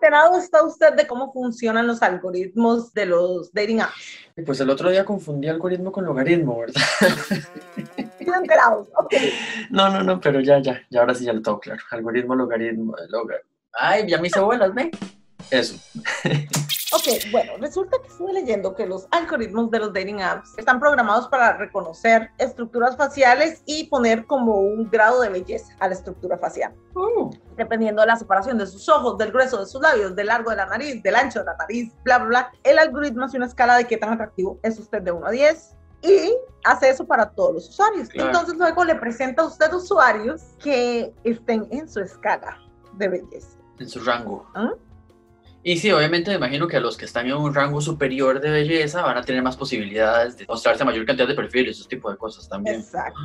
enterado 0.00 0.38
está 0.38 0.62
usted 0.64 0.94
de 0.94 1.06
cómo 1.06 1.30
funcionan 1.30 1.86
los 1.86 2.02
algoritmos 2.02 2.94
de 2.94 3.06
los 3.06 3.52
dating 3.52 3.82
apps? 3.82 3.94
Pues 4.46 4.58
el 4.60 4.70
otro 4.70 4.88
día 4.90 5.04
confundí 5.04 5.48
algoritmo 5.48 5.92
con 5.92 6.06
logaritmo, 6.06 6.58
¿verdad? 6.58 6.82
Están 8.18 8.42
enterados, 8.42 8.88
ok. 8.96 9.14
No, 9.70 9.90
no, 9.90 10.02
no, 10.02 10.18
pero 10.18 10.40
ya, 10.40 10.58
ya, 10.60 10.80
ya 10.88 11.00
ahora 11.00 11.14
sí 11.14 11.24
ya 11.24 11.34
lo 11.34 11.42
tengo 11.42 11.60
claro. 11.60 11.82
Algoritmo, 11.90 12.34
logaritmo, 12.34 12.94
logar. 13.08 13.42
Ay, 13.72 14.08
ya 14.08 14.18
me 14.18 14.28
hice 14.28 14.40
bolas, 14.40 14.74
¿ve? 14.74 14.90
Eso. 15.50 15.76
Ok, 16.92 17.30
bueno, 17.30 17.52
resulta 17.60 17.98
que 18.02 18.08
estuve 18.08 18.32
leyendo 18.32 18.74
que 18.74 18.84
los 18.84 19.06
algoritmos 19.12 19.70
de 19.70 19.78
los 19.78 19.92
dating 19.92 20.20
apps 20.22 20.58
están 20.58 20.80
programados 20.80 21.28
para 21.28 21.56
reconocer 21.56 22.30
estructuras 22.38 22.96
faciales 22.96 23.62
y 23.64 23.84
poner 23.84 24.26
como 24.26 24.56
un 24.56 24.90
grado 24.90 25.20
de 25.20 25.28
belleza 25.28 25.72
a 25.78 25.86
la 25.86 25.94
estructura 25.94 26.36
facial. 26.36 26.74
Uh, 26.96 27.30
Dependiendo 27.56 28.02
de 28.02 28.08
la 28.08 28.16
separación 28.16 28.58
de 28.58 28.66
sus 28.66 28.88
ojos, 28.88 29.18
del 29.18 29.30
grueso 29.30 29.60
de 29.60 29.66
sus 29.66 29.80
labios, 29.80 30.16
del 30.16 30.26
largo 30.26 30.50
de 30.50 30.56
la 30.56 30.66
nariz, 30.66 31.00
del 31.00 31.14
ancho 31.14 31.38
de 31.38 31.44
la 31.44 31.56
nariz, 31.56 31.92
bla, 32.02 32.18
bla, 32.18 32.28
bla. 32.28 32.52
El 32.64 32.76
algoritmo 32.80 33.24
hace 33.24 33.36
una 33.36 33.46
escala 33.46 33.76
de 33.76 33.86
qué 33.86 33.96
tan 33.96 34.12
atractivo 34.12 34.58
es 34.64 34.76
usted 34.78 35.00
de 35.02 35.12
1 35.12 35.26
a 35.26 35.30
10 35.30 35.76
y 36.02 36.34
hace 36.64 36.90
eso 36.90 37.06
para 37.06 37.30
todos 37.30 37.54
los 37.54 37.68
usuarios. 37.68 38.08
Claro. 38.08 38.30
Entonces 38.30 38.56
luego 38.56 38.84
le 38.84 38.96
presenta 38.96 39.42
a 39.42 39.46
usted 39.46 39.72
usuarios 39.72 40.42
que 40.58 41.14
estén 41.22 41.68
en 41.70 41.88
su 41.88 42.00
escala 42.00 42.58
de 42.94 43.08
belleza. 43.08 43.56
en 43.78 43.88
su 43.88 44.00
rango. 44.00 44.44
¿Ah? 44.54 44.72
Y 45.62 45.76
sí, 45.76 45.92
obviamente 45.92 46.30
me 46.30 46.38
imagino 46.38 46.66
que 46.66 46.80
los 46.80 46.96
que 46.96 47.04
están 47.04 47.26
en 47.26 47.34
un 47.34 47.54
rango 47.54 47.80
superior 47.80 48.40
de 48.40 48.50
belleza 48.50 49.02
van 49.02 49.18
a 49.18 49.22
tener 49.22 49.42
más 49.42 49.56
posibilidades 49.56 50.38
de 50.38 50.46
mostrarse 50.46 50.82
a 50.82 50.86
mayor 50.86 51.04
cantidad 51.04 51.28
de 51.28 51.34
perfiles, 51.34 51.76
esos 51.76 51.88
tipos 51.88 52.12
de 52.12 52.18
cosas 52.18 52.48
también. 52.48 52.80
Exacto. 52.80 53.20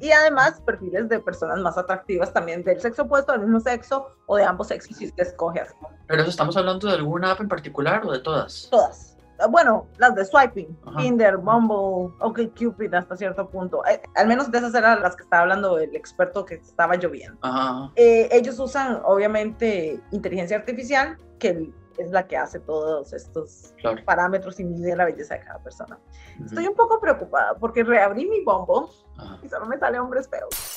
Y 0.00 0.10
además 0.10 0.60
perfiles 0.64 1.08
de 1.08 1.20
personas 1.20 1.60
más 1.60 1.76
atractivas 1.78 2.32
también 2.32 2.64
del 2.64 2.80
sexo 2.80 3.02
opuesto, 3.02 3.32
del 3.32 3.42
mismo 3.42 3.60
sexo 3.60 4.08
o 4.26 4.36
de 4.36 4.44
ambos 4.44 4.68
sexos 4.68 4.96
si 4.96 5.06
usted 5.06 5.24
escoge 5.24 5.60
así. 5.60 5.74
Pero 6.08 6.22
eso 6.22 6.30
estamos 6.30 6.56
hablando 6.56 6.88
de 6.88 6.94
alguna 6.94 7.32
app 7.32 7.40
en 7.40 7.48
particular 7.48 8.04
o 8.04 8.12
de 8.12 8.18
todas. 8.18 8.68
Todas. 8.70 9.09
Bueno, 9.48 9.86
las 9.98 10.14
de 10.14 10.24
swiping, 10.24 10.78
Ajá. 10.86 10.98
Tinder, 10.98 11.36
Bumble, 11.38 12.14
OkCupid 12.20 12.92
hasta 12.94 13.16
cierto 13.16 13.48
punto. 13.48 13.84
Eh, 13.86 14.00
al 14.16 14.26
menos 14.26 14.50
de 14.50 14.58
esas 14.58 14.74
eran 14.74 15.00
las 15.02 15.16
que 15.16 15.22
estaba 15.22 15.42
hablando 15.42 15.78
el 15.78 15.94
experto 15.96 16.44
que 16.44 16.56
estaba 16.56 16.96
lloviendo. 16.96 17.38
Ajá. 17.42 17.90
Eh, 17.96 18.28
ellos 18.32 18.58
usan 18.58 19.00
obviamente 19.04 20.00
inteligencia 20.10 20.56
artificial, 20.56 21.16
que 21.38 21.72
es 21.98 22.10
la 22.10 22.26
que 22.26 22.36
hace 22.36 22.60
todos 22.60 23.12
estos 23.12 23.74
Claro. 23.78 24.02
parámetros 24.04 24.58
y 24.60 24.64
mide 24.64 24.96
la 24.96 25.04
belleza 25.06 25.34
de 25.34 25.40
cada 25.44 25.58
persona. 25.62 25.98
Estoy 26.44 26.66
un 26.66 26.74
poco 26.74 26.98
preocupada 27.00 27.54
porque 27.58 27.82
reabrí 27.84 28.26
mi 28.26 28.42
Bumble 28.44 28.90
Ajá. 29.18 29.38
y 29.42 29.48
solo 29.48 29.66
me 29.66 29.78
sale 29.78 29.98
hombres 29.98 30.28
feos. 30.28 30.76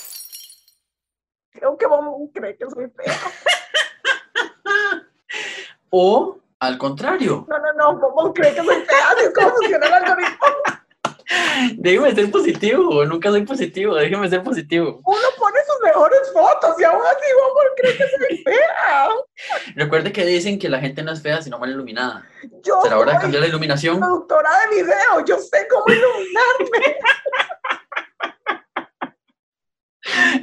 Creo 1.51 1.77
que 1.77 1.85
Bumble 1.87 2.29
cree 2.33 2.57
que 2.57 2.69
soy 2.69 2.89
fea. 2.89 3.13
O 5.95 6.37
al 6.65 6.77
contrario, 6.77 7.45
No, 7.49 7.57
no, 7.59 7.73
no, 7.73 7.99
Bumble 7.99 8.33
cree 8.33 8.53
que 8.55 8.63
soy 8.63 8.75
fea. 8.83 9.09
Así 9.11 9.25
es 9.25 9.33
como 9.33 9.49
funciona 9.51 9.85
el 9.87 9.93
algoritmo. 9.93 10.47
déjeme 11.77 12.15
ser 12.15 12.31
positivo, 12.31 13.05
nunca 13.05 13.29
soy 13.29 13.45
positivo, 13.45 13.95
déjeme 13.95 14.29
ser 14.29 14.43
positivo. 14.43 15.01
Uno 15.03 15.27
pone 15.37 15.57
sus 15.65 15.79
mejores 15.83 16.19
fotos 16.33 16.79
y 16.79 16.83
aún 16.83 17.01
así 17.05 17.25
Bumble 17.39 17.71
cree 17.77 17.97
que 17.97 18.03
soy 18.17 18.37
fea. 18.43 19.07
Recuerde 19.75 20.11
que 20.11 20.25
dicen 20.25 20.57
que 20.59 20.69
la 20.69 20.79
gente 20.79 21.03
no 21.03 21.11
es 21.11 21.21
fea 21.21 21.41
sino 21.41 21.59
mal 21.59 21.69
iluminada. 21.69 22.25
Yo 22.63 22.81
¿Será 22.83 22.97
hora 22.99 23.13
de 23.13 23.19
cambiar 23.19 23.41
la 23.41 23.47
iluminación? 23.49 23.99
productora 23.99 24.49
de 24.69 24.75
video, 24.75 25.25
yo 25.25 25.37
sé 25.39 25.67
cómo 25.69 25.85
iluminarme. 25.87 26.97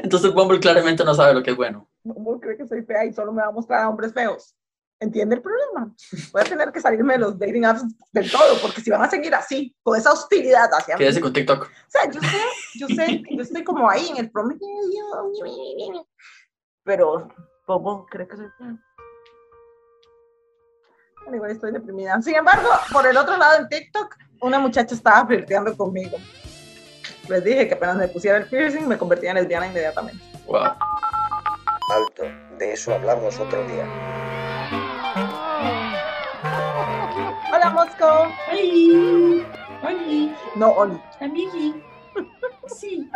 Entonces 0.03 0.33
Bumble 0.33 0.61
claramente 0.61 1.05
no 1.05 1.15
sabe 1.15 1.35
lo 1.35 1.43
que 1.43 1.51
es 1.51 1.57
bueno. 1.57 1.89
Bumble 2.03 2.41
cree 2.41 2.57
que 2.57 2.67
soy 2.67 2.83
fea 2.83 3.05
y 3.05 3.13
solo 3.13 3.33
me 3.33 3.43
va 3.43 3.49
a 3.49 3.53
mostrar 3.53 3.83
a 3.85 3.89
hombres 3.89 4.13
feos. 4.13 4.55
¿Entiende 5.03 5.37
el 5.37 5.43
problema? 5.43 5.95
Voy 6.31 6.43
a 6.43 6.45
tener 6.45 6.71
que 6.71 6.81
salirme 6.81 7.15
de 7.15 7.21
los 7.21 7.39
dating 7.39 7.65
apps 7.65 7.85
del 8.13 8.31
todo, 8.31 8.61
porque 8.61 8.83
si 8.83 8.91
van 8.91 9.03
a 9.03 9.09
seguir 9.09 9.35
así, 9.35 9.75
con 9.83 9.99
esa 9.99 10.13
hostilidad 10.13 10.69
hacia 10.71 10.95
mí. 10.95 10.99
Quédese 10.99 11.23
con 11.23 11.33
TikTok. 11.33 11.63
O 11.63 11.91
sea, 11.91 12.11
yo 12.11 12.21
sé, 12.21 12.43
yo 12.75 12.87
sé, 12.89 13.23
yo 13.31 13.43
estoy 13.43 13.65
como 13.65 13.89
ahí 13.89 14.11
en 14.11 14.19
el 14.19 14.31
promedio, 14.31 14.61
pero 16.85 17.29
Bobo 17.67 18.05
cree 18.11 18.29
que 18.29 18.37
soy. 18.37 18.47
Bueno, 21.23 21.37
igual 21.37 21.51
estoy 21.51 21.73
deprimida. 21.73 22.21
Sin 22.21 22.35
embargo, 22.35 22.69
por 22.93 23.07
el 23.07 23.17
otro 23.17 23.39
lado 23.39 23.59
en 23.59 23.69
TikTok, 23.71 24.15
una 24.43 24.59
muchacha 24.59 24.95
estaba 24.95 25.27
flirteando 25.27 25.75
conmigo. 25.79 26.19
Les 27.27 27.43
dije 27.43 27.69
que 27.69 27.75
apenas 27.75 27.97
me 27.97 28.09
pusiera 28.09 28.37
el 28.37 28.47
piercing, 28.47 28.87
me 28.87 28.99
convertía 28.99 29.31
en 29.31 29.37
lesbiana 29.37 29.67
inmediatamente. 29.67 30.23
Wow. 30.47 30.61
Alto, 31.91 32.25
de 32.59 32.73
eso 32.75 32.95
hablamos 32.95 33.39
otro 33.39 33.67
día. 33.67 34.20
Hola, 37.53 37.71
Mosco. 37.71 38.33
Ay, 38.49 39.45
ay, 39.83 40.35
No, 40.57 40.73
Oli. 40.73 41.01
amigui. 41.21 41.75
Sí. 42.69 43.09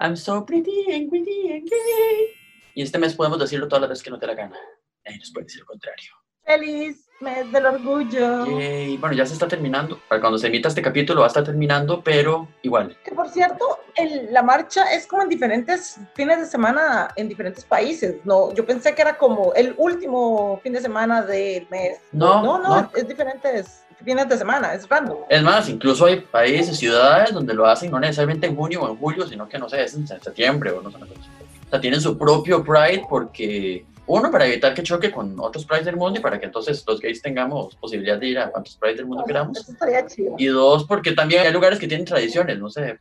I'm 0.00 0.16
so 0.16 0.44
pretty 0.44 0.84
and 0.92 1.08
pretty 1.10 1.52
and 1.52 1.68
gay. 1.68 2.28
Y 2.74 2.82
este 2.82 2.98
mes 2.98 3.14
podemos 3.14 3.38
decirlo 3.38 3.68
todas 3.68 3.82
las 3.82 3.90
veces 3.90 4.04
que 4.04 4.10
no 4.10 4.18
te 4.18 4.26
la 4.26 4.34
gana. 4.34 4.56
Nadie 5.04 5.18
nos 5.18 5.32
puede 5.32 5.44
decir 5.46 5.60
lo 5.60 5.66
contrario. 5.66 6.10
Feliz 6.44 7.03
mes 7.20 7.50
del 7.52 7.66
orgullo. 7.66 8.46
Yay. 8.58 8.96
Bueno, 8.98 9.14
ya 9.16 9.24
se 9.26 9.32
está 9.34 9.48
terminando. 9.48 9.98
Para 10.08 10.20
cuando 10.20 10.38
se 10.38 10.46
emita 10.48 10.68
este 10.68 10.82
capítulo 10.82 11.20
va 11.20 11.26
a 11.26 11.28
estar 11.28 11.44
terminando, 11.44 12.02
pero 12.02 12.48
igual. 12.62 12.96
Que 13.04 13.12
por 13.12 13.28
cierto, 13.28 13.78
el- 13.96 14.32
la 14.32 14.42
marcha 14.42 14.92
es 14.92 15.06
como 15.06 15.22
en 15.22 15.28
diferentes 15.28 15.98
fines 16.14 16.38
de 16.40 16.46
semana 16.46 17.08
en 17.16 17.28
diferentes 17.28 17.64
países. 17.64 18.16
No, 18.24 18.52
yo 18.52 18.66
pensé 18.66 18.94
que 18.94 19.02
era 19.02 19.16
como 19.16 19.52
el 19.54 19.74
último 19.78 20.60
fin 20.62 20.72
de 20.74 20.80
semana 20.80 21.22
del 21.22 21.66
mes. 21.70 21.98
No, 22.12 22.42
no, 22.42 22.58
no, 22.58 22.68
no. 22.68 22.90
Es, 22.94 23.02
es 23.02 23.08
diferentes 23.08 23.80
fines 24.04 24.28
de 24.28 24.36
semana, 24.36 24.74
es 24.74 24.86
random. 24.86 25.16
Es 25.30 25.42
más, 25.42 25.66
incluso 25.70 26.04
hay 26.04 26.20
países, 26.20 26.76
ciudades 26.76 27.32
donde 27.32 27.54
lo 27.54 27.64
hacen 27.66 27.90
no 27.90 27.98
necesariamente 27.98 28.46
en 28.46 28.54
junio 28.54 28.82
o 28.82 28.90
en 28.90 28.98
julio, 28.98 29.26
sino 29.26 29.48
que 29.48 29.58
no 29.58 29.66
sé, 29.66 29.82
es 29.82 29.94
en 29.94 30.06
septiembre 30.06 30.72
o 30.72 30.82
no 30.82 30.90
sé. 30.90 30.98
O 30.98 31.70
sea, 31.70 31.80
tienen 31.80 32.00
su 32.02 32.18
propio 32.18 32.62
Pride 32.62 33.04
porque, 33.08 33.86
uno, 34.06 34.30
para 34.30 34.46
evitar 34.46 34.74
que 34.74 34.82
choque 34.82 35.10
con 35.10 35.38
otros 35.40 35.64
Prides 35.64 35.86
del 35.86 35.96
mundo 35.96 36.18
y 36.18 36.22
para 36.22 36.38
que 36.38 36.46
entonces 36.46 36.84
los 36.86 37.00
gays 37.00 37.22
tengamos 37.22 37.74
posibilidad 37.76 38.18
de 38.18 38.26
ir 38.26 38.38
a 38.38 38.50
cuantos 38.50 38.76
Prides 38.76 38.98
del 38.98 39.06
mundo 39.06 39.24
queramos. 39.24 39.58
Eso 39.58 39.72
estaría 39.72 40.06
chido. 40.06 40.34
Y 40.38 40.46
dos, 40.46 40.84
porque 40.84 41.12
también 41.12 41.42
hay 41.42 41.52
lugares 41.52 41.78
que 41.78 41.88
tienen 41.88 42.04
tradiciones, 42.04 42.58
no 42.58 42.68
sé. 42.68 43.00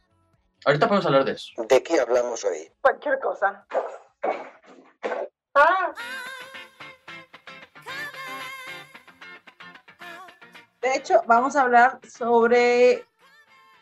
Ahorita 0.66 0.88
podemos 0.88 1.06
hablar 1.06 1.25
de 1.25 1.34
eso. 1.34 1.52
¿De 1.68 1.84
qué 1.84 2.00
hablamos 2.00 2.44
hoy? 2.46 2.72
Cualquier 2.80 3.19
cosa. 3.19 3.66
Ah. 5.56 5.94
De 10.81 10.96
hecho, 10.96 11.22
vamos 11.28 11.56
a 11.56 11.62
hablar 11.64 12.00
sobre 12.09 13.06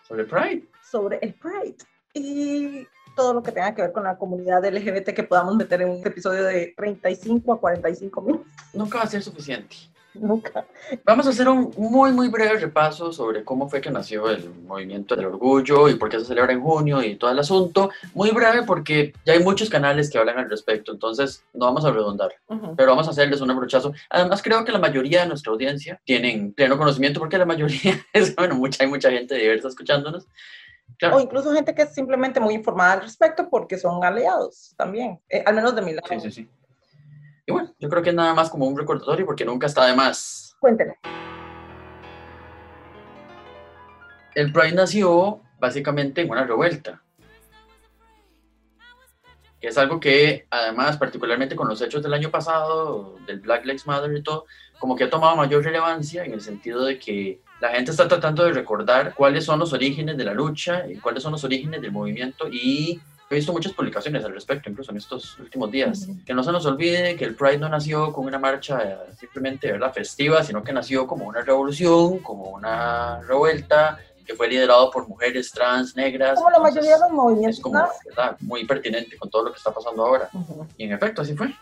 Sobre 0.08 0.24
Pride. 0.26 0.68
sobre 0.84 1.20
el 1.22 1.34
Pride 1.36 1.78
y 2.14 2.88
todo 3.16 3.33
lo 3.33 3.44
que 3.44 3.51
tenga 3.51 3.73
que 3.73 3.81
ver 3.81 3.91
con 3.91 4.03
la 4.03 4.17
comunidad 4.17 4.63
LGBT 4.66 5.09
que 5.13 5.23
podamos 5.23 5.55
meter 5.55 5.81
en 5.81 5.89
un 5.89 6.05
episodio 6.05 6.44
de 6.44 6.73
35 6.75 7.53
a 7.53 7.59
45 7.59 8.22
minutos. 8.22 8.47
Nunca 8.73 8.99
va 8.99 9.03
a 9.03 9.07
ser 9.07 9.22
suficiente. 9.22 9.75
Nunca. 10.13 10.66
Vamos 11.05 11.25
a 11.25 11.29
hacer 11.29 11.47
un 11.47 11.73
muy, 11.77 12.11
muy 12.11 12.27
breve 12.27 12.59
repaso 12.59 13.13
sobre 13.13 13.45
cómo 13.45 13.69
fue 13.69 13.79
que 13.79 13.89
nació 13.89 14.29
el 14.29 14.49
movimiento 14.67 15.16
del 15.16 15.25
orgullo 15.25 15.88
y 15.88 15.95
por 15.95 16.09
qué 16.09 16.19
se 16.19 16.25
celebra 16.25 16.51
en 16.51 16.61
junio 16.61 17.01
y 17.01 17.16
todo 17.16 17.31
el 17.31 17.39
asunto. 17.39 17.91
Muy 18.13 18.31
breve 18.31 18.63
porque 18.63 19.13
ya 19.25 19.33
hay 19.33 19.39
muchos 19.43 19.69
canales 19.69 20.09
que 20.09 20.17
hablan 20.17 20.38
al 20.38 20.49
respecto, 20.49 20.91
entonces 20.91 21.45
no 21.53 21.66
vamos 21.67 21.85
a 21.85 21.91
redundar, 21.91 22.33
Ujú. 22.47 22.75
pero 22.75 22.91
vamos 22.91 23.07
a 23.07 23.11
hacerles 23.11 23.39
un 23.39 23.55
brochazo. 23.55 23.93
Además, 24.09 24.41
creo 24.41 24.66
que 24.66 24.73
la 24.73 24.79
mayoría 24.79 25.22
de 25.22 25.28
nuestra 25.29 25.53
audiencia 25.53 26.01
tienen 26.03 26.53
pleno 26.53 26.78
conocimiento 26.78 27.19
porque 27.19 27.38
la 27.38 27.45
mayoría 27.45 28.05
es, 28.13 28.35
bueno, 28.35 28.55
mucha, 28.55 28.83
hay 28.83 28.89
mucha 28.89 29.09
gente 29.11 29.35
diversa 29.35 29.69
escuchándonos. 29.69 30.28
O 30.94 30.97
Claro, 30.97 31.19
incluso 31.19 31.52
gente 31.53 31.74
que 31.74 31.84
es 31.84 31.94
simplemente 31.94 32.40
muy 32.40 32.53
informada 32.53 32.94
al 32.94 33.02
respecto 33.02 33.50
porque 33.50 33.78
son 33.78 34.03
aliados 34.03 34.74
también, 34.78 35.19
eh, 35.29 35.44
al 35.46 35.56
menos 35.56 35.75
de 35.75 35.81
mi 35.81 35.94
lado. 35.94 36.07
sí, 36.07 36.19
sí, 36.19 36.31
sí. 36.31 36.50
Y 37.46 37.52
bueno, 37.52 37.74
yo 37.79 37.90
creo 37.90 38.03
que 38.03 38.09
es 38.09 38.16
nada 38.16 38.34
más 38.34 38.50
como 38.50 38.68
un 38.68 38.78
recordatorio 38.78 39.25
porque 39.25 39.46
nunca 39.46 39.67
está 39.67 39.85
de 39.85 39.96
más. 39.96 40.55
Cuéntenme. 40.59 40.96
El 44.35 44.53
Pride 44.53 44.73
nació 44.73 45.41
básicamente 45.59 46.22
en 46.22 46.29
una 46.29 46.46
revuelta. 46.46 47.02
Que 49.59 49.67
es 49.67 49.78
algo 49.78 49.99
que, 49.99 50.47
además, 50.49 50.97
particularmente 50.97 51.55
con 51.55 51.67
los 51.67 51.82
hechos 51.82 52.02
del 52.02 52.14
año 52.14 52.32
pasado, 52.32 53.17
del 53.28 53.41
Black 53.41 53.66
Lives 53.66 53.85
Matter 53.85 54.16
y 54.16 54.23
todo, 54.23 54.46
como 54.79 54.96
que 54.96 55.03
ha 55.03 55.09
tomado 55.09 55.35
mayor 55.35 55.64
relevancia 55.64 56.23
en 56.23 56.34
el 56.34 56.41
sentido 56.41 56.85
de 56.85 56.97
que 56.97 57.41
la 57.61 57.69
gente 57.69 57.91
está 57.91 58.08
tratando 58.08 58.43
de 58.43 58.52
recordar 58.53 59.13
cuáles 59.13 59.46
son 59.46 59.59
los 59.59 59.72
orígenes 59.72 60.17
de 60.17 60.25
la 60.25 60.34
lucha 60.34 60.85
y 60.90 60.96
cuáles 60.97 61.22
son 61.23 61.31
los 61.31 61.43
orígenes 61.43 61.81
del 61.81 61.91
movimiento 61.91 62.47
y 62.49 62.99
he 63.29 63.35
visto 63.35 63.53
muchas 63.53 63.72
publicaciones 63.72 64.25
al 64.25 64.34
respecto, 64.34 64.69
incluso 64.69 64.91
en 64.91 64.97
estos 64.97 65.37
últimos 65.40 65.72
días. 65.72 66.05
Ujú. 66.08 66.17
Que 66.25 66.34
no 66.34 66.43
se 66.43 66.52
nos 66.52 66.66
olvide 66.66 67.16
que 67.16 67.23
el 67.23 67.35
Pride 67.35 67.59
no 67.59 67.69
nació 67.69 68.11
con 68.11 68.25
una 68.25 68.40
marcha 68.40 68.99
simplemente 69.17 69.72
¿verdad? 69.72 69.93
festiva, 69.93 70.43
sino 70.43 70.63
que 70.63 70.73
nació 70.73 71.08
como 71.08 71.25
una 71.25 71.41
revolución, 71.41 72.19
como 72.19 72.49
una 72.49 73.22
revuelta, 73.22 73.99
que 74.25 74.34
fue 74.35 74.47
liderado 74.49 74.91
por 74.91 75.07
mujeres 75.07 75.52
trans, 75.52 75.96
negras. 75.96 76.35
Como 76.35 76.49
la 76.49 76.57
entonces, 76.57 76.75
mayoría 76.84 76.96
de 76.96 76.99
los 76.99 77.09
Es 77.09 77.16
movimientos. 77.16 77.59
como 77.61 77.78
¿no? 77.79 77.87
¿verdad? 78.07 78.37
muy 78.41 78.66
pertinente 78.66 79.17
con 79.17 79.29
todo 79.29 79.43
lo 79.46 79.52
que 79.52 79.57
está 79.57 79.72
pasando 79.72 80.03
ahora. 80.05 80.29
Ujú. 80.34 80.67
Y 80.78 80.84
en 80.85 80.91
efecto, 80.93 81.22
así 81.22 81.34
fue. 81.35 81.53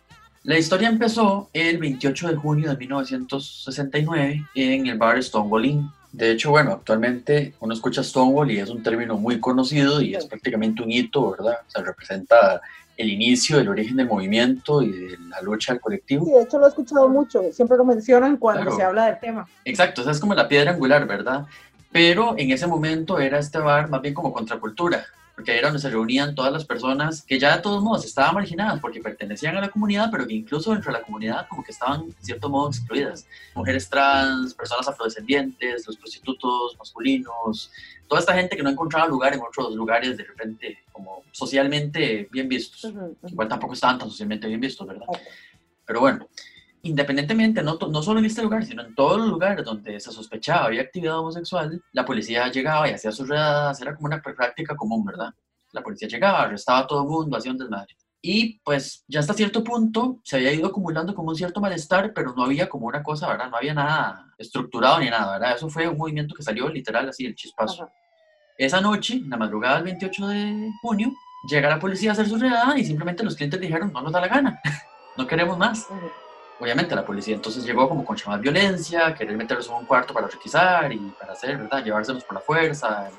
La 0.50 0.58
historia 0.58 0.90
empezó 0.90 1.48
el 1.54 1.78
28 1.78 2.30
de 2.30 2.36
junio 2.36 2.72
de 2.72 2.78
1969 2.78 4.46
en 4.56 4.88
el 4.88 4.98
bar 4.98 5.22
Stonewall 5.22 5.64
Inn. 5.64 5.92
De 6.12 6.32
hecho, 6.32 6.50
bueno, 6.50 6.72
actualmente 6.72 7.54
uno 7.60 7.72
escucha 7.72 8.04
Stonewall 8.04 8.50
y 8.50 8.58
es 8.58 8.72
un 8.72 8.82
término 8.82 9.16
muy 9.16 9.40
conocido 9.40 10.02
y 10.02 10.16
es 10.16 10.26
prácticamente 10.26 10.82
un 10.82 10.90
hito, 10.90 11.30
¿verdad? 11.30 11.60
O 11.68 11.70
sea, 11.70 11.84
representa 11.84 12.60
el 12.98 13.12
inicio, 13.12 13.60
el 13.60 13.70
origen 13.70 13.98
del 13.98 14.08
movimiento 14.08 14.82
y 14.82 14.92
de 14.92 15.18
la 15.30 15.40
lucha 15.44 15.74
del 15.74 15.82
colectivo. 15.82 16.26
Sí, 16.26 16.32
de 16.32 16.42
hecho 16.42 16.58
lo 16.58 16.66
he 16.66 16.70
escuchado 16.70 17.08
mucho, 17.10 17.44
siempre 17.54 17.78
lo 17.78 17.86
mencionan 17.86 18.36
cuando 18.38 18.64
Claro. 18.64 18.76
se 18.76 18.82
habla 18.82 19.06
del 19.06 19.20
tema. 19.20 19.48
Exacto, 19.66 20.02
esa 20.02 20.10
es 20.10 20.20
como 20.20 20.34
la 20.34 20.48
piedra 20.48 20.72
angular, 20.72 21.06
¿verdad? 21.06 21.46
Pero 21.92 22.34
en 22.40 22.50
ese 22.50 22.66
momento 22.66 23.20
era 23.20 23.38
este 23.38 23.60
bar 23.60 23.88
más 23.88 24.02
bien 24.02 24.16
como 24.16 24.34
contracultura, 24.34 25.06
porque 25.40 25.58
era 25.58 25.70
donde 25.70 25.80
se 25.80 25.90
reunían 25.90 26.36
todas 26.36 26.52
las 26.52 26.66
personas 26.66 27.22
que 27.22 27.40
ya 27.40 27.56
de 27.56 27.62
todos 27.62 27.82
modos 27.82 28.04
estaban 28.04 28.36
marginadas 28.36 28.82
porque 28.82 29.00
pertenecían 29.00 29.56
a 29.56 29.62
la 29.62 29.70
comunidad, 29.70 30.10
pero 30.12 30.28
que 30.28 30.34
incluso 30.34 30.74
dentro 30.74 30.92
de 30.92 31.00
la 31.00 31.06
comunidad 31.06 31.48
como 31.48 31.64
que 31.64 31.72
estaban 31.72 32.02
en 32.02 32.14
cierto 32.20 32.50
modo 32.50 32.68
excluidas. 32.68 33.26
Mujeres 33.56 33.88
trans, 33.88 34.54
personas 34.54 34.86
afrodescendientes, 34.90 35.88
los 35.88 35.96
prostitutos 35.96 36.76
masculinos, 36.78 37.72
toda 38.10 38.20
esta 38.20 38.34
gente 38.34 38.58
que 38.58 38.64
no 38.64 38.70
encontraba 38.70 39.08
lugar 39.08 39.34
en 39.34 39.40
otros 39.40 39.74
lugares 39.74 40.18
de 40.18 40.26
repente 40.26 40.80
como 40.92 41.24
socialmente 41.32 42.28
bien 42.30 42.50
vistos. 42.50 42.84
Ujú, 42.84 43.00
ujú. 43.00 43.28
Igual 43.30 43.48
tampoco 43.48 43.76
estaban 43.76 43.98
tan 43.98 44.10
socialmente 44.10 44.46
bien 44.46 44.60
vistos, 44.60 44.86
¿verdad? 44.86 45.06
Pero 45.86 46.02
bueno, 46.02 46.28
independientemente, 46.84 47.62
no, 47.64 47.78
no 47.90 48.02
solo 48.02 48.20
en 48.20 48.26
este 48.26 48.42
lugar, 48.44 48.66
sino 48.66 48.84
en 48.84 48.96
todos 48.96 49.18
los 49.20 49.28
lugares 49.28 49.64
donde 49.66 50.00
se 50.00 50.12
sospechaba 50.12 50.66
había 50.66 50.82
actividad 50.82 51.20
homosexual, 51.20 51.82
la 51.92 52.06
policía 52.06 52.50
llegaba 52.52 52.90
y 52.90 52.94
hacía 52.94 53.12
sus 53.12 53.28
redadas, 53.28 53.82
era 53.82 53.96
como 53.96 54.08
una 54.08 54.22
pr- 54.22 54.36
práctica 54.36 54.76
común, 54.76 55.06
¿verdad? 55.06 55.34
La 55.72 55.82
policía 55.82 56.08
llegaba, 56.08 56.44
arrestaba 56.44 56.80
a 56.80 56.88
todo 56.88 57.04
el 57.04 57.10
mundo, 57.10 57.38
hacía 57.38 57.52
un 57.52 57.58
desmadre. 57.58 57.96
Y 58.22 58.60
pues 58.66 59.06
ya 59.08 59.22
hasta 59.22 59.34
cierto 59.34 59.64
punto 59.64 60.20
se 60.24 60.36
había 60.38 60.52
ido 60.52 60.68
acumulando 60.68 61.16
como 61.16 61.30
un 61.30 61.36
cierto 61.36 61.62
malestar, 61.62 62.12
pero 62.14 62.34
no 62.36 62.44
había 62.44 62.68
como 62.68 62.88
una 62.88 63.02
cosa, 63.02 63.28
¿verdad? 63.30 63.50
No 63.50 63.58
había 63.58 63.74
nada 63.74 64.26
estructurado 64.38 65.00
ni 65.00 65.10
nada, 65.10 65.34
¿verdad? 65.40 65.56
Eso 65.56 65.70
fue 65.70 65.88
un 65.88 65.98
movimiento 65.98 66.36
que 66.36 66.44
salió 66.44 66.68
literal 66.70 67.08
así, 67.08 67.26
el 67.26 67.36
chispazo. 67.36 67.84
Ajá. 67.84 67.94
Esa 68.58 68.82
noche, 68.82 69.14
en 69.14 69.30
la 69.30 69.38
madrugada 69.38 69.76
del 69.76 69.86
28 69.86 70.28
de 70.28 70.70
junio, 70.82 71.14
llega 71.50 71.70
la 71.70 71.80
policía 71.80 72.10
a 72.10 72.14
hacer 72.14 72.28
su 72.28 72.36
redada 72.38 72.78
y 72.78 72.84
simplemente 72.84 73.24
los 73.24 73.36
clientes 73.36 73.62
dijeron, 73.62 73.94
no 73.94 74.02
nos 74.02 74.12
da 74.12 74.20
la 74.20 74.28
gana, 74.28 74.60
no 75.18 75.26
queremos 75.26 75.58
más. 75.58 75.88
Ujú. 75.90 76.10
Obviamente 76.60 76.94
la 76.94 77.06
policía 77.06 77.36
entonces 77.36 77.64
llegó 77.64 77.88
como 77.88 78.04
con 78.04 78.18
más 78.28 78.42
violencia, 78.42 79.14
querer 79.16 79.38
meterlos 79.38 79.68
en 79.68 79.76
un 79.76 79.86
cuarto 79.86 80.14
para 80.14 80.28
requisar 80.28 80.92
y 80.92 80.98
para 81.18 81.34
hacer, 81.34 81.58
¿verdad? 81.58 81.84
Llevárselos 81.84 82.24
por 82.26 82.36
la 82.36 82.42
fuerza. 82.42 83.10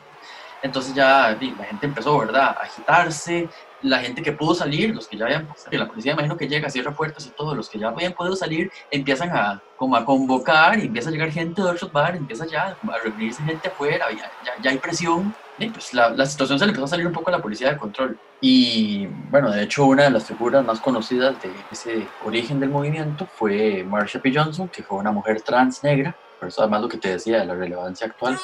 Entonces 0.62 0.94
ya 0.94 1.36
la 1.40 1.64
gente 1.64 1.86
empezó, 1.86 2.18
¿verdad? 2.18 2.56
A 2.58 2.62
agitarse. 2.62 3.48
La 3.82 3.98
gente 4.00 4.20
que 4.20 4.32
pudo 4.32 4.54
salir, 4.54 4.94
los 4.94 5.08
que 5.08 5.16
ya 5.16 5.24
habían, 5.24 5.48
que 5.70 5.78
la 5.78 5.88
policía 5.88 6.12
imagino 6.12 6.36
que 6.36 6.46
llega, 6.46 6.68
cierra 6.68 6.92
puertas 6.92 7.24
y 7.24 7.30
todo, 7.30 7.54
los 7.54 7.70
que 7.70 7.78
ya 7.78 7.88
habían 7.88 8.12
podido 8.12 8.36
salir, 8.36 8.70
empiezan 8.90 9.30
a 9.30 9.62
como 9.76 9.96
a 9.96 10.04
convocar 10.04 10.78
y 10.78 10.82
empieza 10.82 11.08
a 11.08 11.12
llegar 11.12 11.30
gente 11.30 11.62
de 11.62 11.68
otros 11.70 11.90
bares, 11.90 12.20
empieza 12.20 12.44
ya 12.46 12.76
a 12.76 12.98
reunirse 13.02 13.42
gente 13.42 13.68
afuera, 13.68 14.04
ya, 14.10 14.30
ya, 14.44 14.62
ya 14.62 14.70
hay 14.70 14.76
presión. 14.76 15.34
Y 15.60 15.68
pues 15.68 15.92
la, 15.94 16.10
la 16.10 16.26
situación 16.26 16.58
se 16.58 16.64
le 16.64 16.70
empezó 16.70 16.86
a 16.86 16.88
salir 16.88 17.06
un 17.06 17.12
poco 17.12 17.28
a 17.30 17.32
la 17.36 17.42
policía 17.42 17.70
de 17.70 17.76
control. 17.76 18.18
Y 18.40 19.06
bueno, 19.30 19.50
de 19.50 19.62
hecho 19.62 19.84
una 19.86 20.04
de 20.04 20.10
las 20.10 20.24
figuras 20.24 20.64
más 20.64 20.80
conocidas 20.80 21.40
de 21.42 21.50
ese 21.70 22.06
origen 22.24 22.58
del 22.58 22.70
movimiento 22.70 23.26
fue 23.26 23.84
Marsha 23.84 24.20
P. 24.20 24.32
Johnson, 24.34 24.68
que 24.68 24.82
fue 24.82 24.96
una 24.98 25.12
mujer 25.12 25.42
trans 25.42 25.84
negra, 25.84 26.16
por 26.38 26.48
eso 26.48 26.62
además 26.62 26.80
lo 26.82 26.88
que 26.88 26.96
te 26.98 27.10
decía 27.10 27.38
de 27.40 27.44
la 27.46 27.54
relevancia 27.54 28.06
actual. 28.06 28.38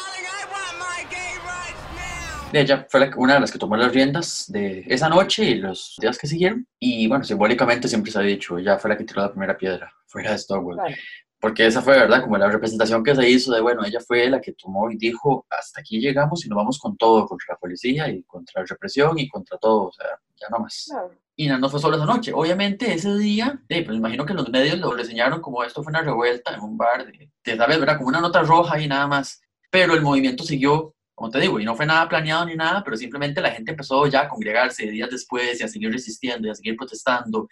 Ella 2.53 2.87
fue 2.89 3.01
la- 3.01 3.11
una 3.17 3.35
de 3.35 3.41
las 3.41 3.51
que 3.51 3.59
tomó 3.59 3.77
las 3.77 3.93
riendas 3.93 4.45
de 4.49 4.85
esa 4.87 5.09
noche 5.09 5.45
y 5.45 5.55
los 5.57 5.97
días 6.01 6.17
que 6.17 6.27
siguieron. 6.27 6.67
Y 6.79 7.07
bueno, 7.09 7.25
simbólicamente 7.25 7.89
siempre 7.89 8.13
se 8.13 8.19
ha 8.19 8.23
dicho, 8.23 8.57
ella 8.59 8.79
fue 8.79 8.91
la 8.91 8.97
que 8.97 9.05
tiró 9.05 9.23
la 9.23 9.31
primera 9.31 9.57
piedra 9.57 9.93
fuera 10.07 10.31
de 10.33 10.39
Stonewall. 10.39 10.77
Claro. 10.77 10.95
Porque 11.41 11.67
esa 11.67 11.83
fue, 11.83 11.95
¿verdad? 11.95 12.23
Como 12.23 12.39
la 12.39 12.49
representación 12.49 13.05
que 13.05 13.15
se 13.15 13.29
hizo 13.29 13.53
de, 13.53 13.61
bueno, 13.61 13.85
ella 13.85 14.01
fue 14.01 14.29
la 14.31 14.41
que 14.41 14.53
tomó 14.53 14.91
y 14.91 14.97
dijo, 14.97 15.47
hasta 15.51 15.81
aquí 15.81 16.01
llegamos 16.01 16.45
y 16.45 16.49
nos 16.49 16.57
vamos 16.57 16.79
con 16.79 16.97
todo, 16.97 17.27
contra 17.27 17.55
la 17.55 17.59
policía 17.59 18.09
y 18.09 18.23
contra 18.23 18.63
la 18.63 18.67
represión 18.67 19.19
y 19.19 19.29
contra 19.29 19.59
todo, 19.59 19.89
o 19.89 19.93
sea, 19.93 20.07
ya 20.35 20.49
no 20.51 20.61
más. 20.61 20.87
Claro. 20.89 21.11
Y 21.39 21.49
no, 21.49 21.59
no 21.59 21.69
fue 21.69 21.79
solo 21.79 21.97
esa 21.97 22.07
noche. 22.07 22.33
Obviamente 22.35 22.95
ese 22.95 23.15
día, 23.19 23.61
eh, 23.69 23.85
pues 23.85 23.99
imagino 23.99 24.25
que 24.25 24.33
los 24.33 24.49
medios 24.49 24.79
lo 24.79 24.95
reseñaron 24.95 25.43
como 25.43 25.63
esto 25.63 25.83
fue 25.83 25.91
una 25.91 26.01
revuelta 26.01 26.55
en 26.55 26.61
un 26.61 26.79
bar, 26.79 27.05
de, 27.05 27.31
de, 27.45 27.57
¿sabes? 27.57 27.79
¿verdad? 27.79 27.99
Como 27.99 28.09
una 28.09 28.21
nota 28.23 28.43
roja 28.43 28.81
y 28.81 28.89
nada 28.89 29.07
más. 29.07 29.43
Pero 29.71 29.93
el 29.93 30.01
movimiento 30.01 30.43
siguió, 30.43 30.95
como 31.15 31.31
te 31.31 31.41
digo, 31.41 31.61
y 31.61 31.65
no 31.67 31.77
fue 31.77 31.85
nada 31.85 32.09
planeado 32.09 32.47
ni 32.47 32.57
nada, 32.57 32.83
pero 32.83 32.97
simplemente 32.97 33.43
la 33.43 33.51
gente 33.51 33.73
empezó 33.73 34.07
ya 34.07 34.23
a 34.23 34.29
congregarse 34.29 34.87
días 34.87 35.11
después 35.11 35.61
y 35.61 35.65
a 35.65 35.69
seguir 35.69 35.93
resistiendo 35.93 36.49
y 36.49 36.51
a 36.51 36.55
seguir 36.55 36.77
protestando. 36.77 37.47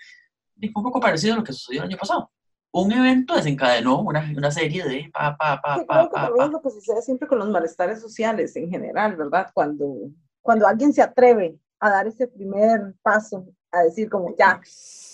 Y 0.58 0.68
fue 0.70 0.80
un 0.80 0.84
poco 0.84 1.00
parecido 1.00 1.34
a 1.34 1.36
lo 1.36 1.44
que 1.44 1.52
sucedió 1.52 1.82
el 1.82 1.88
año 1.88 1.98
pasado. 1.98 2.30
Un 2.76 2.90
evento 2.90 3.36
desencadenó 3.36 4.00
una, 4.00 4.28
una 4.36 4.50
serie 4.50 4.82
de 4.84 5.08
pa, 5.12 5.36
pa, 5.36 5.62
pa, 5.62 5.78
Sí, 5.78 5.84
pa, 5.86 6.10
pa, 6.10 6.28
pa. 6.34 6.44
es 6.44 6.50
lo 6.50 6.60
que 6.60 6.70
sucede 6.70 7.02
siempre 7.02 7.28
con 7.28 7.38
los 7.38 7.48
malestares 7.48 8.00
sociales 8.00 8.56
en 8.56 8.68
general, 8.68 9.14
¿verdad? 9.14 9.46
Cuando, 9.54 10.10
cuando 10.42 10.66
alguien 10.66 10.92
se 10.92 11.00
atreve 11.00 11.56
a 11.78 11.88
dar 11.88 12.08
ese 12.08 12.26
primer 12.26 12.96
paso, 13.00 13.46
a 13.70 13.84
decir 13.84 14.10
como 14.10 14.34
ya, 14.36 14.60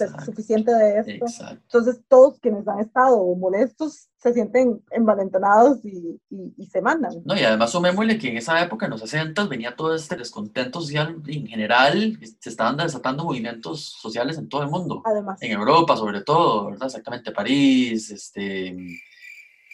Exacto, 0.04 0.26
suficiente 0.26 0.72
de 0.72 0.98
esto. 1.00 1.26
exacto. 1.26 1.62
Entonces 1.62 2.00
todos 2.08 2.38
quienes 2.40 2.66
han 2.66 2.80
estado 2.80 3.22
molestos 3.34 4.08
se 4.16 4.34
sienten 4.34 4.82
envalentonados 4.90 5.84
y, 5.84 6.20
y, 6.28 6.54
y 6.56 6.66
se 6.66 6.82
mandan. 6.82 7.12
No, 7.24 7.34
y 7.34 7.42
además 7.42 7.70
sumémosle 7.70 8.18
que 8.18 8.28
en 8.28 8.36
esa 8.36 8.62
época, 8.62 8.86
en 8.86 8.90
los 8.90 9.00
60, 9.00 9.46
venía 9.46 9.76
todo 9.76 9.94
este 9.94 10.16
descontento 10.16 10.80
social 10.80 11.16
en 11.26 11.46
general, 11.46 12.18
se 12.38 12.50
estaban 12.50 12.76
desatando 12.76 13.24
movimientos 13.24 13.80
sociales 14.00 14.36
en 14.38 14.48
todo 14.48 14.62
el 14.62 14.68
mundo, 14.68 15.02
Además, 15.04 15.42
en 15.42 15.52
Europa 15.52 15.96
sobre 15.96 16.20
todo, 16.20 16.66
¿verdad? 16.66 16.86
Exactamente, 16.86 17.32
París, 17.32 18.10
este... 18.10 18.76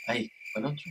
Ay, 0.07 0.31
¿cuál 0.53 0.67
otro? 0.67 0.85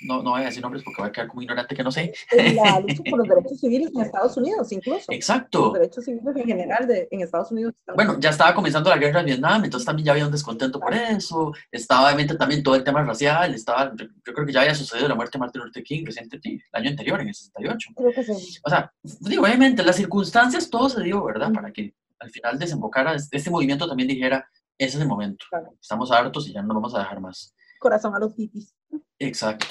No, 0.00 0.22
no 0.22 0.30
voy 0.30 0.42
a 0.42 0.46
decir 0.46 0.62
nombres 0.62 0.82
porque 0.84 1.02
voy 1.02 1.08
a 1.08 1.12
quedar 1.12 1.28
como 1.28 1.42
ignorante 1.42 1.74
que 1.74 1.82
no 1.82 1.90
sé. 1.90 2.12
la 2.32 2.80
lucha 2.80 3.02
por 3.10 3.18
los 3.18 3.28
derechos 3.28 3.60
civiles 3.60 3.90
en 3.94 4.02
Estados 4.02 4.36
Unidos, 4.36 4.70
incluso. 4.72 5.04
Los 5.08 5.16
Exacto. 5.16 5.72
derechos 5.72 6.04
civiles 6.04 6.36
en 6.36 6.44
general 6.46 6.86
de, 6.86 7.08
en 7.10 7.20
Estados 7.22 7.50
Unidos. 7.50 7.74
Bueno, 7.94 8.18
ya 8.20 8.30
estaba 8.30 8.54
comenzando 8.54 8.90
la 8.90 8.98
guerra 8.98 9.20
de 9.20 9.26
Vietnam, 9.26 9.64
entonces 9.64 9.84
también 9.86 10.06
ya 10.06 10.12
había 10.12 10.26
un 10.26 10.32
descontento 10.32 10.78
por 10.78 10.94
eso, 10.94 11.52
estaba 11.72 12.06
obviamente 12.06 12.36
también 12.36 12.62
todo 12.62 12.74
el 12.76 12.84
tema 12.84 13.02
racial, 13.02 13.54
estaba, 13.54 13.92
yo, 13.96 14.06
yo 14.24 14.32
creo 14.34 14.46
que 14.46 14.52
ya 14.52 14.60
había 14.60 14.74
sucedido 14.74 15.08
la 15.08 15.14
muerte 15.14 15.38
de 15.38 15.40
Martin 15.40 15.62
Luther 15.62 15.82
King 15.82 16.04
reciente, 16.06 16.38
el 16.42 16.60
año 16.72 16.90
anterior, 16.90 17.20
en 17.20 17.28
el 17.28 17.34
68. 17.34 17.90
Creo 17.96 18.12
que 18.12 18.22
sí. 18.22 18.58
O 18.64 18.70
sea, 18.70 18.92
digo, 19.02 19.42
obviamente, 19.44 19.82
las 19.82 19.96
circunstancias, 19.96 20.70
todo 20.70 20.88
se 20.88 21.02
dio, 21.02 21.24
¿verdad? 21.24 21.52
Para 21.52 21.72
que 21.72 21.94
al 22.20 22.30
final 22.30 22.58
desembocara, 22.58 23.14
este 23.14 23.36
este 23.36 23.50
movimiento 23.50 23.88
también 23.88 24.08
dijera, 24.08 24.48
ese 24.76 24.96
es 24.96 25.02
el 25.02 25.08
momento, 25.08 25.44
Claro. 25.50 25.74
estamos 25.80 26.10
hartos 26.12 26.48
y 26.48 26.52
ya 26.52 26.62
no 26.62 26.74
vamos 26.74 26.94
a 26.94 27.00
dejar 27.00 27.20
más. 27.20 27.54
Corazón 27.80 28.14
a 28.14 28.18
los 28.18 28.34
hippies. 28.34 28.74
Exacto. 29.18 29.66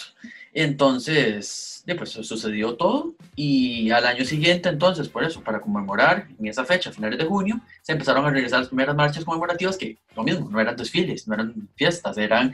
Entonces, 0.53 1.83
de, 1.85 1.95
pues 1.95 2.09
sucedió 2.09 2.75
todo 2.75 3.13
y 3.35 3.91
al 3.91 4.07
año 4.07 4.25
siguiente, 4.25 4.69
entonces, 4.69 5.07
por 5.07 5.23
eso, 5.23 5.41
para 5.41 5.61
conmemorar 5.61 6.27
en 6.39 6.47
esa 6.47 6.65
fecha, 6.65 6.91
finales 6.91 7.19
de 7.19 7.25
junio, 7.25 7.61
se 7.83 7.91
empezaron 7.91 8.25
a 8.25 8.31
realizar 8.31 8.59
las 8.59 8.69
primeras 8.69 8.95
marchas 8.95 9.23
conmemorativas 9.23 9.77
que, 9.77 9.97
lo 10.15 10.23
mismo, 10.23 10.49
no 10.49 10.59
eran 10.59 10.75
desfiles, 10.75 11.27
no 11.27 11.35
eran 11.35 11.69
fiestas, 11.75 12.17
eran 12.17 12.53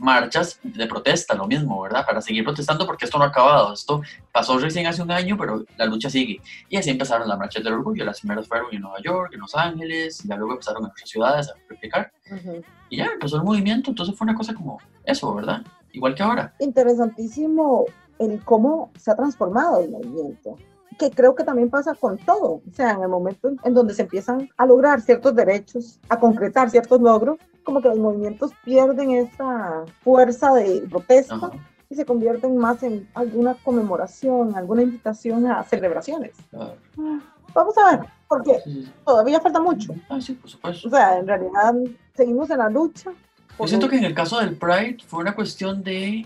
marchas 0.00 0.58
de 0.62 0.86
protesta, 0.86 1.34
lo 1.34 1.46
mismo, 1.46 1.80
¿verdad? 1.80 2.04
Para 2.04 2.20
seguir 2.20 2.42
protestando 2.42 2.84
porque 2.84 3.04
esto 3.04 3.18
no 3.18 3.24
ha 3.24 3.28
acabado, 3.28 3.72
esto 3.72 4.02
pasó 4.32 4.58
recién 4.58 4.86
hace 4.86 5.02
un 5.02 5.10
año, 5.12 5.36
pero 5.38 5.64
la 5.76 5.86
lucha 5.86 6.10
sigue. 6.10 6.40
Y 6.68 6.76
así 6.76 6.90
empezaron 6.90 7.28
las 7.28 7.38
marchas 7.38 7.62
del 7.62 7.74
orgullo, 7.74 8.04
las 8.04 8.18
primeras 8.20 8.48
fueron 8.48 8.74
en 8.74 8.80
Nueva 8.80 9.00
York, 9.00 9.30
en 9.34 9.40
Los 9.40 9.54
Ángeles, 9.54 10.24
y 10.24 10.28
ya 10.28 10.36
luego 10.36 10.54
empezaron 10.54 10.84
en 10.84 10.90
otras 10.90 11.08
ciudades 11.08 11.48
a 11.48 11.54
replicar. 11.68 12.10
Y 12.88 12.96
ya 12.96 13.06
empezó 13.06 13.36
el 13.36 13.44
movimiento, 13.44 13.90
entonces 13.90 14.16
fue 14.16 14.24
una 14.24 14.34
cosa 14.34 14.54
como 14.54 14.80
eso, 15.04 15.32
¿verdad? 15.34 15.62
Igual 15.98 16.14
que 16.14 16.22
ahora. 16.22 16.54
interesantísimo 16.60 17.84
el 18.18 18.44
cómo 18.44 18.90
se 18.98 19.10
ha 19.10 19.16
transformado 19.16 19.80
el 19.80 19.90
movimiento, 19.90 20.56
que 20.98 21.10
creo 21.10 21.34
que 21.34 21.44
también 21.44 21.70
pasa 21.70 21.94
con 21.94 22.16
todo, 22.18 22.54
o 22.68 22.72
sea, 22.72 22.92
en 22.92 23.02
el 23.02 23.08
momento 23.08 23.50
en 23.64 23.74
donde 23.74 23.94
se 23.94 24.02
empiezan 24.02 24.48
a 24.56 24.66
lograr 24.66 25.00
ciertos 25.00 25.34
derechos, 25.34 26.00
a 26.08 26.18
concretar 26.18 26.70
ciertos 26.70 27.00
logros, 27.00 27.36
como 27.64 27.80
que 27.80 27.88
los 27.88 27.98
movimientos 27.98 28.50
pierden 28.64 29.10
esa 29.12 29.84
fuerza 30.02 30.52
de 30.54 30.80
protesta 30.90 31.34
Ajá. 31.34 31.50
y 31.90 31.94
se 31.94 32.04
convierten 32.04 32.56
más 32.56 32.82
en 32.82 33.08
alguna 33.14 33.54
conmemoración, 33.62 34.56
alguna 34.56 34.82
invitación 34.82 35.46
a 35.46 35.62
celebraciones. 35.64 36.32
Ah, 36.56 36.72
Vamos 37.54 37.76
a 37.78 37.90
ver, 37.96 38.06
porque 38.28 38.60
sí. 38.64 38.92
todavía 39.04 39.40
falta 39.40 39.60
mucho, 39.60 39.94
Ah, 40.08 40.20
sí, 40.20 40.32
por 40.34 40.50
supuesto. 40.50 40.88
o 40.88 40.90
sea, 40.90 41.18
en 41.18 41.26
realidad 41.26 41.74
seguimos 42.14 42.50
en 42.50 42.58
la 42.58 42.68
lucha. 42.68 43.10
Yo 43.58 43.66
siento 43.66 43.88
que 43.88 43.96
en 43.96 44.04
el 44.04 44.14
caso 44.14 44.38
del 44.38 44.54
Pride 44.54 44.98
fue 45.06 45.20
una 45.20 45.34
cuestión 45.34 45.82
de, 45.82 46.24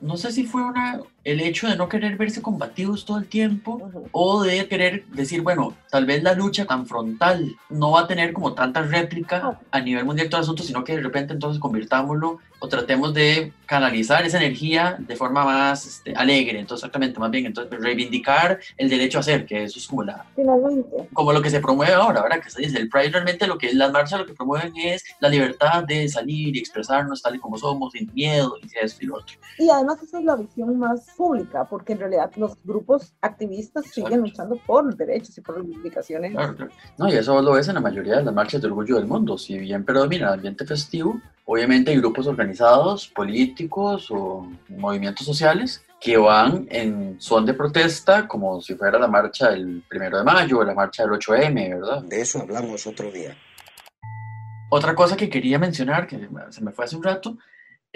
no 0.00 0.16
sé 0.16 0.32
si 0.32 0.44
fue 0.44 0.62
una 0.62 1.00
el 1.24 1.40
hecho 1.40 1.66
de 1.66 1.74
no 1.76 1.88
querer 1.88 2.16
verse 2.16 2.40
combativos 2.40 3.04
todo 3.04 3.18
el 3.18 3.26
tiempo 3.26 3.80
Ujú. 3.82 4.08
o 4.12 4.42
de 4.44 4.68
querer 4.68 5.04
decir, 5.06 5.42
bueno, 5.42 5.74
tal 5.90 6.06
vez 6.06 6.22
la 6.22 6.34
lucha 6.34 6.66
tan 6.66 6.86
frontal 6.86 7.56
no 7.68 7.90
va 7.92 8.02
a 8.02 8.06
tener 8.06 8.32
como 8.32 8.54
tanta 8.54 8.82
réplica 8.82 9.40
Ah. 9.44 9.58
a 9.72 9.80
nivel 9.80 10.04
mundial 10.04 10.28
todo 10.28 10.38
el 10.38 10.44
asunto, 10.44 10.62
sino 10.62 10.84
que 10.84 10.94
de 10.96 11.02
repente 11.02 11.32
entonces 11.32 11.60
convirtámoslo 11.60 12.38
o 12.60 12.68
tratemos 12.68 13.12
de 13.12 13.52
canalizar 13.66 14.24
esa 14.24 14.36
energía 14.38 14.96
de 15.00 15.16
forma 15.16 15.44
más 15.44 15.84
este, 15.84 16.14
alegre, 16.14 16.60
entonces 16.60 16.84
exactamente, 16.84 17.18
más 17.18 17.30
bien, 17.32 17.46
entonces 17.46 17.76
reivindicar 17.80 18.60
el 18.76 18.88
derecho 18.88 19.18
a 19.18 19.22
ser, 19.24 19.44
que 19.46 19.64
eso 19.64 19.78
es 19.80 19.86
como 19.88 20.04
la, 20.04 20.24
Finalmente, 20.36 21.08
como 21.12 21.32
lo 21.32 21.42
que 21.42 21.50
se 21.50 21.60
promueve 21.60 21.92
ahora, 21.94 22.22
¿verdad? 22.22 22.40
Que 22.40 22.50
se 22.50 22.62
dice, 22.62 22.78
el 22.78 22.88
Pride 22.88 23.10
realmente 23.10 23.46
lo 23.48 23.58
que 23.58 23.74
las 23.74 23.90
marchas 23.92 24.20
lo 24.20 24.26
que 24.26 24.32
promueven 24.34 24.72
es 24.76 25.04
la 25.20 25.28
libertad 25.28 25.82
de 25.84 26.08
salir 26.08 26.54
y 26.54 26.60
expresarnos 26.60 27.20
tal 27.20 27.34
y 27.34 27.38
como 27.40 27.58
somos, 27.58 27.92
sin 27.92 28.08
miedo 28.14 28.56
y 28.62 28.68
esto 28.80 29.02
y 29.02 29.06
lo 29.06 29.16
otro. 29.16 29.36
y 29.58 29.68
además 29.68 29.95
esa 30.02 30.18
es 30.18 30.24
la 30.24 30.36
visión 30.36 30.78
más 30.78 31.06
pública, 31.16 31.64
porque 31.64 31.92
en 31.92 32.00
realidad 32.00 32.30
los 32.36 32.56
grupos 32.64 33.14
activistas 33.20 33.86
siguen 33.86 34.24
Exacto. 34.24 34.26
luchando 34.26 34.66
por 34.66 34.96
derechos 34.96 35.36
y 35.38 35.40
por 35.40 35.56
reivindicaciones. 35.56 36.32
Claro, 36.32 36.56
claro. 36.56 36.72
No, 36.98 37.08
y 37.08 37.14
eso 37.14 37.40
lo 37.42 37.52
ves 37.52 37.68
en 37.68 37.74
la 37.74 37.80
mayoría 37.80 38.16
de 38.16 38.24
las 38.24 38.34
marchas 38.34 38.60
de 38.60 38.68
orgullo 38.68 38.96
del 38.96 39.06
mundo. 39.06 39.36
Si 39.38 39.58
bien 39.58 39.84
predomina 39.84 40.28
el 40.28 40.34
ambiente 40.34 40.64
festivo, 40.64 41.20
obviamente 41.44 41.90
hay 41.90 41.98
grupos 41.98 42.26
organizados, 42.26 43.08
políticos 43.08 44.10
o 44.10 44.48
movimientos 44.68 45.26
sociales 45.26 45.82
que 46.00 46.16
van 46.16 46.66
en 46.70 47.20
son 47.20 47.46
de 47.46 47.54
protesta 47.54 48.28
como 48.28 48.60
si 48.60 48.74
fuera 48.74 48.98
la 48.98 49.08
marcha 49.08 49.50
del 49.50 49.82
primero 49.88 50.18
de 50.18 50.24
mayo 50.24 50.58
o 50.58 50.64
la 50.64 50.74
marcha 50.74 51.04
del 51.04 51.12
8M, 51.12 51.80
¿verdad? 51.80 52.02
De 52.02 52.20
eso 52.20 52.40
hablamos 52.40 52.86
otro 52.86 53.10
día. 53.10 53.36
Otra 54.68 54.94
cosa 54.94 55.16
que 55.16 55.30
quería 55.30 55.58
mencionar, 55.58 56.06
que 56.06 56.28
se 56.50 56.60
me 56.60 56.72
fue 56.72 56.84
hace 56.84 56.96
un 56.96 57.02
rato, 57.02 57.38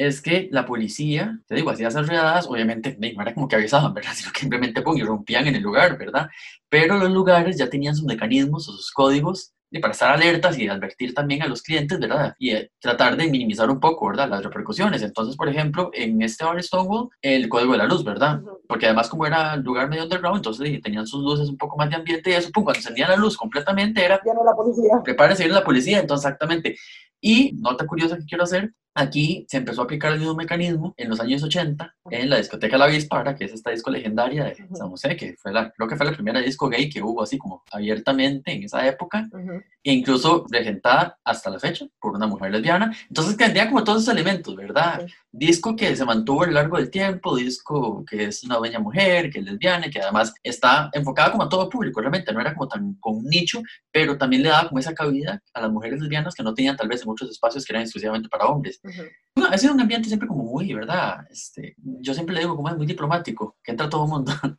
es 0.07 0.23
que 0.23 0.49
la 0.50 0.64
policía, 0.64 1.38
te 1.47 1.54
digo, 1.57 1.71
hacía 1.71 1.88
esas 1.88 2.07
redadas, 2.09 2.47
obviamente 2.47 2.97
no 2.99 3.23
era 3.23 3.35
como 3.35 3.49
que 3.49 3.57
avisaban, 3.57 3.92
¿verdad? 3.92 4.12
Sino 4.14 4.33
que 4.33 4.40
simplemente 4.40 4.83
pum, 4.83 4.97
irrumpían 4.97 5.47
en 5.47 5.57
el 5.57 5.62
lugar, 5.62 5.99
¿verdad? 5.99 6.28
Pero 6.69 6.99
los 6.99 7.11
lugares 7.11 7.59
ya 7.59 7.69
tenían 7.69 7.95
sus 7.95 8.07
mecanismos 8.07 8.69
o 8.69 8.73
sus 8.73 8.90
códigos 8.92 9.52
de- 9.71 9.78
para 9.80 9.92
estar 9.92 10.11
alertas 10.11 10.59
y 10.59 10.66
advertir 10.69 11.14
también 11.14 11.42
a 11.42 11.47
los 11.47 11.62
clientes, 11.62 11.99
¿verdad? 12.00 12.35
Y 12.38 12.50
eh, 12.50 12.71
tratar 12.80 13.16
de 13.16 13.28
minimizar 13.30 13.71
un 13.71 13.78
poco, 13.78 14.09
¿verdad? 14.09 14.28
Las 14.28 14.42
repercusiones. 14.42 15.02
Entonces, 15.02 15.37
por 15.37 15.49
ejemplo, 15.49 15.90
en 15.92 16.21
este 16.23 16.45
bar 16.45 16.61
Stonewall, 16.62 17.11
el 17.23 17.49
código 17.49 17.73
de 17.73 17.78
la 17.78 17.85
luz, 17.87 18.02
¿verdad? 18.02 18.40
Porque 18.66 18.87
además 18.87 19.09
como 19.09 19.26
era 19.26 19.54
lugar 19.57 19.88
medio 19.88 20.04
underground, 20.04 20.38
entonces 20.38 20.80
tenían 20.83 21.07
sus 21.07 21.23
luces 21.23 21.49
un 21.49 21.57
poco 21.59 21.76
más 21.76 21.88
de 21.90 21.97
ambiente 21.97 22.30
y 22.30 22.33
eso, 22.35 22.50
pum, 22.52 22.64
cuando 22.64 22.78
encendían 22.78 23.11
la 23.11 23.16
luz 23.16 23.37
completamente 23.37 24.04
era 24.04 24.21
Ya 24.26 24.35
no 24.35 24.45
la 24.45 24.54
policía. 24.57 24.95
prepárese 25.04 25.45
ir 25.45 25.52
la 25.52 25.62
policía, 25.62 26.00
entonces 26.00 26.25
exactamente. 26.26 26.76
Y 27.21 27.52
nota 27.61 27.87
curiosa 27.87 28.16
que 28.16 28.25
quiero 28.25 28.45
hacer, 28.45 28.73
aquí 28.94 29.47
se 29.49 29.59
empezó 29.59 29.82
a 29.82 29.85
aplicar 29.85 30.12
el 30.12 30.18
mismo 30.18 30.35
mecanismo 30.35 30.94
en 30.97 31.09
los 31.09 31.20
años 31.20 31.42
80 31.42 31.94
en 32.11 32.28
la 32.30 32.38
discoteca 32.38 32.76
La 32.76 32.87
Vispara, 32.87 33.35
que 33.37 33.44
es 33.44 33.52
esta 33.52 33.70
disco 33.70 33.90
legendaria 33.90 34.44
de. 34.44 34.56
San 34.75 34.90
José, 34.90 35.16
que 35.16 35.37
fue 35.37 35.52
la, 35.52 35.70
creo 35.70 35.88
que 35.88 35.97
fue 35.97 36.06
la 36.06 36.12
primera 36.12 36.40
disco 36.40 36.68
gay 36.68 36.88
que 36.90 37.02
hubo 37.02 37.23
así 37.23 37.38
como 37.38 37.62
abiertamente 37.70 38.52
en 38.52 38.64
esa 38.64 38.87
época, 38.87 39.28
Ujú. 39.32 39.61
e 39.85 39.92
incluso 39.92 40.44
regentada 40.50 41.18
hasta 41.25 41.50
la 41.50 41.59
fecha 41.61 41.87
por 42.00 42.14
una 42.16 42.26
mujer 42.26 42.50
lesbiana. 42.50 42.94
Entonces 43.09 43.37
tenía 43.37 43.68
como 43.68 43.85
todos 43.85 44.02
esos 44.02 44.12
elementos, 44.14 44.54
¿verdad? 44.56 45.06
Sí. 45.06 45.12
Disco 45.32 45.76
que 45.76 45.94
se 45.94 46.04
mantuvo 46.04 46.42
a 46.42 46.47
lo 46.47 46.52
largo 46.52 46.76
del 46.76 46.90
tiempo, 46.90 47.37
disco 47.37 48.04
que 48.04 48.25
es 48.25 48.42
una 48.42 48.59
bella 48.59 48.80
mujer, 48.80 49.30
que 49.30 49.38
es 49.38 49.44
lesbiana, 49.44 49.87
y 49.87 49.90
que 49.90 50.00
además 50.00 50.35
está 50.42 50.90
enfocada 50.92 51.30
como 51.30 51.44
a 51.44 51.49
todo 51.49 51.68
público, 51.68 52.00
realmente 52.00 52.32
no 52.32 52.40
era 52.40 52.52
como 52.54 52.66
tan 52.66 52.94
con 52.94 53.18
un 53.18 53.25
nicho, 53.26 53.62
pero 53.92 54.18
también 54.18 54.42
le 54.42 54.49
daba 54.49 54.68
como 54.68 54.80
esa 54.80 54.92
cabida 54.94 55.40
a 55.54 55.61
las 55.61 55.70
mujeres 55.70 56.00
lesbianas 56.00 56.35
que 56.35 56.42
no 56.42 56.52
tenían 56.52 56.76
tal 56.76 56.88
vez 56.88 57.02
en 57.02 57.09
muchos 57.09 57.30
espacios 57.30 57.64
que 57.64 57.73
eran 57.73 57.82
exclusivamente 57.82 58.28
para 58.28 58.47
hombres. 58.47 58.79
Ujú. 58.82 59.02
No, 59.37 59.46
ha 59.46 59.58
sido 59.58 59.75
un 59.75 59.80
ambiente 59.80 60.08
siempre 60.08 60.28
como 60.28 60.44
muy, 60.44 60.72
¿verdad? 60.75 61.25
Este, 61.30 61.75
yo 61.78 62.14
siempre 62.14 62.34
le 62.34 62.40
digo 62.40 62.56
como 62.56 62.68
es 62.68 62.76
muy 62.76 62.87
diplomático, 62.87 63.56
que 63.62 63.70
entra 63.70 63.88
todo 63.88 64.04
el 64.04 64.10
mundo. 64.10 64.32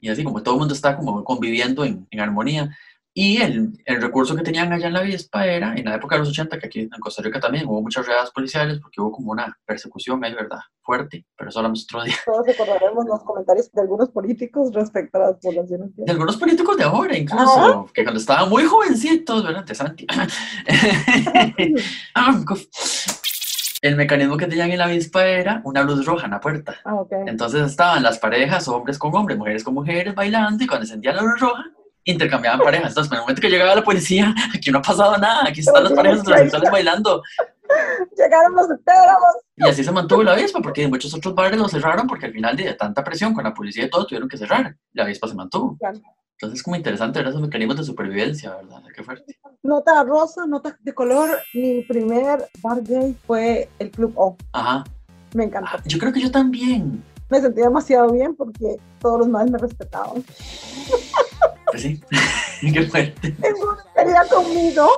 y 0.00 0.08
así 0.08 0.24
como 0.24 0.42
todo 0.42 0.54
el 0.54 0.60
mundo 0.60 0.74
está 0.74 0.96
como 0.96 1.22
conviviendo 1.24 1.84
en, 1.84 2.06
en 2.10 2.20
armonía. 2.20 2.70
Y 3.14 3.42
el, 3.42 3.72
el 3.84 4.00
recurso 4.00 4.36
que 4.36 4.42
tenían 4.42 4.72
allá 4.72 4.86
en 4.86 4.92
la 4.92 5.00
Vispa 5.02 5.44
era, 5.44 5.74
en 5.74 5.86
la 5.86 5.96
época 5.96 6.14
de 6.14 6.20
los 6.20 6.28
80, 6.28 6.56
que 6.58 6.66
aquí 6.66 6.80
en 6.80 7.00
Costa 7.00 7.20
Rica 7.20 7.40
también 7.40 7.66
hubo 7.66 7.82
muchas 7.82 8.06
redadas 8.06 8.30
policiales, 8.30 8.78
porque 8.80 9.00
hubo 9.00 9.10
como 9.10 9.32
una 9.32 9.58
persecución 9.64 10.22
ahí, 10.24 10.34
¿verdad? 10.34 10.60
Fuerte, 10.82 11.26
pero 11.36 11.50
eso 11.50 11.58
hablamos 11.58 11.82
otro 11.82 12.04
día. 12.04 12.14
Todos 12.24 12.46
recordaremos 12.46 13.06
los 13.06 13.24
comentarios 13.24 13.72
de 13.72 13.80
algunos 13.80 14.10
políticos 14.10 14.72
respecto 14.72 15.18
a 15.18 15.30
las 15.30 15.36
poblaciones. 15.40 15.96
De 15.96 16.12
algunos 16.12 16.36
políticos 16.36 16.76
de 16.76 16.84
ahora, 16.84 17.16
incluso, 17.16 17.90
que 17.92 18.04
cuando 18.04 18.20
estaban 18.20 18.48
muy 18.48 18.64
jovencitos, 18.64 19.42
¿verdad? 19.42 19.64
De 19.64 19.74
Santi. 19.74 20.06
El 23.80 23.96
mecanismo 23.96 24.36
que 24.36 24.46
tenían 24.46 24.70
en 24.70 24.78
la 24.78 24.86
avispa 24.86 25.24
era 25.24 25.60
una 25.64 25.82
luz 25.82 26.04
roja 26.04 26.24
en 26.24 26.32
la 26.32 26.40
puerta. 26.40 26.76
Ah. 26.84 27.04
Entonces 27.26 27.62
estaban 27.62 28.02
las 28.02 28.18
parejas, 28.18 28.66
hombres 28.66 28.98
con 28.98 29.14
hombres, 29.14 29.38
mujeres 29.38 29.62
con 29.62 29.74
mujeres, 29.74 30.14
bailando, 30.14 30.64
y 30.64 30.66
cuando 30.66 30.84
encendían 30.84 31.16
la 31.16 31.22
luz 31.22 31.38
roja, 31.38 31.64
intercambiaban 32.04 32.60
parejas. 32.60 32.88
Entonces, 32.88 33.12
en 33.12 33.16
el 33.16 33.20
momento 33.22 33.40
que 33.40 33.50
llegaba 33.50 33.74
la 33.74 33.84
policía, 33.84 34.34
aquí 34.54 34.70
no 34.70 34.78
ha 34.78 34.82
pasado 34.82 35.16
nada, 35.18 35.44
aquí 35.46 35.60
están 35.60 35.84
las 35.84 35.92
parejas 35.92 36.20
heterosexuales 36.20 36.70
bailando. 36.70 37.22
Llegaron 38.16 38.54
los 38.54 38.66
heteros. 38.70 39.18
Y 39.56 39.68
así 39.68 39.84
se 39.84 39.92
mantuvo 39.92 40.22
la 40.22 40.32
avispa, 40.32 40.60
porque 40.60 40.88
muchos 40.88 41.14
otros 41.14 41.34
bares 41.34 41.58
lo 41.58 41.68
cerraron, 41.68 42.06
porque 42.06 42.26
al 42.26 42.32
final 42.32 42.56
de 42.56 42.74
tanta 42.74 43.04
presión 43.04 43.34
con 43.34 43.44
la 43.44 43.54
policía 43.54 43.84
y 43.84 43.90
todo, 43.90 44.06
tuvieron 44.06 44.28
que 44.28 44.38
cerrar. 44.38 44.74
La 44.92 45.04
avispa 45.04 45.28
se 45.28 45.34
mantuvo. 45.34 45.76
Claro. 45.78 46.00
Entonces, 46.38 46.60
es 46.60 46.62
como 46.62 46.76
interesante 46.76 47.18
ver 47.18 47.28
esos 47.28 47.40
mecanismos 47.40 47.76
de 47.78 47.82
supervivencia, 47.82 48.54
¿verdad? 48.54 48.80
Qué 48.94 49.02
fuerte. 49.02 49.36
Nota 49.64 50.04
rosa, 50.04 50.46
nota 50.46 50.78
de 50.80 50.94
color. 50.94 51.30
Mi 51.52 51.82
primer 51.82 52.48
bar 52.62 52.80
gay 52.84 53.16
fue 53.26 53.68
el 53.80 53.90
Club 53.90 54.12
O. 54.14 54.36
Ajá. 54.52 54.84
Me 55.34 55.44
encantó. 55.44 55.68
Ah, 55.74 55.82
Yo 55.84 55.98
creo 55.98 56.12
que 56.12 56.20
yo 56.20 56.30
también. 56.30 57.02
Me 57.28 57.40
sentí 57.40 57.60
demasiado 57.60 58.12
bien 58.12 58.36
porque 58.36 58.76
todos 59.00 59.18
los 59.18 59.28
más 59.28 59.50
me 59.50 59.58
respetaban. 59.58 60.22
Pues 61.66 61.82
sí. 61.82 62.00
Qué 62.60 62.86
fuerte. 62.86 63.34
Ninguno 63.42 63.76
quería 63.96 64.22
conmigo. 64.32 64.88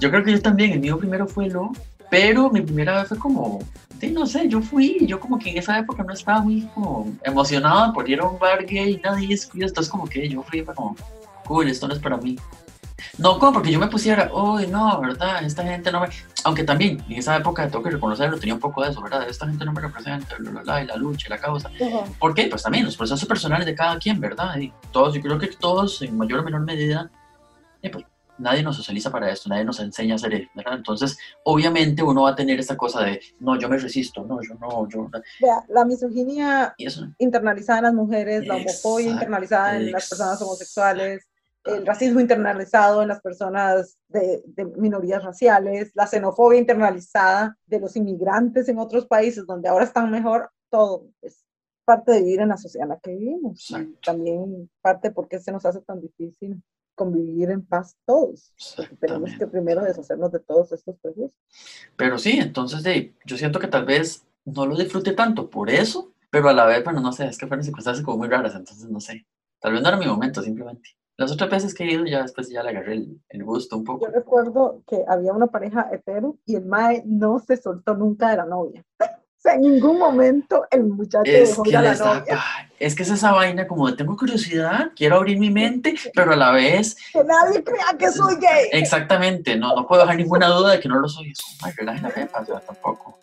Yo 0.00 0.10
creo 0.10 0.24
que 0.24 0.32
yo 0.32 0.42
también, 0.42 0.72
el 0.72 0.80
mío 0.80 0.98
primero 0.98 1.28
fue 1.28 1.46
lo, 1.48 1.70
pero 2.12 2.50
mi 2.50 2.60
primera 2.60 2.98
vez 2.98 3.08
fue 3.08 3.18
como, 3.18 3.60
sí, 3.98 4.10
no 4.10 4.26
sé, 4.26 4.46
yo 4.46 4.60
fui, 4.60 4.98
yo 5.06 5.18
como 5.18 5.38
que 5.38 5.48
en 5.48 5.56
esa 5.56 5.78
época 5.78 6.02
no 6.02 6.12
estaba 6.12 6.42
muy 6.42 6.68
como 6.74 7.10
emocionado 7.24 7.90
por 7.94 8.06
ir 8.06 8.20
a 8.20 8.26
un 8.26 8.38
bar 8.38 8.66
gay, 8.66 9.00
nadie 9.02 9.28
disco, 9.28 9.56
y 9.56 9.62
entonces 9.62 9.90
como 9.90 10.04
que 10.04 10.28
yo 10.28 10.42
fui 10.42 10.60
fue 10.60 10.74
como, 10.74 10.94
cool, 11.46 11.68
esto 11.68 11.88
no 11.88 11.94
es 11.94 12.00
para 12.00 12.18
mí. 12.18 12.38
No, 13.16 13.38
como 13.38 13.54
porque 13.54 13.72
yo 13.72 13.78
me 13.78 13.86
pusiera, 13.86 14.30
uy, 14.30 14.66
no, 14.66 15.00
¿verdad? 15.00 15.42
Esta 15.42 15.62
gente 15.64 15.90
no 15.90 16.00
me... 16.00 16.08
Aunque 16.44 16.64
también 16.64 17.02
en 17.08 17.16
esa 17.16 17.38
época, 17.38 17.66
tengo 17.66 17.82
que 17.82 17.92
reconocerlo, 17.92 18.38
tenía 18.38 18.56
un 18.56 18.60
poco 18.60 18.82
de 18.82 18.90
eso, 18.90 19.00
¿verdad? 19.00 19.26
Esta 19.26 19.46
gente 19.46 19.64
no 19.64 19.72
me 19.72 19.80
representa, 19.80 20.36
bla, 20.38 20.50
bla, 20.50 20.60
bla, 20.60 20.82
y 20.82 20.86
la 20.88 20.96
lucha, 20.96 21.28
y 21.28 21.30
la 21.30 21.38
causa. 21.38 21.70
Ujú. 21.80 22.04
¿Por 22.18 22.34
qué? 22.34 22.48
Pues 22.48 22.62
también 22.62 22.84
los 22.84 22.94
procesos 22.94 23.26
personales 23.26 23.64
de 23.64 23.74
cada 23.74 23.96
quien, 23.98 24.20
¿verdad? 24.20 24.54
Y 24.58 24.70
todos, 24.92 25.14
yo 25.14 25.22
creo 25.22 25.38
que 25.38 25.46
todos, 25.46 26.02
en 26.02 26.14
mayor 26.18 26.40
o 26.40 26.42
menor 26.42 26.60
medida, 26.60 27.10
eh, 27.80 27.88
pues, 27.88 28.04
nadie 28.38 28.62
nos 28.62 28.76
socializa 28.76 29.10
para 29.10 29.30
esto, 29.30 29.48
nadie 29.48 29.64
nos 29.64 29.80
enseña 29.80 30.14
a 30.14 30.16
hacer 30.16 30.34
eso, 30.34 30.50
¿verdad? 30.54 30.74
Entonces, 30.74 31.18
obviamente 31.44 32.02
uno 32.02 32.22
va 32.22 32.30
a 32.30 32.36
tener 32.36 32.58
esta 32.58 32.76
cosa 32.76 33.02
de, 33.04 33.20
no, 33.40 33.58
yo 33.58 33.68
me 33.68 33.78
resisto, 33.78 34.24
no, 34.24 34.40
yo 34.42 34.54
no, 34.54 34.88
yo. 34.88 35.08
Vea, 35.40 35.64
la 35.68 35.84
misoginia 35.84 36.74
eso, 36.78 37.06
internalizada 37.18 37.78
en 37.80 37.84
las 37.84 37.94
mujeres, 37.94 38.46
la 38.46 38.56
homofobia 38.56 39.10
internalizada 39.10 39.76
en 39.76 39.92
las 39.92 40.08
personas 40.08 40.42
homosexuales, 40.42 41.28
el 41.64 41.86
racismo 41.86 42.18
internalizado 42.18 43.02
en 43.02 43.08
las 43.08 43.20
personas 43.20 43.96
de, 44.08 44.42
de 44.46 44.64
minorías 44.64 45.22
raciales, 45.22 45.92
la 45.94 46.06
xenofobia 46.06 46.58
internalizada 46.58 47.56
de 47.66 47.78
los 47.78 47.94
inmigrantes 47.96 48.68
en 48.68 48.78
otros 48.78 49.06
países 49.06 49.46
donde 49.46 49.68
ahora 49.68 49.84
están 49.84 50.10
mejor, 50.10 50.50
todo 50.70 51.06
es 51.20 51.44
parte 51.84 52.12
de 52.12 52.22
vivir 52.22 52.40
en 52.40 52.48
la 52.48 52.56
sociedad 52.56 52.86
en 52.86 52.90
la 52.90 52.98
que 52.98 53.14
vivimos. 53.14 53.72
También 54.04 54.70
parte 54.80 55.10
porque 55.10 55.38
se 55.38 55.52
nos 55.52 55.64
hace 55.66 55.80
tan 55.82 56.00
difícil 56.00 56.62
convivir 56.94 57.50
en 57.50 57.64
paz 57.64 57.96
todos. 58.04 58.52
Tenemos 59.00 59.30
que 59.38 59.46
primero 59.46 59.82
deshacernos 59.82 60.32
de 60.32 60.40
todos 60.40 60.72
estos 60.72 60.96
prejuicios. 60.98 61.32
Pero 61.96 62.18
sí, 62.18 62.38
entonces, 62.38 62.82
de, 62.82 63.14
yo 63.24 63.36
siento 63.36 63.58
que 63.58 63.68
tal 63.68 63.84
vez 63.84 64.24
no 64.44 64.66
lo 64.66 64.76
disfruté 64.76 65.12
tanto 65.12 65.50
por 65.50 65.70
eso, 65.70 66.12
pero 66.30 66.48
a 66.48 66.52
la 66.52 66.66
vez, 66.66 66.82
bueno, 66.84 67.00
no 67.00 67.12
sé, 67.12 67.26
es 67.26 67.38
que 67.38 67.46
fueron 67.46 67.64
circunstancias 67.64 68.04
como 68.04 68.18
muy 68.18 68.28
raras, 68.28 68.54
entonces 68.54 68.88
no 68.88 69.00
sé. 69.00 69.26
Tal 69.60 69.72
vez 69.72 69.82
no 69.82 69.88
era 69.88 69.98
mi 69.98 70.06
momento, 70.06 70.42
simplemente. 70.42 70.90
Las 71.16 71.30
otras 71.30 71.50
veces 71.50 71.74
que 71.74 71.84
he 71.84 71.92
ido, 71.92 72.04
ya 72.04 72.22
después 72.22 72.48
ya 72.48 72.62
le 72.62 72.70
agarré 72.70 72.94
el, 72.94 73.20
el 73.28 73.44
gusto 73.44 73.76
un 73.76 73.84
poco. 73.84 74.06
Yo 74.06 74.12
recuerdo 74.12 74.82
que 74.86 75.04
había 75.06 75.32
una 75.32 75.46
pareja 75.48 75.88
hetero 75.92 76.38
y 76.46 76.56
el 76.56 76.64
mae 76.64 77.02
no 77.06 77.38
se 77.38 77.56
soltó 77.56 77.94
nunca 77.94 78.30
de 78.30 78.38
la 78.38 78.46
novia. 78.46 78.84
Sea, 79.42 79.54
en 79.54 79.62
ningún 79.62 79.98
momento 79.98 80.66
el 80.70 80.84
muchacho 80.84 81.24
Es 81.24 81.48
dejó 81.50 81.64
que, 81.64 81.76
a 81.76 81.82
la 81.82 81.94
da- 81.96 82.14
novia. 82.20 82.40
es 82.78 82.94
que 82.94 83.02
es 83.02 83.10
esa 83.10 83.32
vaina 83.32 83.66
como 83.66 83.88
de 83.90 83.96
tengo 83.96 84.16
curiosidad, 84.16 84.92
quiero 84.94 85.16
abrir 85.16 85.36
mi 85.36 85.50
mente, 85.50 85.96
pero 86.14 86.32
a 86.32 86.36
la 86.36 86.52
vez, 86.52 86.96
Que 87.12 87.24
nadie 87.24 87.64
crea 87.64 87.86
que 87.98 88.08
soy 88.12 88.36
gay. 88.36 88.68
exactamente, 88.70 89.56
no, 89.56 89.74
no 89.74 89.84
puedo 89.88 90.02
dejar 90.02 90.16
ninguna 90.16 90.46
duda 90.46 90.70
de 90.72 90.80
que 90.80 90.88
no 90.88 91.00
lo 91.00 91.08
soy. 91.08 91.32
Eso, 91.32 91.42
ay, 91.62 91.72
la 92.00 92.08
pepa, 92.10 92.44
tampoco. 92.44 93.18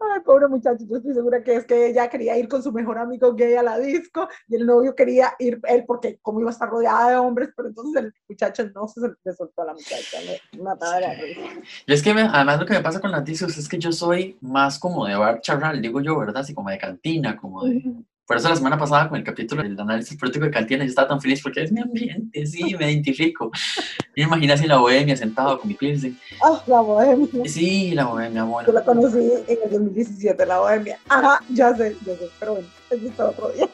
Ay, 0.00 0.20
pobre 0.24 0.48
muchacho, 0.48 0.84
yo 0.88 0.96
estoy 0.96 1.14
segura 1.14 1.42
que 1.42 1.56
es 1.56 1.64
que 1.66 1.86
ella 1.88 2.08
quería 2.08 2.36
ir 2.38 2.48
con 2.48 2.62
su 2.62 2.72
mejor 2.72 2.98
amigo 2.98 3.34
gay 3.34 3.54
a 3.54 3.62
la 3.62 3.78
disco 3.78 4.28
y 4.48 4.56
el 4.56 4.66
novio 4.66 4.94
quería 4.94 5.32
ir 5.38 5.60
él 5.68 5.84
porque 5.86 6.18
como 6.22 6.40
iba 6.40 6.50
a 6.50 6.52
estar 6.52 6.68
rodeada 6.68 7.10
de 7.10 7.16
hombres, 7.16 7.50
pero 7.56 7.68
entonces 7.68 8.02
el 8.04 8.14
muchacho 8.28 8.68
no 8.74 8.88
se 8.88 9.00
le 9.22 9.32
soltó 9.34 9.62
a 9.62 9.66
la 9.66 9.74
muchacha, 9.74 10.18
me 10.52 10.62
mataba 10.62 11.00
la 11.00 11.14
risa. 11.14 11.40
Y 11.86 11.92
es 11.92 12.02
que 12.02 12.14
me- 12.14 12.22
además 12.22 12.60
lo 12.60 12.66
que 12.66 12.74
me 12.74 12.80
pasa 12.82 13.00
con 13.00 13.10
las 13.10 13.24
discos 13.24 13.56
es 13.56 13.68
que 13.68 13.78
yo 13.78 13.92
soy 13.92 14.36
más 14.40 14.78
como 14.78 15.06
de 15.06 15.14
bar 15.16 15.40
charral, 15.40 15.80
digo 15.80 16.00
yo, 16.00 16.18
¿verdad? 16.18 16.38
Así 16.42 16.54
como 16.54 16.70
de 16.70 16.78
cantina, 16.78 17.36
como 17.36 17.64
de... 17.64 17.82
Por 18.26 18.36
eso 18.36 18.48
la 18.48 18.56
semana 18.56 18.76
pasada 18.76 19.08
con 19.08 19.18
el 19.18 19.24
capítulo 19.24 19.62
del 19.62 19.78
análisis 19.78 20.18
político 20.18 20.44
de 20.46 20.50
cantina 20.50 20.82
yo 20.82 20.88
estaba 20.88 21.06
tan 21.06 21.20
feliz 21.20 21.40
porque 21.40 21.62
es 21.62 21.70
mi 21.70 21.80
ambiente, 21.80 22.44
sí, 22.44 22.74
me 22.74 22.90
identifico. 22.90 23.52
Y 24.16 24.22
me 24.22 24.26
imaginé 24.26 24.52
así 24.54 24.66
la 24.66 24.78
bohemia 24.78 25.16
sentado 25.16 25.60
con 25.60 25.68
mi 25.68 25.74
piercing. 25.74 26.18
Ah, 26.42 26.60
la 26.66 26.80
bohemia. 26.80 27.44
Sí, 27.44 27.92
la 27.92 28.06
bohemia, 28.06 28.40
Yo 28.40 28.46
bueno. 28.46 28.72
la 28.72 28.84
conocí 28.84 29.18
en 29.46 29.58
el 29.64 29.70
2017, 29.70 30.44
la 30.44 30.58
bohemia. 30.58 30.98
Ajá, 31.08 31.40
ya 31.50 31.72
sé, 31.76 31.96
ya 32.04 32.16
sé, 32.16 32.28
pero 32.40 32.54
bueno, 32.54 32.68
eso 32.90 33.06
está 33.06 33.28
otro 33.28 33.48
día. 33.50 33.68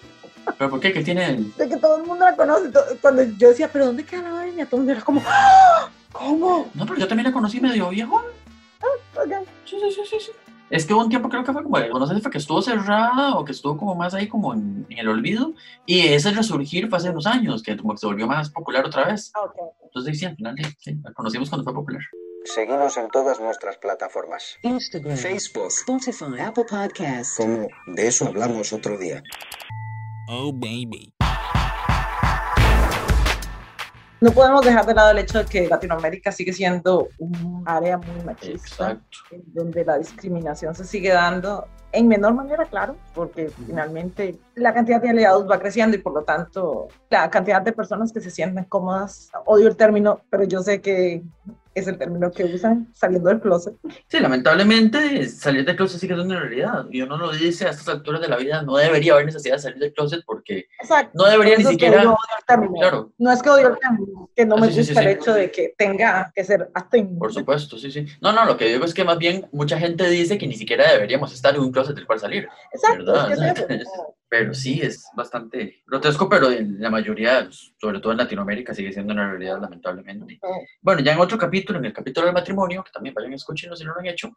¿Pero 0.58 0.68
por 0.70 0.80
qué? 0.80 0.92
¿Qué 0.92 1.02
tiene 1.02 1.24
el...? 1.30 1.56
De 1.56 1.68
que 1.70 1.76
todo 1.78 1.96
el 1.96 2.06
mundo 2.06 2.26
la 2.26 2.36
conoce. 2.36 2.70
Cuando 3.00 3.22
yo 3.22 3.48
decía, 3.48 3.70
¿pero 3.72 3.86
dónde 3.86 4.04
queda 4.04 4.20
la 4.22 4.32
bohemia? 4.32 4.66
Todo 4.66 4.76
el 4.76 4.80
mundo 4.80 4.92
era 4.92 5.00
como, 5.00 5.22
¡Ah! 5.26 5.88
¿cómo? 6.12 6.68
No, 6.74 6.84
pero 6.84 6.98
yo 6.98 7.08
también 7.08 7.28
la 7.28 7.32
conocí 7.32 7.58
medio 7.58 7.88
viejo. 7.88 8.16
Ok. 9.14 9.32
Sí, 9.64 9.76
sí, 9.80 9.90
sí, 9.94 10.00
sí, 10.10 10.16
sí. 10.20 10.32
Es 10.72 10.86
que 10.86 10.94
hubo 10.94 11.02
un 11.02 11.10
tiempo 11.10 11.28
creo 11.28 11.44
que 11.44 11.52
fue 11.52 11.62
como, 11.62 11.78
no 11.78 12.06
sé 12.06 12.14
si 12.14 12.22
fue 12.22 12.30
que 12.30 12.38
estuvo 12.38 12.62
cerrada 12.62 13.36
o 13.36 13.44
que 13.44 13.52
estuvo 13.52 13.76
como 13.76 13.94
más 13.94 14.14
ahí 14.14 14.26
como 14.26 14.54
en, 14.54 14.86
en 14.88 14.98
el 14.98 15.08
olvido. 15.08 15.52
Y 15.84 16.00
ese 16.00 16.30
resurgir 16.30 16.88
fue 16.88 16.96
hace 16.96 17.10
unos 17.10 17.26
años, 17.26 17.62
que 17.62 17.76
como 17.76 17.92
que 17.92 17.98
se 17.98 18.06
volvió 18.06 18.26
más 18.26 18.48
popular 18.48 18.86
otra 18.86 19.04
vez. 19.04 19.30
Ah, 19.34 19.42
ok. 19.44 19.54
Entonces 19.84 20.18
sí, 20.18 20.24
al 20.24 20.34
final 20.34 20.54
sí, 20.56 20.64
sí, 20.78 20.98
la 21.04 21.12
conocimos 21.12 21.50
cuando 21.50 21.64
fue 21.64 21.74
popular. 21.74 22.00
Seguimos 22.46 22.96
en 22.96 23.08
todas 23.08 23.38
nuestras 23.38 23.76
plataformas. 23.76 24.56
Instagram, 24.62 25.18
Facebook, 25.18 25.66
Spotify, 25.66 26.40
Apple 26.40 26.64
Podcasts. 26.64 27.36
como 27.36 27.68
de 27.88 28.06
eso 28.06 28.26
hablamos 28.26 28.72
otro 28.72 28.96
día. 28.96 29.22
Oh, 30.28 30.52
baby. 30.54 31.11
No 34.22 34.30
podemos 34.30 34.64
dejar 34.64 34.86
de 34.86 34.94
lado 34.94 35.10
el 35.10 35.18
hecho 35.18 35.38
de 35.38 35.46
que 35.46 35.66
Latinoamérica 35.66 36.30
sigue 36.30 36.52
siendo 36.52 37.08
un 37.18 37.64
área 37.66 37.98
muy 37.98 38.24
machista, 38.24 38.92
Exacto. 38.92 39.18
donde 39.46 39.84
la 39.84 39.98
discriminación 39.98 40.76
se 40.76 40.84
sigue 40.84 41.12
dando 41.12 41.66
en 41.90 42.06
menor 42.06 42.32
manera, 42.32 42.64
claro, 42.66 42.94
porque 43.16 43.50
finalmente 43.66 44.38
la 44.54 44.72
cantidad 44.72 45.02
de 45.02 45.10
aliados 45.10 45.50
va 45.50 45.58
creciendo 45.58 45.96
y 45.96 46.00
por 46.00 46.14
lo 46.14 46.22
tanto 46.22 46.86
la 47.10 47.28
cantidad 47.30 47.62
de 47.62 47.72
personas 47.72 48.12
que 48.12 48.20
se 48.20 48.30
sienten 48.30 48.64
cómodas, 48.66 49.28
odio 49.44 49.66
el 49.66 49.76
término, 49.76 50.20
pero 50.30 50.44
yo 50.44 50.62
sé 50.62 50.80
que 50.80 51.24
es 51.74 51.88
el 51.88 51.98
término 51.98 52.30
que 52.30 52.44
usan 52.44 52.88
saliendo 52.94 53.28
del 53.28 53.40
closet. 53.40 53.74
Sí, 54.08 54.20
lamentablemente 54.20 55.28
salir 55.28 55.64
del 55.64 55.76
closet 55.76 56.00
sigue 56.00 56.14
siendo 56.14 56.32
una 56.34 56.40
realidad. 56.42 56.86
Y 56.90 57.02
uno 57.02 57.16
lo 57.16 57.32
dice 57.32 57.66
a 57.66 57.70
estas 57.70 57.88
alturas 57.88 58.20
de 58.20 58.28
la 58.28 58.36
vida, 58.36 58.62
no 58.62 58.76
debería 58.76 59.14
haber 59.14 59.26
necesidad 59.26 59.56
de 59.56 59.60
salir 59.62 59.78
del 59.78 59.92
closet 59.92 60.22
porque 60.26 60.66
Exacto. 60.80 61.10
no 61.14 61.24
debería 61.30 61.56
ni 61.56 61.64
siquiera... 61.64 62.02
el 62.02 62.10
término. 62.46 62.74
Claro, 62.78 63.12
No 63.18 63.32
es 63.32 63.42
que 63.42 63.50
odio 63.50 63.68
el 63.68 63.78
término, 63.78 64.30
que 64.36 64.46
no 64.46 64.56
Ah, 64.56 64.60
me 64.60 64.70
sí, 64.70 64.78
gusta 64.78 64.92
sí, 64.94 64.98
el 65.00 65.04
sí. 65.14 65.20
hecho 65.20 65.32
de 65.34 65.50
que 65.50 65.74
tenga 65.78 66.30
que 66.34 66.44
ser 66.44 66.70
acting. 66.74 67.18
por 67.18 67.32
supuesto, 67.32 67.78
sí, 67.78 67.90
sí. 67.90 68.06
No, 68.20 68.32
no, 68.32 68.44
lo 68.44 68.56
que 68.56 68.66
digo 68.66 68.84
es 68.84 68.92
que 68.94 69.04
más 69.04 69.18
bien 69.18 69.46
mucha 69.52 69.78
gente 69.78 70.08
dice 70.08 70.38
que 70.38 70.46
ni 70.46 70.54
siquiera 70.54 70.92
deberíamos 70.92 71.32
estar 71.32 71.54
en 71.54 71.60
un 71.62 71.72
closet 71.72 71.94
del 71.96 72.06
cual 72.06 72.20
salir. 72.20 72.48
Exacto, 72.72 73.04
¿verdad? 73.12 73.32
es 73.32 73.64
que 73.64 73.82
Pero 74.32 74.54
sí, 74.54 74.80
es 74.82 75.10
bastante 75.14 75.82
grotesco, 75.86 76.26
pero 76.26 76.50
en 76.50 76.80
la 76.80 76.88
mayoría, 76.88 77.46
sobre 77.78 78.00
todo 78.00 78.12
en 78.12 78.18
Latinoamérica, 78.18 78.72
sigue 78.72 78.90
siendo 78.90 79.12
una 79.12 79.28
realidad, 79.30 79.60
lamentablemente. 79.60 80.40
Bueno, 80.80 81.02
ya 81.02 81.12
en 81.12 81.20
otro 81.20 81.36
capítulo, 81.36 81.78
en 81.78 81.84
el 81.84 81.92
capítulo 81.92 82.24
del 82.24 82.34
matrimonio, 82.34 82.82
que 82.82 82.90
también 82.90 83.14
vayan 83.14 83.34
a 83.34 83.36
escucharlo 83.36 83.76
si 83.76 83.84
no 83.84 83.92
lo 83.92 84.00
han 84.00 84.06
hecho, 84.06 84.32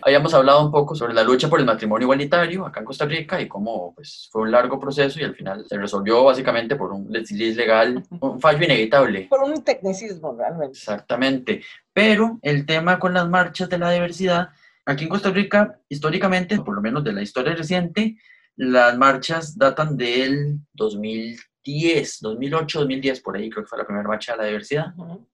habíamos 0.00 0.32
hablado 0.32 0.64
un 0.64 0.72
poco 0.72 0.94
sobre 0.94 1.12
la 1.12 1.24
lucha 1.24 1.50
por 1.50 1.60
el 1.60 1.66
matrimonio 1.66 2.06
igualitario 2.06 2.64
acá 2.64 2.80
en 2.80 2.86
Costa 2.86 3.04
Rica 3.04 3.38
y 3.38 3.48
cómo 3.48 3.94
pues, 3.94 4.30
fue 4.32 4.40
un 4.44 4.50
largo 4.50 4.80
proceso 4.80 5.20
y 5.20 5.24
al 5.24 5.34
final 5.34 5.66
se 5.68 5.76
resolvió 5.76 6.24
básicamente 6.24 6.76
por 6.76 6.90
un 6.90 7.12
desliz 7.12 7.54
legal, 7.54 8.02
un 8.18 8.40
fallo 8.40 8.64
inevitable. 8.64 9.26
por 9.28 9.42
un 9.42 9.62
tecnicismo 9.62 10.34
realmente. 10.38 10.78
Exactamente. 10.78 11.62
Pero 11.92 12.38
el 12.40 12.64
tema 12.64 12.98
con 12.98 13.12
las 13.12 13.28
marchas 13.28 13.68
de 13.68 13.76
la 13.76 13.90
diversidad, 13.90 14.48
aquí 14.86 15.04
en 15.04 15.10
Costa 15.10 15.28
Rica, 15.28 15.78
históricamente, 15.90 16.56
por 16.62 16.74
lo 16.74 16.80
menos 16.80 17.04
de 17.04 17.12
la 17.12 17.20
historia 17.20 17.54
reciente, 17.54 18.16
las 18.56 18.96
marchas 18.98 19.56
datan 19.56 19.96
del 19.96 20.58
2010, 20.74 22.18
2008, 22.20 22.78
2010, 22.80 23.20
por 23.20 23.36
ahí 23.36 23.48
creo 23.48 23.64
que 23.64 23.68
fue 23.68 23.78
la 23.78 23.84
primera 23.86 24.06
marcha 24.08 24.32
de 24.32 24.38
la 24.38 24.44
diversidad. 24.44 24.86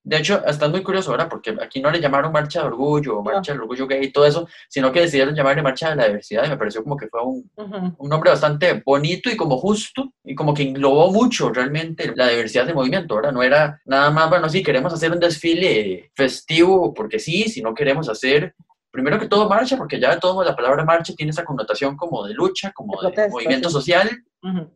De 0.02 0.16
hecho, 0.16 0.42
hasta 0.46 0.66
es 0.66 0.70
muy 0.70 0.82
curioso 0.82 1.10
ahora, 1.10 1.28
porque 1.28 1.56
aquí 1.60 1.80
no 1.80 1.90
le 1.90 2.00
llamaron 2.00 2.32
marcha 2.32 2.60
de 2.60 2.66
orgullo 2.66 3.18
o 3.18 3.22
marcha 3.22 3.52
del 3.52 3.62
orgullo 3.62 3.86
gay 3.86 4.04
y 4.04 4.12
todo 4.12 4.26
eso, 4.26 4.48
sino 4.68 4.92
que 4.92 5.00
decidieron 5.00 5.34
llamarle 5.34 5.62
marcha 5.62 5.90
de 5.90 5.96
la 5.96 6.06
diversidad 6.06 6.44
y 6.46 6.48
me 6.50 6.56
pareció 6.56 6.82
como 6.82 6.96
que 6.96 7.08
fue 7.08 7.22
un, 7.22 7.50
Ujú. 7.56 7.94
un 7.98 8.08
nombre 8.08 8.30
bastante 8.30 8.82
bonito 8.84 9.30
y 9.30 9.36
como 9.36 9.58
justo 9.58 10.12
y 10.24 10.34
como 10.34 10.54
que 10.54 10.62
englobó 10.62 11.10
mucho 11.12 11.50
realmente 11.50 12.12
la 12.14 12.28
diversidad 12.28 12.66
del 12.66 12.74
movimiento, 12.74 13.16
¿verdad? 13.16 13.32
No 13.32 13.42
era 13.42 13.80
nada 13.84 14.10
más, 14.10 14.28
bueno, 14.28 14.48
sí, 14.48 14.62
queremos 14.62 14.92
hacer 14.92 15.10
un 15.12 15.20
desfile 15.20 16.10
festivo 16.14 16.92
porque 16.94 17.18
sí, 17.18 17.44
sino 17.44 17.74
queremos 17.74 18.08
hacer, 18.08 18.54
primero 18.90 19.18
que 19.18 19.28
todo, 19.28 19.48
marcha, 19.48 19.76
porque 19.76 20.00
ya 20.00 20.10
de 20.14 20.20
modos 20.22 20.46
la 20.46 20.56
palabra 20.56 20.84
marcha 20.84 21.14
tiene 21.14 21.30
esa 21.30 21.44
connotación 21.44 21.96
como 21.96 22.26
de 22.26 22.34
lucha, 22.34 22.72
como 22.72 22.94
De 22.94 23.08
protesta, 23.08 23.30
movimiento 23.30 23.68
sí. 23.68 23.74
social, 23.74 24.10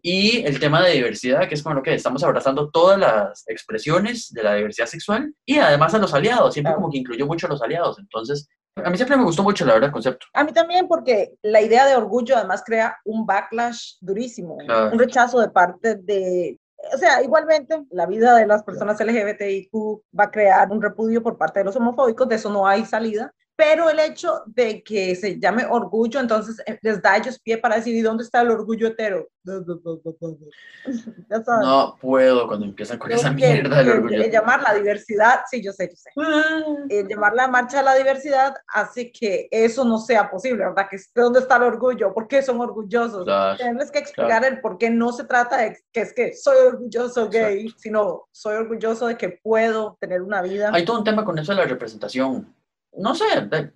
y 0.03 0.45
el 0.45 0.59
tema 0.59 0.83
de 0.83 0.93
diversidad, 0.93 1.49
que 1.49 1.55
es 1.55 1.63
como 1.63 1.77
lo 1.77 1.83
que 1.83 1.95
estamos 1.95 2.23
abrazando 2.25 2.71
todas 2.71 2.99
las 2.99 3.45
expresiones 3.49 4.33
de 4.33 4.43
la 4.43 4.55
diversidad 4.55 4.87
sexual 4.87 5.33
y 5.47 5.59
además 5.59 5.95
a 5.95 5.99
los 5.99 6.13
aliados, 6.15 6.53
siempre 6.53 6.75
como 6.75 6.91
que 6.91 6.99
incluyó 6.99 7.27
mucho 7.27 7.47
a 7.47 7.51
los 7.51 7.63
aliados, 7.63 7.99
entonces... 7.99 8.49
A 8.75 8.89
mí 8.89 8.97
siempre 8.97 9.19
me 9.19 9.25
gustó 9.25 9.43
mucho, 9.43 9.67
la 9.67 9.75
verdad, 9.75 9.89
el 9.89 9.93
concepto. 9.93 10.27
A 10.33 10.45
mí 10.45 10.53
también 10.53 10.89
porque 10.89 11.35
la 11.43 11.61
idea 11.61 11.87
de 11.87 11.95
orgullo 11.95 12.37
además 12.39 12.63
crea 12.65 12.97
un 13.05 13.27
backlash 13.27 13.97
durísimo, 14.01 14.57
Claro. 14.65 14.91
un 14.93 14.99
rechazo 14.99 15.41
de 15.41 15.51
parte 15.51 15.97
de... 15.97 16.59
O 16.95 16.97
sea, 16.97 17.23
igualmente 17.23 17.85
la 17.91 18.07
vida 18.07 18.35
de 18.35 18.47
las 18.47 18.63
personas 18.65 18.99
LGBTIQ 18.99 19.71
va 20.19 20.25
a 20.25 20.31
crear 20.31 20.73
un 20.73 20.81
repudio 20.81 21.23
por 21.23 21.37
parte 21.37 21.61
de 21.61 21.67
los 21.67 21.77
homofóbicos, 21.77 22.27
de 22.29 22.37
eso 22.37 22.51
no 22.51 22.67
hay 22.67 22.87
salida, 22.87 23.33
pero 23.57 23.89
el 23.91 23.99
hecho 24.01 24.43
de 24.47 24.83
que 24.83 25.15
se 25.15 25.39
llame 25.39 25.65
orgullo, 25.69 26.19
entonces 26.21 26.61
eh, 26.67 26.79
les 26.83 27.01
da 27.03 27.13
a 27.13 27.17
ellos 27.19 27.39
pie 27.39 27.59
para 27.59 27.77
decir, 27.77 27.95
¿y 27.95 28.01
dónde 28.01 28.25
está 28.25 28.41
el 28.43 28.51
orgullo 28.51 28.89
hetero? 28.89 29.29
No 31.63 31.97
puedo 32.01 32.47
cuando 32.47 32.67
empiezan 32.67 32.99
con 32.99 33.07
Creo 33.09 33.19
esa 33.19 33.31
que- 33.31 33.35
mierda 33.37 33.79
del 33.79 33.89
orgullo. 33.91 34.23
el 34.23 34.31
llamar 34.31 34.63
la 34.63 34.75
diversidad, 34.75 35.41
sí, 35.51 35.63
yo 35.63 35.73
sé, 35.73 35.89
yo 35.89 35.97
sé. 35.97 36.11
El 36.89 37.09
llamar 37.09 37.35
la 37.35 37.49
marcha 37.49 37.79
de 37.79 37.83
la 37.85 37.95
diversidad 37.95 38.55
hace 38.69 39.11
que 39.13 39.49
eso 39.51 39.85
no 39.85 39.99
sea 39.99 40.31
posible, 40.31 40.65
¿verdad? 40.65 40.87
Que 40.89 40.97
es- 40.97 41.13
¿De 41.15 41.23
dónde 41.23 41.41
está 41.41 41.57
el 41.57 41.65
orgullo? 41.65 42.13
¿Por 42.15 42.29
qué 42.29 42.43
son 42.43 42.61
orgullosos? 42.61 43.25
Claro, 43.25 43.57
Tenerles 43.59 43.91
que 43.91 43.99
explicar 44.01 44.45
el 44.45 44.61
por 44.61 44.79
qué 44.79 44.91
no 44.91 45.13
se 45.13 45.25
trata 45.25 45.59
de 45.59 45.79
que 45.93 46.01
es 46.01 46.13
que 46.13 46.35
soy 46.35 46.57
orgulloso 46.67 47.29
gay, 47.29 47.69
sino 47.77 48.29
soy 48.33 48.57
orgulloso 48.57 49.07
de 49.07 49.17
que 49.17 49.29
puedo 49.43 49.97
tener 50.01 50.23
una 50.23 50.43
vida. 50.43 50.71
Hay 50.73 50.85
todo 50.85 50.99
un 50.99 51.05
tema 51.05 51.25
con 51.25 51.39
eso 51.39 51.53
de 51.53 51.59
la 51.59 51.65
representación. 51.67 52.55
No 52.95 53.15
sé, 53.15 53.25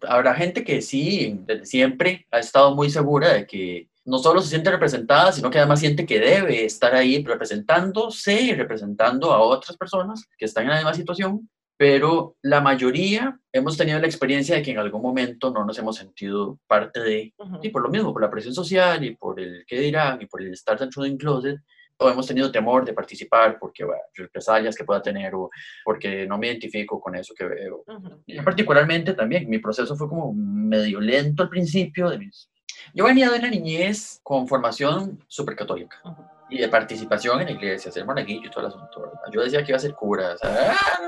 habrá 0.06 0.34
gente 0.34 0.62
que 0.62 0.82
sí, 0.82 1.40
desde 1.46 1.64
siempre 1.66 2.26
ha 2.30 2.38
estado 2.38 2.74
muy 2.74 2.90
segura 2.90 3.32
de 3.32 3.46
que 3.46 3.88
no 4.04 4.18
solo 4.18 4.40
se 4.40 4.50
siente 4.50 4.70
representada, 4.70 5.32
sino 5.32 5.50
que 5.50 5.58
además 5.58 5.80
siente 5.80 6.06
que 6.06 6.20
debe 6.20 6.64
estar 6.64 6.94
ahí 6.94 7.24
representándose 7.24 8.40
y 8.40 8.54
representando 8.54 9.32
a 9.32 9.40
otras 9.40 9.76
personas 9.76 10.24
que 10.38 10.44
están 10.44 10.64
en 10.64 10.70
la 10.70 10.76
misma 10.76 10.94
situación, 10.94 11.48
pero 11.76 12.36
la 12.42 12.60
mayoría 12.60 13.38
hemos 13.52 13.76
tenido 13.76 13.98
la 13.98 14.06
experiencia 14.06 14.56
de 14.56 14.62
que 14.62 14.70
en 14.70 14.78
algún 14.78 15.02
momento 15.02 15.50
no 15.50 15.64
nos 15.64 15.78
hemos 15.78 15.96
sentido 15.96 16.58
parte 16.66 17.00
de, 17.00 17.34
Ujú. 17.36 17.58
y 17.62 17.70
por 17.70 17.82
lo 17.82 17.88
mismo, 17.88 18.12
por 18.12 18.22
la 18.22 18.30
presión 18.30 18.54
social 18.54 19.04
y 19.04 19.16
por 19.16 19.40
el 19.40 19.64
qué 19.66 19.80
dirán 19.80 20.22
y 20.22 20.26
por 20.26 20.40
el 20.42 20.52
estar 20.52 20.78
dentro 20.78 21.02
de 21.02 21.10
un 21.10 21.18
closet, 21.18 21.58
o 21.98 22.10
hemos 22.10 22.26
tenido 22.26 22.50
temor 22.52 22.84
de 22.84 22.92
participar 22.92 23.58
porque, 23.58 23.84
bueno, 23.84 24.02
represalias 24.14 24.76
que 24.76 24.84
pueda 24.84 25.00
tener 25.02 25.34
o 25.34 25.50
porque 25.84 26.26
no 26.26 26.36
me 26.38 26.48
identifico 26.48 27.00
con 27.00 27.14
eso 27.16 27.34
que 27.34 27.44
veo. 27.44 27.84
Ujú. 27.86 28.22
Y 28.26 28.36
yo 28.36 28.44
particularmente 28.44 29.14
también, 29.14 29.48
mi 29.48 29.58
proceso 29.58 29.96
fue 29.96 30.08
como 30.08 30.32
medio 30.34 31.00
lento 31.00 31.42
al 31.42 31.48
principio. 31.48 32.10
De 32.10 32.18
mis... 32.18 32.50
Yo 32.94 33.04
venía 33.04 33.30
de 33.30 33.38
una 33.38 33.48
niñez 33.48 34.20
con 34.22 34.46
formación 34.46 35.24
súper 35.26 35.56
católica 35.56 35.96
Ujú. 36.04 36.22
y 36.50 36.58
de 36.58 36.68
participación 36.68 37.40
en 37.40 37.46
la 37.46 37.52
iglesia, 37.52 37.90
ser 37.90 38.04
monaguillo 38.04 38.46
y 38.46 38.50
todo 38.50 38.60
el 38.60 38.66
asunto. 38.66 39.00
¿verdad? 39.00 39.20
Yo 39.32 39.42
decía 39.42 39.64
que 39.64 39.70
iba 39.72 39.76
a 39.76 39.80
ser 39.80 39.94
cura. 39.94 40.34
o 40.34 40.36
sea, 40.38 40.72
¡ah! 40.72 40.98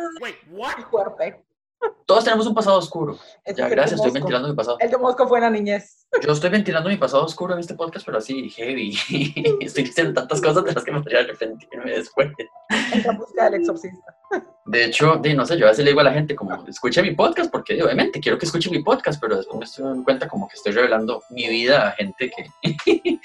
Fuerte. 0.91 1.45
todos 2.07 2.25
tenemos 2.25 2.47
un 2.47 2.55
pasado 2.55 2.79
oscuro. 2.79 3.15
Ya, 3.47 3.53
es 3.53 3.59
el 3.59 3.69
gracias, 3.71 4.01
estoy 4.01 4.11
ventilando 4.11 4.49
mi 4.49 4.55
pasado. 4.55 4.79
El 4.81 4.91
de 4.91 4.97
Mosco 4.97 5.29
fue 5.29 5.39
en 5.39 5.45
la 5.45 5.51
niñez. 5.51 6.08
Yo 6.23 6.33
estoy 6.33 6.51
ventilando 6.51 6.89
mi 6.89 6.97
pasado 6.97 7.25
oscuro 7.25 7.55
en 7.55 7.61
este 7.61 7.75
podcast, 7.75 8.05
pero 8.05 8.19
así, 8.19 8.49
heavy. 8.51 8.97
estoy 9.61 9.85
diciendo 9.85 10.15
tantas 10.15 10.41
cosas 10.41 10.65
de 10.65 10.73
las 10.73 10.83
que 10.83 10.91
me 10.91 11.01
podría 11.01 11.21
arrepentirme 11.21 11.93
después. 11.93 12.33
En 12.93 13.03
la 13.03 13.13
búsqueda 13.13 13.45
del 13.45 13.61
exorcista. 13.61 14.17
De 14.65 14.85
hecho, 14.85 15.21
no 15.37 15.47
sé, 15.47 15.59
yo 15.59 15.67
a 15.67 15.71
veces 15.71 15.85
le 15.85 15.91
digo 15.91 16.01
a 16.01 16.05
la 16.05 16.13
gente 16.13 16.35
como, 16.35 16.67
escuche 16.67 17.03
mi 17.03 17.15
podcast, 17.15 17.51
porque 17.51 17.83
obviamente 17.83 18.21
quiero 18.21 18.39
que 18.39 18.47
escuche 18.47 18.71
mi 18.71 18.83
podcast, 18.83 19.21
pero 19.21 19.37
después 19.37 19.59
me 19.59 19.65
estoy 19.65 19.85
dando 19.85 20.05
cuenta 20.05 20.29
como 20.29 20.49
que 20.49 20.57
estoy 20.57 20.73
revelando 20.73 21.23
mi 21.31 21.47
vida 21.49 21.89
a 21.89 21.93
gente 21.93 22.31
que, 22.31 23.19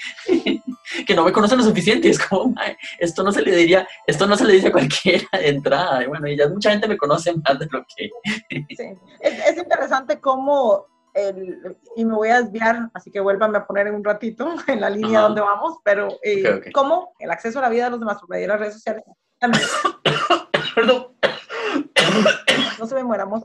que 1.06 1.14
no 1.14 1.24
me 1.24 1.32
conoce 1.32 1.56
lo 1.56 1.62
suficiente. 1.62 2.10
Es 2.10 2.18
como, 2.18 2.52
"Mae, 2.52 2.76
esto 2.98 3.22
no 3.22 3.32
se 3.32 3.42
le 3.42 3.56
diría, 3.56 3.88
esto 4.06 4.26
no 4.26 4.36
se 4.36 4.44
le 4.44 4.52
dice 4.52 4.68
a 4.68 4.72
cualquiera 4.72 5.26
de 5.32 5.48
entrada. 5.48 6.04
Y 6.04 6.06
bueno, 6.06 6.28
y 6.28 6.36
ya 6.36 6.48
mucha 6.48 6.70
gente 6.70 6.86
me 6.86 6.98
conoce 6.98 7.32
más 7.34 7.58
de 7.58 7.66
lo 7.70 7.84
que... 7.96 8.10
Sí. 8.50 8.84
Es, 9.20 9.48
es 9.48 9.56
interesante 9.56 10.20
cómo 10.20 10.86
el- 11.14 11.76
y 11.96 12.04
me 12.04 12.14
voy 12.14 12.28
a 12.28 12.42
desviar, 12.42 12.90
así 12.92 13.10
que 13.10 13.20
vuélvanme 13.20 13.58
a 13.58 13.66
poner 13.66 13.86
en 13.86 13.94
un 13.94 14.04
ratito 14.04 14.54
en 14.68 14.80
la 14.80 14.90
línea 14.90 15.18
Ajá. 15.20 15.28
donde 15.28 15.40
vamos, 15.40 15.78
pero 15.84 16.08
eh, 16.22 16.70
cómo 16.72 17.14
el 17.18 17.30
acceso 17.30 17.58
a 17.58 17.62
la 17.62 17.68
vida 17.68 17.84
de 17.84 17.90
los 17.90 18.00
demás 18.00 18.18
por 18.18 18.28
medio 18.28 18.42
de 18.42 18.48
las 18.48 18.58
redes 18.60 18.74
sociales 18.74 19.04
también, 19.38 19.64
Perdón, 20.74 21.16
no 22.78 22.86
se 22.86 22.94
me 22.94 23.04
mueramos. 23.04 23.42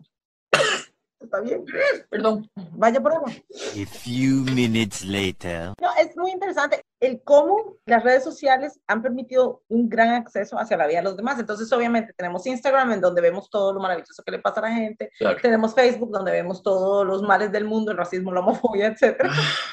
Está 1.29 1.41
bien, 1.41 1.63
perdón. 2.09 2.49
vaya 2.71 2.99
por 2.99 3.13
agua. 3.13 3.29
A 3.29 3.85
few 3.85 4.43
minutes 4.55 5.05
later. 5.05 5.73
No, 5.79 5.89
es 6.01 6.17
muy 6.17 6.31
interesante 6.31 6.83
el 6.99 7.21
cómo 7.23 7.75
las 7.85 8.03
redes 8.03 8.23
sociales 8.23 8.79
han 8.87 9.03
permitido 9.03 9.61
un 9.67 9.87
gran 9.87 10.09
acceso 10.09 10.57
hacia 10.57 10.75
la 10.75 10.87
vida 10.87 10.97
de 10.97 11.03
los 11.03 11.17
demás. 11.17 11.37
Entonces, 11.37 11.71
obviamente, 11.71 12.13
tenemos 12.17 12.47
Instagram 12.47 12.93
en 12.93 13.01
donde 13.01 13.21
vemos 13.21 13.47
todo 13.51 13.71
lo 13.73 13.79
maravilloso 13.79 14.23
que 14.23 14.31
le 14.31 14.39
pasa 14.39 14.59
a 14.59 14.63
la 14.63 14.71
gente. 14.71 15.11
Claro. 15.19 15.37
Tenemos 15.39 15.75
Facebook 15.75 16.09
donde 16.09 16.31
vemos 16.31 16.63
todos 16.63 17.05
los 17.05 17.21
males 17.21 17.51
del 17.51 17.65
mundo, 17.65 17.91
el 17.91 17.97
racismo, 17.97 18.31
la 18.31 18.39
homofobia, 18.39 18.87
etcétera. 18.87 19.29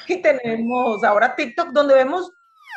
Y 0.09 0.21
tenemos 0.21 1.03
ahora 1.05 1.35
TikTok 1.35 1.71
donde 1.71 1.95
vemos 1.95 2.31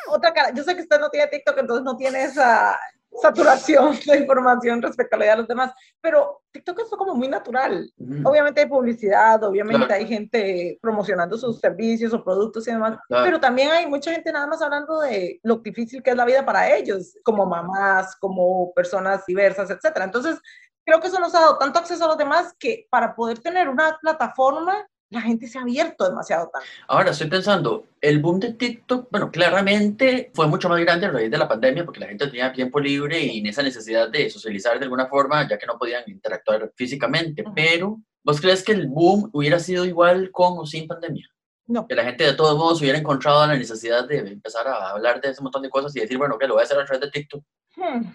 otra 0.08 0.32
cara. 0.32 0.54
Yo 0.54 0.64
sé 0.64 0.74
que 0.74 0.82
usted 0.82 0.98
no 1.00 1.10
tiene 1.10 1.26
TikTok, 1.26 1.58
entonces 1.58 1.84
no 1.84 1.98
tiene 1.98 2.24
esa 2.24 2.78
saturación 3.20 3.92
de 4.06 4.18
información 4.18 4.80
respecto 4.82 5.16
a 5.16 5.18
la 5.18 5.24
vida 5.24 5.32
de 5.32 5.38
los 5.38 5.48
demás, 5.48 5.72
pero 6.00 6.42
TikTok 6.52 6.80
es 6.80 6.90
como 6.90 7.14
muy 7.14 7.28
natural. 7.28 7.90
Obviamente 8.24 8.60
hay 8.62 8.66
publicidad, 8.68 9.42
obviamente 9.44 9.86
Claro. 9.86 10.00
hay 10.00 10.06
gente 10.06 10.78
promocionando 10.80 11.36
sus 11.38 11.60
servicios 11.60 12.12
o 12.12 12.22
productos 12.24 12.66
y 12.68 12.72
demás, 12.72 12.98
Claro. 13.08 13.24
pero 13.24 13.40
también 13.40 13.70
hay 13.70 13.86
mucha 13.86 14.12
gente 14.12 14.32
nada 14.32 14.46
más 14.46 14.60
hablando 14.62 15.00
de 15.00 15.38
lo 15.42 15.56
difícil 15.56 16.02
que 16.02 16.10
es 16.10 16.16
la 16.16 16.24
vida 16.24 16.44
para 16.44 16.74
ellos, 16.74 17.16
como 17.24 17.46
mamás, 17.46 18.16
como 18.16 18.72
personas 18.74 19.24
diversas, 19.26 19.70
etcétera. 19.70 20.04
Entonces, 20.04 20.40
creo 20.84 21.00
que 21.00 21.06
eso 21.08 21.20
nos 21.20 21.34
ha 21.34 21.40
dado 21.40 21.58
tanto 21.58 21.78
acceso 21.78 22.04
a 22.04 22.08
los 22.08 22.18
demás 22.18 22.52
que 22.58 22.86
para 22.90 23.14
poder 23.14 23.38
tener 23.38 23.68
una 23.68 23.96
plataforma, 24.00 24.88
la 25.10 25.20
gente 25.20 25.48
se 25.48 25.58
ha 25.58 25.62
abierto 25.62 26.08
demasiado 26.08 26.48
tanto. 26.52 26.68
Ahora 26.86 27.10
estoy 27.10 27.28
pensando, 27.28 27.86
el 28.00 28.20
boom 28.20 28.38
de 28.38 28.52
TikTok, 28.52 29.08
bueno, 29.10 29.30
claramente 29.30 30.30
fue 30.34 30.46
mucho 30.46 30.68
más 30.68 30.80
grande 30.80 31.06
a 31.06 31.10
raíz 31.10 31.30
de 31.30 31.36
la 31.38 31.48
pandemia 31.48 31.84
porque 31.84 32.00
la 32.00 32.06
gente 32.06 32.28
tenía 32.28 32.52
tiempo 32.52 32.78
libre 32.78 33.20
y 33.20 33.46
esa 33.48 33.62
necesidad 33.62 34.08
de 34.08 34.30
socializar 34.30 34.78
de 34.78 34.84
alguna 34.84 35.08
forma, 35.08 35.46
ya 35.48 35.58
que 35.58 35.66
no 35.66 35.76
podían 35.76 36.04
interactuar 36.06 36.72
físicamente. 36.76 37.42
Ujú. 37.42 37.52
Pero, 37.54 38.00
¿vos 38.22 38.40
crees 38.40 38.62
que 38.62 38.72
el 38.72 38.86
boom 38.86 39.28
hubiera 39.32 39.58
sido 39.58 39.84
igual 39.84 40.30
con 40.30 40.58
o 40.58 40.64
sin 40.64 40.86
pandemia? 40.86 41.28
No. 41.66 41.86
Que 41.88 41.96
la 41.96 42.04
gente 42.04 42.24
de 42.24 42.34
todos 42.34 42.56
modos 42.56 42.80
hubiera 42.80 42.98
encontrado 42.98 43.44
la 43.46 43.56
necesidad 43.56 44.06
de 44.06 44.18
empezar 44.18 44.66
a 44.68 44.90
hablar 44.90 45.20
de 45.20 45.30
ese 45.30 45.42
montón 45.42 45.62
de 45.62 45.70
cosas 45.70 45.94
y 45.96 46.00
decir, 46.00 46.18
bueno, 46.18 46.38
que 46.38 46.46
lo 46.46 46.54
voy 46.54 46.62
a 46.62 46.64
hacer 46.64 46.78
a 46.78 46.84
través 46.84 47.00
de 47.00 47.10
TikTok. 47.10 47.44
Hmm, 47.76 48.12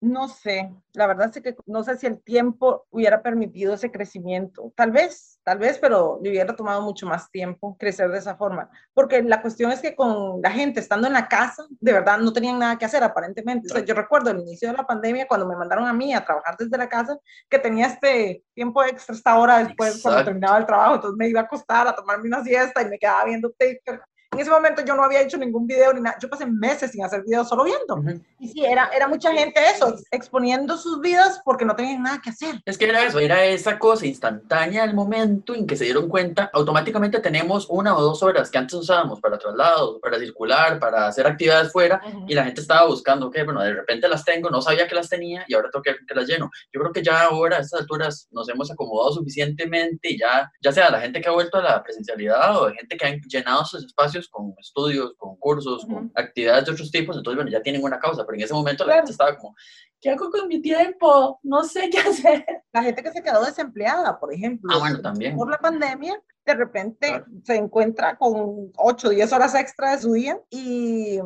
No 0.00 0.28
sé, 0.28 0.72
la 0.92 1.08
verdad 1.08 1.28
es 1.34 1.42
que 1.42 1.56
no 1.66 1.82
sé 1.82 1.96
si 1.98 2.06
el 2.06 2.22
tiempo 2.22 2.86
hubiera 2.90 3.20
permitido 3.20 3.74
ese 3.74 3.90
crecimiento. 3.90 4.72
Tal 4.76 4.92
vez, 4.92 5.40
tal 5.42 5.58
vez, 5.58 5.76
pero 5.78 6.20
le 6.22 6.30
hubiera 6.30 6.54
tomado 6.54 6.82
mucho 6.82 7.04
más 7.04 7.28
tiempo 7.32 7.76
crecer 7.76 8.08
de 8.08 8.18
esa 8.18 8.36
forma. 8.36 8.70
Porque 8.94 9.24
la 9.24 9.42
cuestión 9.42 9.72
es 9.72 9.80
que 9.80 9.96
con 9.96 10.40
la 10.40 10.52
gente 10.52 10.78
estando 10.78 11.08
en 11.08 11.14
la 11.14 11.26
casa, 11.26 11.66
de 11.80 11.92
verdad 11.92 12.18
no 12.18 12.32
tenían 12.32 12.60
nada 12.60 12.78
que 12.78 12.84
hacer 12.84 13.02
aparentemente. 13.02 13.66
O 13.68 13.74
sea, 13.74 13.84
yo 13.84 13.92
recuerdo 13.94 14.30
el 14.30 14.38
inicio 14.38 14.70
de 14.70 14.76
la 14.76 14.86
pandemia 14.86 15.26
cuando 15.26 15.48
me 15.48 15.56
mandaron 15.56 15.88
a 15.88 15.92
mí 15.92 16.14
a 16.14 16.24
trabajar 16.24 16.56
desde 16.56 16.78
la 16.78 16.88
casa, 16.88 17.18
que 17.48 17.58
tenía 17.58 17.86
este 17.86 18.44
tiempo 18.54 18.84
extra, 18.84 19.16
esta 19.16 19.36
hora 19.36 19.58
después 19.58 20.00
cuando 20.00 20.20
Exacto. 20.20 20.24
terminaba 20.26 20.58
el 20.58 20.66
trabajo, 20.66 20.94
entonces 20.94 21.18
me 21.18 21.28
iba 21.28 21.40
a 21.40 21.44
acostar 21.44 21.88
a 21.88 21.96
tomarme 21.96 22.28
una 22.28 22.44
siesta 22.44 22.82
y 22.82 22.88
me 22.88 23.00
quedaba 23.00 23.24
viendo 23.24 23.50
TikTok. 23.50 24.00
En 24.38 24.42
ese 24.42 24.52
momento 24.52 24.84
yo 24.84 24.94
no 24.94 25.02
había 25.02 25.20
hecho 25.22 25.36
ningún 25.36 25.66
video 25.66 25.92
ni 25.92 26.00
nada. 26.00 26.16
Yo 26.22 26.28
pasé 26.28 26.46
meses 26.46 26.92
sin 26.92 27.04
hacer 27.04 27.24
videos, 27.24 27.48
solo 27.48 27.64
viendo. 27.64 27.96
Ujú. 27.96 28.20
Y 28.38 28.46
sí, 28.46 28.64
era, 28.64 28.88
era 28.94 29.08
mucha 29.08 29.32
gente 29.32 29.60
eso, 29.74 29.88
ex- 29.88 30.04
exponiendo 30.12 30.76
sus 30.76 31.00
vidas 31.00 31.40
porque 31.44 31.64
no 31.64 31.74
tenían 31.74 32.04
nada 32.04 32.20
que 32.22 32.30
hacer. 32.30 32.54
Es 32.64 32.78
que 32.78 32.84
era 32.88 33.02
eso, 33.02 33.18
era 33.18 33.44
esa 33.44 33.80
cosa 33.80 34.06
instantánea 34.06 34.82
del 34.86 34.94
momento 34.94 35.56
en 35.56 35.66
que 35.66 35.74
se 35.74 35.82
dieron 35.86 36.08
cuenta, 36.08 36.50
automáticamente 36.52 37.18
tenemos 37.18 37.66
una 37.68 37.96
o 37.96 38.00
dos 38.00 38.22
horas 38.22 38.48
que 38.48 38.58
antes 38.58 38.74
usábamos 38.74 39.20
para 39.20 39.38
traslados, 39.38 39.98
para 40.00 40.20
circular, 40.20 40.78
para 40.78 41.08
hacer 41.08 41.26
actividades 41.26 41.72
fuera, 41.72 42.00
y 42.28 42.34
la 42.34 42.44
gente 42.44 42.60
estaba 42.60 42.86
buscando, 42.86 43.32
que 43.32 43.42
bueno, 43.42 43.60
de 43.60 43.74
repente 43.74 44.06
las 44.06 44.24
tengo, 44.24 44.50
no 44.50 44.62
sabía 44.62 44.86
que 44.86 44.94
las 44.94 45.08
tenía 45.08 45.44
y 45.48 45.54
ahora 45.54 45.68
tengo 45.72 45.82
que, 45.82 45.96
que 46.06 46.14
las 46.14 46.28
lleno. 46.28 46.48
Yo 46.72 46.80
creo 46.80 46.92
que 46.92 47.02
ya 47.02 47.22
ahora 47.22 47.56
a 47.56 47.60
estas 47.60 47.80
alturas 47.80 48.28
nos 48.30 48.48
hemos 48.48 48.70
acomodado 48.70 49.14
suficientemente 49.14 50.10
y 50.12 50.18
ya, 50.20 50.48
ya 50.62 50.70
sea 50.70 50.90
la 50.90 51.00
gente 51.00 51.20
que 51.20 51.28
ha 51.28 51.32
vuelto 51.32 51.58
a 51.58 51.62
la 51.62 51.82
presencialidad 51.82 52.56
o 52.62 52.66
de 52.66 52.74
gente 52.74 52.96
que 52.96 53.04
han 53.04 53.20
llenado 53.22 53.64
sus 53.64 53.84
espacios 53.84 54.27
con 54.30 54.54
estudios, 54.58 55.14
con 55.16 55.36
cursos, 55.36 55.84
con 55.84 56.06
Ujú. 56.06 56.10
actividades 56.14 56.66
de 56.66 56.72
otros 56.72 56.90
tipos, 56.90 57.16
entonces 57.16 57.36
bueno, 57.36 57.50
ya 57.50 57.62
tienen 57.62 57.82
una 57.82 57.98
causa, 57.98 58.24
pero 58.24 58.36
en 58.36 58.44
ese 58.44 58.54
momento 58.54 58.84
la 58.84 58.94
gente 58.96 59.12
estaba 59.12 59.36
como, 59.36 59.54
¿qué 60.00 60.10
hago 60.10 60.30
con 60.30 60.48
mi 60.48 60.60
tiempo? 60.60 61.38
No 61.42 61.64
sé 61.64 61.90
qué 61.90 61.98
hacer. 62.42 62.44
La 62.72 62.82
gente 62.82 63.02
que 63.02 63.12
se 63.12 63.22
quedó 63.22 63.44
desempleada, 63.44 64.18
por 64.18 64.32
ejemplo, 64.32 64.70
Ah, 64.74 64.78
bueno, 64.78 65.00
también. 65.00 65.36
por 65.36 65.50
la 65.50 65.58
pandemia, 65.58 66.20
de 66.46 66.54
repente 66.54 67.08
Claro. 67.08 67.26
se 67.44 67.56
encuentra 67.56 68.16
con 68.16 68.72
8 68.76 69.08
o 69.08 69.10
10 69.10 69.32
horas 69.32 69.54
extra 69.54 69.92
de 69.92 69.98
su 70.02 70.12
día 70.12 70.40
y 70.50 71.18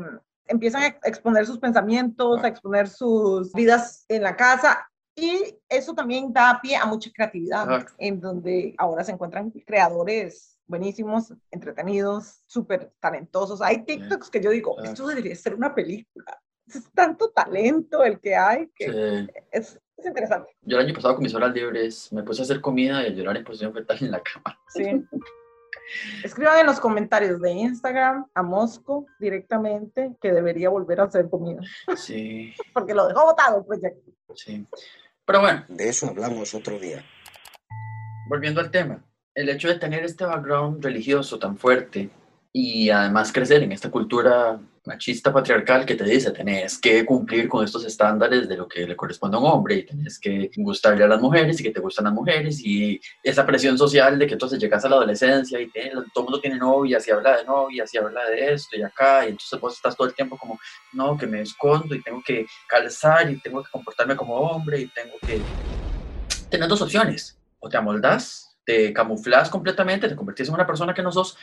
empiezan 0.47 0.83
a 0.83 0.87
ex- 0.89 0.99
exponer 1.07 1.47
sus 1.47 1.59
pensamientos, 1.59 2.35
Claro. 2.35 2.47
a 2.47 2.49
exponer 2.49 2.89
sus 2.89 3.53
vidas 3.53 4.05
en 4.09 4.23
la 4.23 4.37
casa. 4.37 4.89
Y 5.15 5.59
eso 5.69 5.95
también 5.95 6.33
da 6.33 6.59
pie 6.63 6.75
a 6.77 6.87
mucha 6.87 7.11
creatividad, 7.15 7.67
Claro. 7.67 7.87
en 7.99 8.19
donde 8.21 8.75
ahora 8.79 9.05
se 9.05 9.13
encuentran 9.13 9.51
creadores 9.67 10.52
buenísimos, 10.67 11.33
entretenidos, 11.51 12.43
súper 12.47 12.93
talentosos. 13.01 13.61
Hay 13.63 13.85
TikToks 13.85 14.31
que 14.31 14.41
yo 14.41 14.51
digo, 14.51 14.75
Claro. 14.77 14.91
esto 14.91 15.07
debería 15.07 15.35
ser 15.35 15.55
una 15.55 15.75
película. 15.75 16.41
Es 16.67 16.91
tanto 16.93 17.31
talento 17.31 18.05
el 18.05 18.21
que 18.21 18.37
hay 18.37 18.69
que 18.75 18.87
Sí. 18.87 19.33
es, 19.51 19.81
es 19.97 20.07
interesante. 20.07 20.57
Yo 20.63 20.79
el 20.79 20.87
año 20.87 20.95
pasado 20.95 21.15
con 21.15 21.25
mis 21.25 21.35
horas 21.35 21.53
libres 21.55 22.13
me 22.13 22.23
puse 22.23 22.43
a 22.43 22.45
hacer 22.45 22.61
comida 22.61 23.03
y 23.03 23.07
a 23.07 23.11
llorar 23.11 23.37
en 23.37 23.45
posición 23.45 23.73
fetal 23.75 23.99
en 24.01 24.11
la 24.13 24.23
cama. 24.23 24.59
Sí. 24.69 24.85
Escriban 26.25 26.59
en 26.61 26.67
los 26.67 26.81
comentarios 26.81 27.41
de 27.41 27.51
Instagram 27.51 28.27
a 28.35 28.43
Mosco 28.43 29.05
directamente 29.19 30.17
que 30.23 30.33
debería 30.33 30.71
volver 30.71 31.01
a 31.01 31.05
hacer 31.05 31.29
comida, 31.29 31.61
Sí, 31.97 32.55
porque 32.75 32.95
lo 32.95 33.09
dejó 33.09 33.25
botado 33.25 33.59
el 33.59 33.65
proyecto. 33.67 34.13
sí. 34.35 34.67
Pero 35.25 35.41
bueno, 35.41 35.65
De 35.69 35.89
eso 35.89 36.07
hablamos 36.09 36.55
otro 36.55 36.79
día. 36.79 37.05
volviendo 38.29 38.61
al 38.61 38.71
tema, 38.71 39.05
el 39.35 39.49
hecho 39.49 39.69
de 39.69 39.77
tener 39.79 40.05
este 40.05 40.25
background 40.25 40.85
religioso 40.85 41.39
tan 41.39 41.57
fuerte 41.57 42.11
y 42.53 42.91
además 42.91 43.33
crecer 43.33 43.63
en 43.63 43.73
esta 43.73 43.91
cultura 43.91 44.61
machista 44.85 45.33
patriarcal 45.33 45.87
que 45.87 45.95
te 45.95 46.05
dice 46.05 46.33
tenés 46.33 46.77
que 46.77 47.05
cumplir 47.07 47.49
con 47.49 47.65
estos 47.65 47.85
estándares 47.87 48.49
de 48.49 48.57
lo 48.57 48.67
que 48.69 48.87
le 48.87 48.97
corresponde 48.97 49.37
a 49.37 49.41
un 49.41 49.47
hombre 49.47 49.77
y 49.77 49.83
tenés 49.87 50.19
que 50.19 50.51
gustarle 50.57 51.05
a 51.05 51.09
las 51.09 51.21
mujeres 51.21 51.59
y 51.61 51.63
que 51.63 51.71
te 51.71 51.81
gustan 51.81 52.05
las 52.07 52.13
mujeres 52.13 52.61
y 52.61 53.01
esa 53.23 53.47
presión 53.47 53.79
social 53.79 54.19
de 54.19 54.27
que 54.27 54.33
entonces 54.35 54.59
llegas 54.59 54.85
a 54.85 54.89
la 54.91 54.97
adolescencia 54.97 55.59
y 55.61 55.71
te- 55.71 55.91
todo 56.13 56.25
el 56.25 56.25
mundo 56.25 56.41
tiene 56.41 56.59
novias 56.59 57.07
y 57.09 57.13
habla 57.13 57.39
de 57.39 57.45
novias 57.45 57.95
y 57.95 57.99
habla 57.99 58.25
de 58.29 58.53
esto 58.53 58.77
y 58.77 58.83
acá 58.83 59.25
y 59.25 59.31
entonces 59.31 59.59
vos 59.61 59.75
estás 59.75 59.97
todo 59.97 60.09
el 60.09 60.15
tiempo 60.15 60.37
como 60.37 60.59
no, 60.93 61.17
que 61.17 61.27
me 61.27 61.41
escondo 61.41 61.95
y 61.95 62.03
tengo 62.03 62.21
que 62.27 62.45
calzar 62.69 63.31
y 63.31 63.41
tengo 63.41 63.63
que 63.63 63.71
comportarme 63.71 64.17
como 64.17 64.35
hombre 64.35 64.81
y 64.81 64.87
tengo 64.89 65.15
que 65.27 65.41
tener 66.51 66.69
dos 66.69 66.83
opciones 66.83 67.39
o 67.61 67.69
te 67.69 67.77
amoldás, 67.77 68.52
te 68.65 68.93
camuflas 68.93 69.51
completamente, 69.51 70.09
te 70.09 70.17
convertís 70.17 70.49
en 70.49 70.55
una 70.55 70.67
persona 70.67 70.95
que 70.95 71.03
no 71.03 71.13
sos, 71.13 71.37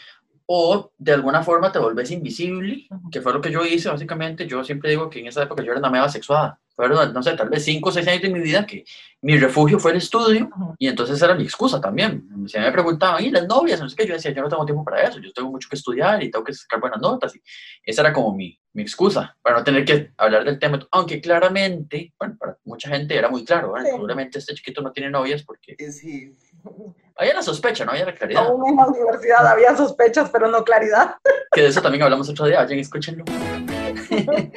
o 0.51 0.91
de 0.97 1.13
alguna 1.13 1.43
forma 1.43 1.71
te 1.71 1.77
volvés 1.77 2.09
invisible, 2.09 2.87
que 3.11 3.21
fue 3.21 3.33
lo 3.33 3.39
que 3.39 3.51
yo 3.51 3.63
hice 3.63 3.87
básicamente. 3.87 4.47
Yo 4.47 4.63
siempre 4.63 4.89
digo 4.89 5.07
que 5.07 5.19
en 5.19 5.27
esa 5.27 5.43
época 5.43 5.61
yo 5.61 5.71
era 5.71 5.79
una 5.79 5.91
meva 5.91 6.09
sexuada. 6.09 6.59
Fueron, 6.75 7.13
no 7.13 7.21
sé, 7.21 7.33
tal 7.33 7.49
vez 7.49 7.63
5 7.65 7.87
o 7.87 7.91
6 7.91 8.07
años 8.07 8.21
de 8.23 8.29
mi 8.29 8.39
vida 8.39 8.65
que 8.65 8.83
mi 9.21 9.37
refugio 9.37 9.77
fue 9.77 9.91
el 9.91 9.97
estudio 9.97 10.49
y 10.79 10.87
entonces 10.87 11.21
era 11.21 11.35
mi 11.35 11.43
excusa 11.43 11.79
también. 11.79 12.27
Si 12.47 12.57
me 12.57 12.71
preguntaban, 12.71 13.23
¿y 13.23 13.29
las 13.29 13.45
novias? 13.45 13.79
No 13.79 13.87
sé 13.87 13.95
qué, 13.95 14.07
yo 14.07 14.15
decía, 14.15 14.31
yo 14.31 14.41
no 14.41 14.49
tengo 14.49 14.65
tiempo 14.65 14.83
para 14.83 15.03
eso, 15.03 15.19
yo 15.19 15.31
tengo 15.33 15.51
mucho 15.51 15.69
que 15.69 15.75
estudiar 15.75 16.23
y 16.23 16.31
tengo 16.31 16.43
que 16.43 16.53
sacar 16.53 16.79
buenas 16.79 16.99
notas. 16.99 17.35
Y 17.35 17.41
esa 17.83 18.01
era 18.01 18.11
como 18.11 18.33
mi, 18.33 18.57
mi 18.73 18.81
excusa 18.81 19.37
para 19.41 19.57
no 19.57 19.63
tener 19.63 19.85
que 19.85 20.13
hablar 20.17 20.45
del 20.45 20.57
tema. 20.57 20.79
Aunque 20.91 21.21
claramente, 21.21 22.13
bueno, 22.17 22.37
para 22.39 22.57
mucha 22.63 22.89
gente 22.89 23.15
era 23.15 23.29
muy 23.29 23.45
claro, 23.45 23.73
¿verdad? 23.73 23.91
Seguramente 23.91 24.39
este 24.39 24.55
chiquito 24.55 24.81
no 24.81 24.91
tiene 24.91 25.11
novias 25.11 25.43
porque 25.43 25.75
Es 25.77 26.03
he. 26.03 26.33
Había 27.15 27.33
la 27.33 27.41
sospecha, 27.41 27.85
no 27.85 27.91
había 27.91 28.05
la 28.05 28.15
claridad. 28.15 28.45
Aún 28.45 28.67
en 28.67 28.75
la 28.75 28.87
universidad 28.87 29.45
había 29.45 29.75
sospechas, 29.75 30.29
pero 30.29 30.47
no 30.47 30.63
claridad. 30.63 31.15
Que 31.51 31.63
de 31.63 31.67
eso 31.67 31.81
también 31.81 32.03
hablamos 32.03 32.29
otro 32.29 32.45
día, 32.45 32.59
vayan, 32.59 32.79
escúchenlo. 32.79 33.25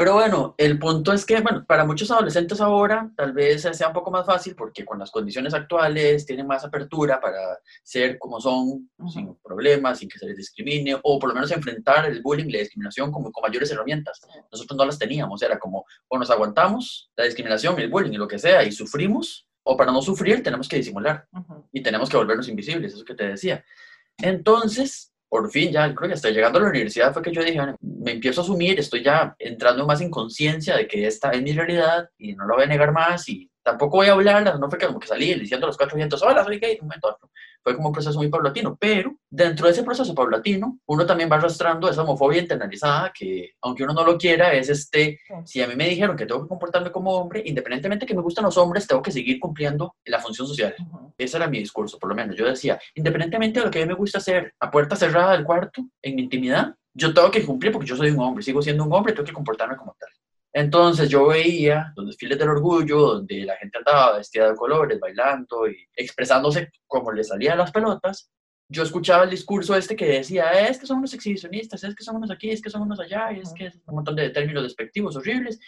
Pero 0.00 0.14
bueno, 0.14 0.54
el 0.56 0.78
punto 0.78 1.12
es 1.12 1.26
que, 1.26 1.42
bueno, 1.42 1.62
para 1.66 1.84
muchos 1.84 2.10
adolescentes 2.10 2.58
ahora 2.62 3.10
tal 3.14 3.34
vez 3.34 3.68
sea 3.72 3.88
un 3.88 3.92
poco 3.92 4.10
más 4.10 4.24
fácil 4.24 4.54
porque 4.56 4.82
con 4.82 4.98
las 4.98 5.10
condiciones 5.10 5.52
actuales 5.52 6.24
tienen 6.24 6.46
más 6.46 6.64
apertura 6.64 7.20
para 7.20 7.58
ser 7.82 8.18
como 8.18 8.40
son, 8.40 8.90
sin 9.12 9.34
problemas, 9.44 9.98
sin 9.98 10.08
que 10.08 10.18
se 10.18 10.24
les 10.24 10.38
discrimine, 10.38 10.98
o 11.02 11.18
por 11.18 11.28
lo 11.28 11.34
menos 11.34 11.50
enfrentar 11.50 12.06
el 12.06 12.22
bullying 12.22 12.46
y 12.46 12.52
la 12.52 12.60
discriminación 12.60 13.12
como, 13.12 13.30
con 13.30 13.42
mayores 13.42 13.70
herramientas. 13.72 14.22
Nosotros 14.50 14.74
no 14.78 14.86
las 14.86 14.98
teníamos, 14.98 15.42
era 15.42 15.58
como, 15.58 15.84
o 16.08 16.18
nos 16.18 16.30
aguantamos 16.30 17.10
la 17.14 17.24
discriminación, 17.24 17.78
el 17.78 17.90
bullying 17.90 18.12
y 18.12 18.16
lo 18.16 18.26
que 18.26 18.38
sea, 18.38 18.64
y 18.64 18.72
sufrimos, 18.72 19.49
o 19.62 19.76
para 19.76 19.92
no 19.92 20.02
sufrir 20.02 20.42
tenemos 20.42 20.68
que 20.68 20.76
disimular 20.76 21.26
y 21.72 21.82
tenemos 21.82 22.08
que 22.08 22.16
volvernos 22.16 22.48
invisibles, 22.48 22.94
eso 22.94 23.04
que 23.04 23.14
te 23.14 23.28
decía. 23.28 23.64
Entonces, 24.18 25.12
por 25.28 25.50
fin, 25.50 25.70
ya 25.70 25.94
creo 25.94 26.08
que 26.08 26.14
hasta 26.14 26.30
llegando 26.30 26.58
a 26.58 26.62
la 26.62 26.68
universidad 26.68 27.12
fue 27.12 27.22
que 27.22 27.32
yo 27.32 27.42
dije, 27.42 27.58
bueno, 27.58 27.76
me 27.80 28.12
empiezo 28.12 28.40
a 28.40 28.44
asumir, 28.44 28.78
estoy 28.78 29.02
ya 29.02 29.34
entrando 29.38 29.86
más 29.86 30.00
en 30.00 30.10
conciencia 30.10 30.76
de 30.76 30.88
que 30.88 31.06
esta 31.06 31.30
es 31.30 31.42
mi 31.42 31.52
realidad 31.52 32.08
y 32.18 32.34
no 32.34 32.46
la 32.46 32.54
voy 32.54 32.64
a 32.64 32.68
negar 32.68 32.92
más 32.92 33.28
y 33.28 33.49
tampoco 33.62 33.98
voy 33.98 34.08
a 34.08 34.12
hablar, 34.12 34.58
no 34.58 34.68
fue 34.70 34.78
que 34.78 34.86
como 34.86 34.98
que 34.98 35.06
salí 35.06 35.34
diciendo 35.34 35.66
a 35.66 35.68
los 35.68 35.76
cuatro 35.76 35.96
vientos, 35.96 36.22
hola, 36.22 36.44
soy 36.44 36.58
gay, 36.58 36.74
de 36.74 36.80
un 36.80 36.88
momento 36.88 37.08
a 37.08 37.12
otro. 37.12 37.30
fue 37.62 37.76
como 37.76 37.88
un 37.88 37.92
proceso 37.92 38.18
muy 38.18 38.28
paulatino, 38.28 38.76
pero 38.80 39.14
dentro 39.28 39.66
de 39.66 39.72
ese 39.72 39.82
proceso 39.82 40.14
paulatino, 40.14 40.78
uno 40.86 41.06
también 41.06 41.30
va 41.30 41.36
arrastrando 41.36 41.88
esa 41.88 42.02
homofobia 42.02 42.40
internalizada 42.40 43.12
que, 43.14 43.52
aunque 43.62 43.84
uno 43.84 43.92
no 43.92 44.04
lo 44.04 44.16
quiera, 44.16 44.52
es 44.54 44.70
este, 44.70 45.20
si 45.44 45.62
a 45.62 45.66
mí 45.66 45.76
me 45.76 45.88
dijeron 45.88 46.16
que 46.16 46.26
tengo 46.26 46.42
que 46.42 46.48
comportarme 46.48 46.90
como 46.90 47.12
hombre, 47.12 47.42
independientemente 47.44 48.06
que 48.06 48.14
me 48.14 48.22
gustan 48.22 48.44
los 48.44 48.56
hombres, 48.56 48.86
tengo 48.86 49.02
que 49.02 49.12
seguir 49.12 49.38
cumpliendo 49.38 49.94
la 50.04 50.20
función 50.20 50.46
social. 50.46 50.74
Ujú. 50.78 51.14
Ese 51.18 51.36
era 51.36 51.46
mi 51.46 51.58
discurso, 51.58 51.98
por 51.98 52.08
lo 52.08 52.14
menos. 52.14 52.36
Yo 52.36 52.46
decía, 52.46 52.80
independientemente 52.94 53.60
de 53.60 53.66
lo 53.66 53.70
que 53.70 53.80
a 53.80 53.82
mí 53.82 53.88
me 53.88 53.94
gusta 53.94 54.18
hacer 54.18 54.54
a 54.58 54.70
puerta 54.70 54.96
cerrada 54.96 55.32
del 55.32 55.44
cuarto, 55.44 55.82
en 56.02 56.16
mi 56.16 56.22
intimidad, 56.22 56.74
yo 56.94 57.14
tengo 57.14 57.30
que 57.30 57.44
cumplir 57.44 57.72
porque 57.72 57.86
yo 57.86 57.96
soy 57.96 58.10
un 58.10 58.20
hombre, 58.20 58.42
sigo 58.42 58.62
siendo 58.62 58.84
un 58.84 58.92
hombre, 58.92 59.12
tengo 59.12 59.26
que 59.26 59.32
comportarme 59.32 59.76
como 59.76 59.94
tal. 59.98 60.08
Entonces 60.52 61.08
yo 61.08 61.28
veía 61.28 61.92
los 61.96 62.06
desfiles 62.06 62.38
del 62.38 62.48
orgullo, 62.48 63.00
donde 63.00 63.44
la 63.44 63.56
gente 63.56 63.78
andaba 63.78 64.18
vestida 64.18 64.50
de 64.50 64.56
colores, 64.56 64.98
bailando 64.98 65.68
y 65.68 65.76
expresándose 65.94 66.70
como 66.86 67.12
le 67.12 67.22
salía 67.22 67.52
a 67.52 67.56
las 67.56 67.70
pelotas. 67.70 68.30
Yo 68.68 68.82
escuchaba 68.82 69.24
el 69.24 69.30
discurso 69.30 69.74
este 69.76 69.96
que 69.96 70.06
decía, 70.06 70.50
es 70.68 70.78
que 70.78 70.86
son 70.86 70.98
unos 70.98 71.14
exhibicionistas, 71.14 71.82
es 71.82 71.94
que 71.94 72.04
son 72.04 72.16
unos 72.16 72.30
aquí, 72.30 72.50
es 72.50 72.62
que 72.62 72.70
son 72.70 72.82
unos 72.82 73.00
allá, 73.00 73.32
y 73.32 73.40
es 73.40 73.52
que 73.52 73.66
es 73.66 73.74
un 73.86 73.96
montón 73.96 74.16
de 74.16 74.30
términos 74.30 74.62
despectivos 74.62 75.16
horribles. 75.16 75.58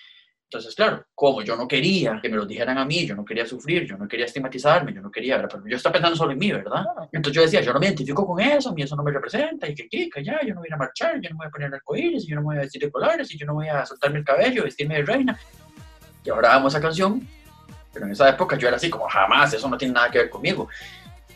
Entonces, 0.52 0.74
claro, 0.74 1.06
como 1.14 1.40
yo 1.40 1.56
no 1.56 1.66
quería 1.66 2.20
que 2.20 2.28
me 2.28 2.36
lo 2.36 2.44
dijeran 2.44 2.76
a 2.76 2.84
mí, 2.84 3.06
yo 3.06 3.16
no 3.16 3.24
quería 3.24 3.46
sufrir, 3.46 3.86
yo 3.86 3.96
no 3.96 4.06
quería 4.06 4.26
estigmatizarme, 4.26 4.92
yo 4.92 5.00
no 5.00 5.10
quería, 5.10 5.40
pero 5.48 5.66
yo 5.66 5.78
estaba 5.78 5.94
pensando 5.94 6.14
solo 6.14 6.32
en 6.32 6.38
mí, 6.38 6.52
¿verdad? 6.52 6.84
Entonces 7.10 7.36
yo 7.36 7.40
decía, 7.40 7.62
yo 7.62 7.72
no 7.72 7.80
me 7.80 7.86
identifico 7.86 8.26
con 8.26 8.38
eso, 8.38 8.68
a 8.68 8.74
mí 8.74 8.82
eso 8.82 8.94
no 8.94 9.02
me 9.02 9.12
representa, 9.12 9.66
y 9.66 9.74
que 9.74 9.88
que 9.88 10.10
allá, 10.14 10.40
yo 10.46 10.52
no 10.52 10.60
voy 10.60 10.68
a 10.70 10.76
marchar, 10.76 11.18
yo 11.22 11.30
no 11.30 11.38
voy 11.38 11.46
a 11.46 11.50
poner 11.50 11.72
arcoíris, 11.72 12.26
yo 12.26 12.34
no 12.34 12.42
me 12.42 12.48
voy 12.48 12.56
a 12.56 12.60
vestir 12.60 12.82
de 12.82 12.90
colores, 12.90 13.34
y 13.34 13.38
yo 13.38 13.46
no 13.46 13.54
voy 13.54 13.68
a 13.68 13.86
soltarme 13.86 14.18
el 14.18 14.26
cabello, 14.26 14.64
vestirme 14.64 14.96
de 14.96 15.04
reina. 15.04 15.40
Y 16.22 16.28
ahora 16.28 16.52
amo 16.52 16.68
esa 16.68 16.82
canción, 16.82 17.26
pero 17.90 18.04
en 18.04 18.12
esa 18.12 18.28
época 18.28 18.58
yo 18.58 18.68
era 18.68 18.76
así 18.76 18.90
como, 18.90 19.08
jamás, 19.08 19.54
eso 19.54 19.70
no 19.70 19.78
tiene 19.78 19.94
nada 19.94 20.10
que 20.10 20.18
ver 20.18 20.28
conmigo. 20.28 20.68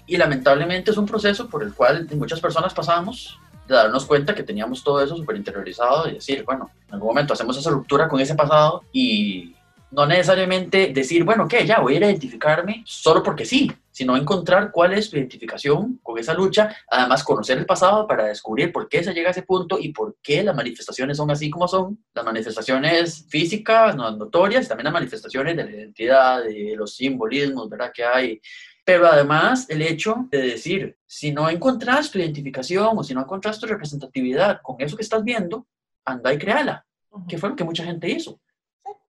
Y 0.06 0.18
lamentablemente 0.18 0.90
es 0.90 0.98
un 0.98 1.06
proceso 1.06 1.48
por 1.48 1.62
el 1.62 1.72
cual 1.72 2.06
muchas 2.16 2.38
personas 2.38 2.74
pasamos 2.74 3.40
de 3.66 3.74
darnos 3.74 4.04
cuenta 4.06 4.34
que 4.34 4.42
teníamos 4.42 4.82
todo 4.84 5.02
eso 5.02 5.16
súper 5.16 5.36
interiorizado 5.36 6.08
y 6.08 6.14
decir, 6.14 6.44
bueno, 6.44 6.70
en 6.88 6.94
algún 6.94 7.08
momento 7.08 7.32
hacemos 7.32 7.56
esa 7.56 7.70
ruptura 7.70 8.08
con 8.08 8.20
ese 8.20 8.34
pasado 8.34 8.82
y 8.92 9.54
no 9.90 10.04
necesariamente 10.04 10.88
decir, 10.92 11.24
bueno, 11.24 11.46
¿qué? 11.48 11.64
Ya 11.64 11.80
voy 11.80 11.94
a 11.94 11.98
identificarme 11.98 12.82
solo 12.84 13.22
porque 13.22 13.44
sí, 13.44 13.72
sino 13.90 14.16
encontrar 14.16 14.70
cuál 14.70 14.92
es 14.92 15.08
tu 15.08 15.16
identificación 15.16 16.00
con 16.02 16.18
esa 16.18 16.34
lucha, 16.34 16.76
además 16.88 17.24
conocer 17.24 17.56
el 17.56 17.64
pasado 17.66 18.06
para 18.06 18.24
descubrir 18.26 18.72
por 18.72 18.88
qué 18.88 19.02
se 19.02 19.14
llega 19.14 19.28
a 19.28 19.30
ese 19.30 19.42
punto 19.42 19.78
y 19.80 19.92
por 19.92 20.16
qué 20.22 20.42
las 20.42 20.54
manifestaciones 20.54 21.16
son 21.16 21.30
así 21.30 21.48
como 21.48 21.66
son, 21.66 21.98
las 22.12 22.24
manifestaciones 22.24 23.26
físicas, 23.28 23.96
no- 23.96 24.10
notorias, 24.10 24.66
y 24.66 24.68
también 24.68 24.84
las 24.84 24.92
manifestaciones 24.92 25.56
de 25.56 25.64
la 25.64 25.70
identidad, 25.70 26.42
de 26.42 26.74
los 26.76 26.94
simbolismos, 26.94 27.68
¿verdad? 27.70 27.92
Que 27.94 28.04
hay. 28.04 28.40
Pero 28.86 29.08
además 29.08 29.68
el 29.68 29.82
hecho 29.82 30.28
de 30.30 30.42
decir, 30.42 30.96
si 31.06 31.32
no 31.32 31.50
encontrás 31.50 32.08
tu 32.08 32.20
identificación 32.20 32.96
o 32.96 33.02
si 33.02 33.14
no 33.14 33.20
encontrás 33.20 33.58
tu 33.58 33.66
representatividad 33.66 34.60
con 34.62 34.76
eso 34.78 34.96
que 34.96 35.02
estás 35.02 35.24
viendo, 35.24 35.66
anda 36.04 36.32
y 36.32 36.38
créala, 36.38 36.86
que 37.28 37.36
fue 37.36 37.48
lo 37.48 37.56
que 37.56 37.64
mucha 37.64 37.84
gente 37.84 38.08
hizo. 38.08 38.40